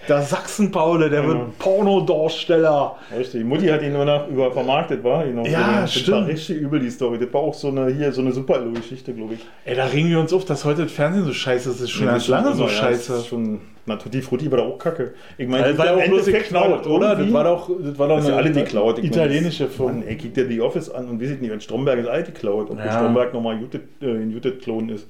[0.07, 1.27] Der Sachsen-Paule, der Ja.
[1.27, 2.95] wird Pornodarsteller.
[3.17, 3.43] Richtig.
[3.43, 5.45] Mutti hat ihn nur noch über vermarktet, war genau.
[5.45, 6.17] Ja, das stimmt.
[6.17, 7.17] war richtig übel, die Story.
[7.19, 9.39] Das war auch so eine, hier, so eine Super-Geschichte, glaube ich.
[9.65, 11.75] Ey, da regen wir uns auf, dass heute das Fernsehen so scheiße ist.
[11.75, 13.11] Das ist schon Das ganz lange so ja, scheiße.
[13.11, 15.13] Das ist schon, na, Tutti Frutti war da auch kacke.
[15.37, 17.15] Ich meine, Das war ja auch bloß geklaut, das oder?
[17.15, 19.03] Das war doch, das war doch Das ja alle Cloud.
[19.03, 19.91] italienische Firma.
[19.93, 22.31] Mann, ey, guck dir die Office an und wie sieht nicht, wenn Stromberg ist alte
[22.31, 22.91] Cloud, ob Ja.
[22.91, 25.07] Stromberg nochmal Judith, äh, in Judith-Klon ist.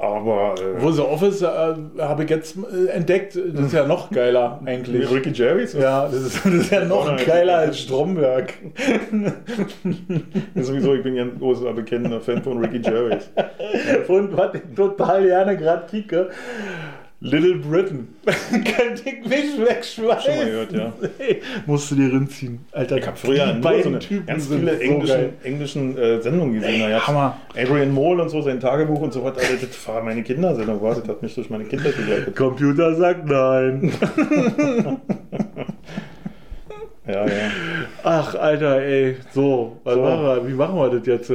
[0.00, 0.54] Aber.
[0.58, 1.46] Äh, Wo The Office äh,
[1.98, 5.10] habe ich jetzt äh, entdeckt, das ist ja noch geiler eigentlich.
[5.10, 5.74] Ricky Gervais?
[5.74, 8.54] Ja, das ist, das ist ja noch geiler als Stromberg.
[10.54, 13.30] sowieso, ich bin ja ein großer bekennender Fan von Ricky Gervais.
[14.08, 16.30] Und was ich total gerne gerade kicke,
[17.22, 18.08] Little Britain.
[18.24, 20.22] Könnte ich mich wegschmeißen.
[20.22, 20.92] Schon mal gehört, ja.
[21.18, 22.64] Hey, musst du dir rinziehen.
[22.72, 26.54] Alter, Ich habe früher die beiden so eine Typen ganz viele so englischen, äh, Sendungen
[26.54, 26.88] gesehen.
[26.88, 27.36] Gab's Hammer.
[27.54, 29.40] Adrian Mole und so, sein Tagebuch und so weiter.
[29.40, 30.94] Alter, Das war meine Kindersendung, war.
[30.94, 32.34] das hat mich durch meine Kindheit begleitet.
[32.34, 33.92] Computer sagt nein.
[37.06, 37.50] Ja, ja.
[38.04, 39.16] Ach, Alter, ey.
[39.32, 40.00] So, was So.
[40.02, 41.32] Machen wir, wie machen wir das jetzt?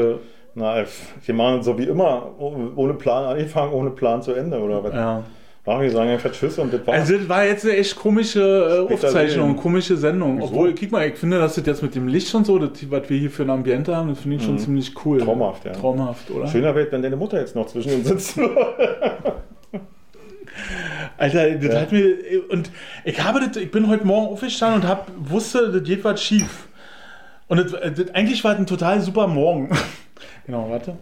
[0.53, 0.85] Na,
[1.25, 4.93] wir machen so wie immer, ohne Plan angefangen, ohne Plan zu Ende, oder was?
[4.93, 5.23] Ja.
[5.67, 6.99] Ach, wir sagen einfach Tschüss und das war's.
[6.99, 10.37] Also, das war jetzt eine echt komische äh, Aufzeichnung, komische Sendung.
[10.37, 10.47] Wieso?
[10.49, 13.09] Obwohl, guck mal, ich finde, dass das jetzt mit dem Licht und so, das, was
[13.09, 15.17] wir hier für ein Ambiente haben, das finde ich schon ziemlich cool.
[15.19, 15.23] Mhm.
[15.25, 15.71] Traumhaft, ja.
[15.71, 16.47] Traumhaft, oder?
[16.47, 18.39] Schöner wäre, wenn deine Mutter jetzt noch zwischen uns sitzt.
[21.17, 21.81] Alter, das Ja.
[21.81, 22.15] hat mir.
[22.49, 22.69] Und
[23.03, 26.67] ich habe das, ich bin heute Morgen aufgestanden und hab, wusste, das geht was schief.
[27.47, 29.69] Und das, das, eigentlich war es ein total super Morgen.
[30.45, 30.97] genau, warte.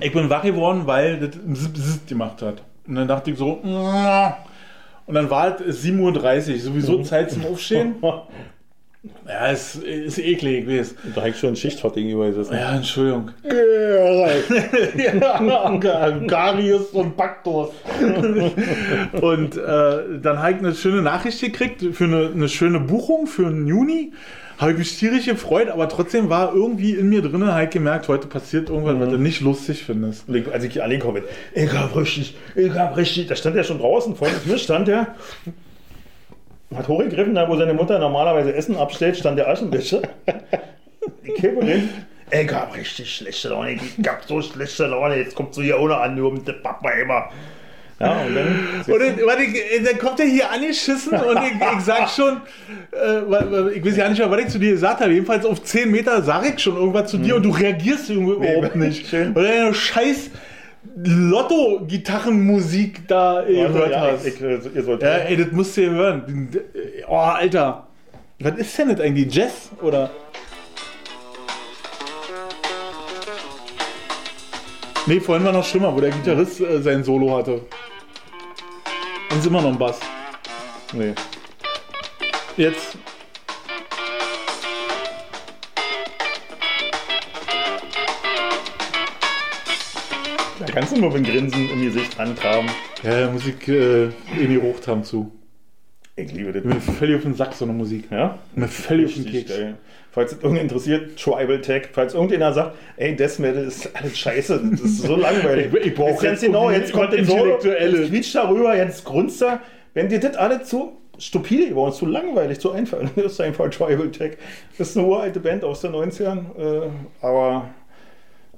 [0.00, 2.62] Ich bin wach geworden, weil das ein gemacht hat.
[2.86, 7.96] Und dann dachte ich so, und dann war es 7.30 Uhr, sowieso Zeit zum Aufstehen.
[9.26, 10.94] Ja, ist, ist eklig, ich weiß.
[11.14, 12.54] Direkt schon Schichtfahrt gegenüber gesessen.
[12.54, 13.30] Ja, Entschuldigung.
[14.96, 17.70] ja, Garius und Baktos.
[19.20, 23.44] und äh, dann habe ich eine schöne Nachricht gekriegt für eine, eine schöne Buchung für
[23.44, 24.12] den Juni.
[24.58, 28.26] Habe ich mich tierisch gefreut, aber trotzdem war irgendwie in mir drinnen halt gemerkt, heute
[28.26, 30.24] passiert irgendwas, was du nicht lustig findest.
[30.52, 31.24] Als ich angekommen bin,
[31.54, 35.14] ich hab richtig, ich hab richtig, da stand er schon draußen, vor mir stand er,
[36.74, 40.02] hat hochgegriffen, da wo seine Mutter normalerweise Essen abstellt, stand der Aschenbecher.
[41.22, 41.88] Ich kippe den.
[42.30, 45.96] Ich hab richtig schlechte Laune, ich hab so schlechte Laune, jetzt kommt so hier ohne
[45.96, 47.30] an, nur mit dem Papa immer.
[48.00, 48.46] Ja, und dann.
[48.86, 52.40] Und dann, warte, ich- dann kommt er hier angeschissen und ich, ich sag schon,
[52.92, 55.12] äh, ich weiß ja nicht mehr, was ich zu dir gesagt habe.
[55.12, 58.76] Jedenfalls auf 10 Meter sage ich schon irgendwas zu dir und du reagierst irgendwie überhaupt
[58.76, 59.02] nicht.
[59.04, 59.08] Mhm.
[59.08, 59.34] schön.
[59.34, 60.30] Weil du eine scheiß
[61.04, 64.26] Lotto-Gitarrenmusik da äh, gehört ja, hast.
[64.26, 66.48] ich, ich, äh, ihr sollt ja, ey, das musst du ja hören.
[67.08, 67.86] Oh, Alter.
[68.40, 69.34] Was ist denn das eigentlich?
[69.34, 69.70] Jazz?
[69.82, 70.10] Oder?
[75.06, 77.62] Nee, vorhin war noch schlimmer, wo der Gitarrist äh, sein Solo hatte.
[79.30, 80.00] Und ist immer noch ein Bass.
[80.92, 81.14] Nee.
[82.56, 82.96] Jetzt.
[90.58, 92.68] Da kannst du nur dem Grinsen im Gesicht antraben.
[93.02, 95.30] Ja, Musik äh, in die Rochtam zu.
[96.18, 96.64] Ich liebe das.
[96.64, 98.04] Mir völlig auf den Sack, so eine Musik.
[98.10, 98.38] Ja?
[98.54, 99.50] Mir völlig auf den Keks.
[99.56, 99.74] geil.
[100.10, 101.88] Falls es irgendwen interessiert, Tribal Tech.
[101.92, 105.68] Falls irgendjemand sagt, ey, Death Metal ist alles scheiße, das ist so langweilig.
[105.74, 107.20] Ich- ich brauch Jetzt jetzt genau, jetzt kommt Solo,
[107.54, 108.00] Intellektuelles.
[108.00, 109.60] jetzt quietscht darüber, jetzt grunzt er.
[109.94, 114.10] Wenn dir das alles zu stupide und zu langweilig, zu einfach, dann ist einfach Tribal
[114.10, 114.38] Tech.
[114.76, 116.88] Das ist eine uralte Band aus den 90ern, äh,
[117.20, 117.68] aber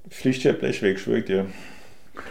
[0.09, 1.47] fliegt ja Blechweg, schwör ich dir.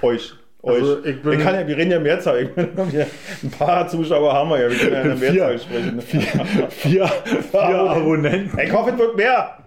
[0.01, 0.34] Euch.
[0.61, 2.41] Also, ich bin- ich kann ja, wir reden ja Mehrzahl.
[2.44, 2.68] Ich bin,
[3.44, 4.69] ein paar Zuschauer haben wir ja.
[4.69, 5.31] Wir können ja in der Vier.
[5.48, 6.02] Mehrzahl sprechen.
[6.69, 7.06] Vier,
[7.52, 8.60] vier Abonnenten.
[8.60, 9.57] Ich hoffe, es wird mehr.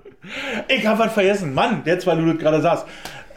[0.68, 1.54] Ich hab was vergessen.
[1.54, 2.86] Mann, jetzt, weil du das gerade sagst.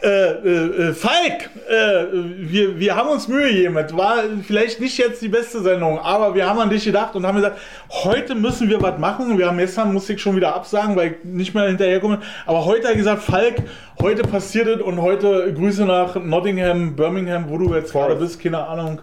[0.06, 2.06] Äh, äh, äh, Falk, äh,
[2.38, 3.76] wir, wir haben uns Mühe gegeben.
[3.76, 7.26] Es war vielleicht nicht jetzt die beste Sendung, aber wir haben an dich gedacht und
[7.26, 7.58] haben gesagt,
[7.90, 9.36] heute müssen wir was machen.
[9.36, 12.20] Wir haben gestern musste ich schon wieder absagen, weil ich nicht mehr hinterherkomme.
[12.46, 13.56] Aber heute hat er gesagt, Falk,
[14.00, 18.64] heute passiert es und heute Grüße nach Nottingham, Birmingham, wo du jetzt gerade bist, keine
[18.64, 19.00] Ahnung.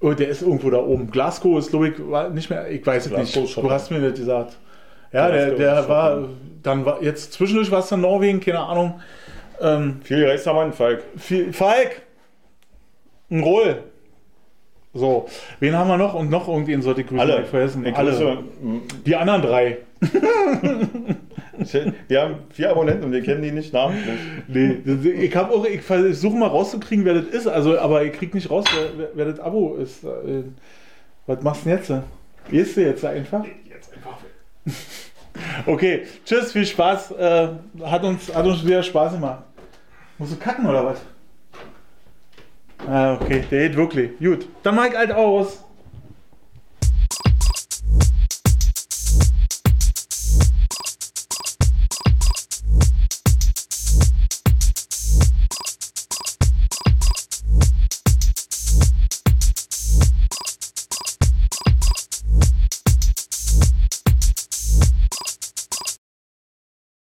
[0.00, 1.12] Oh, der ist irgendwo da oben.
[1.12, 3.36] Glasgow ist, glaube ich, nicht mehr, ich weiß es Glasgow, nicht.
[3.36, 3.74] Du Schottland.
[3.74, 4.56] hast mir das gesagt.
[5.12, 6.28] Ja, der, Glasgow, der war,
[6.64, 9.00] dann war, jetzt zwischendurch war es in Norwegen, keine Ahnung.
[9.60, 11.02] Ähm, Viel Rechtshammer, Falk.
[11.16, 12.02] viel, Falk!
[13.30, 13.82] Ein Roll!
[14.92, 15.28] So,
[15.60, 16.14] wen haben wir noch?
[16.14, 17.34] Und noch irgendwen sollte ich grüßen, Alle.
[17.34, 17.86] hab ich vergessen.
[17.86, 18.10] Ich Alle.
[18.10, 18.38] grüße,
[19.06, 19.78] Die anderen drei.
[22.08, 24.18] wir haben vier Abonnenten und wir kennen die nicht namentlich.
[24.48, 24.78] Nee,
[25.20, 28.50] ich habe auch, ich versuche mal rauszukriegen, wer das ist, also, aber ich krieg nicht
[28.50, 28.64] raus,
[28.96, 30.04] wer, wer, das Abo ist.
[31.26, 31.92] Was machst du denn jetzt?
[32.50, 33.44] Gehst du jetzt einfach?
[33.68, 34.18] Jetzt einfach
[35.66, 37.12] Okay, tschüss, viel Spaß.
[37.12, 37.48] Äh,
[37.84, 39.44] hat, uns, hat uns wieder Spaß gemacht.
[40.20, 41.00] Musst du kacken oder was?
[42.86, 44.18] Ah, okay, der geht wirklich.
[44.18, 45.64] Gut, dann mach ich halt aus.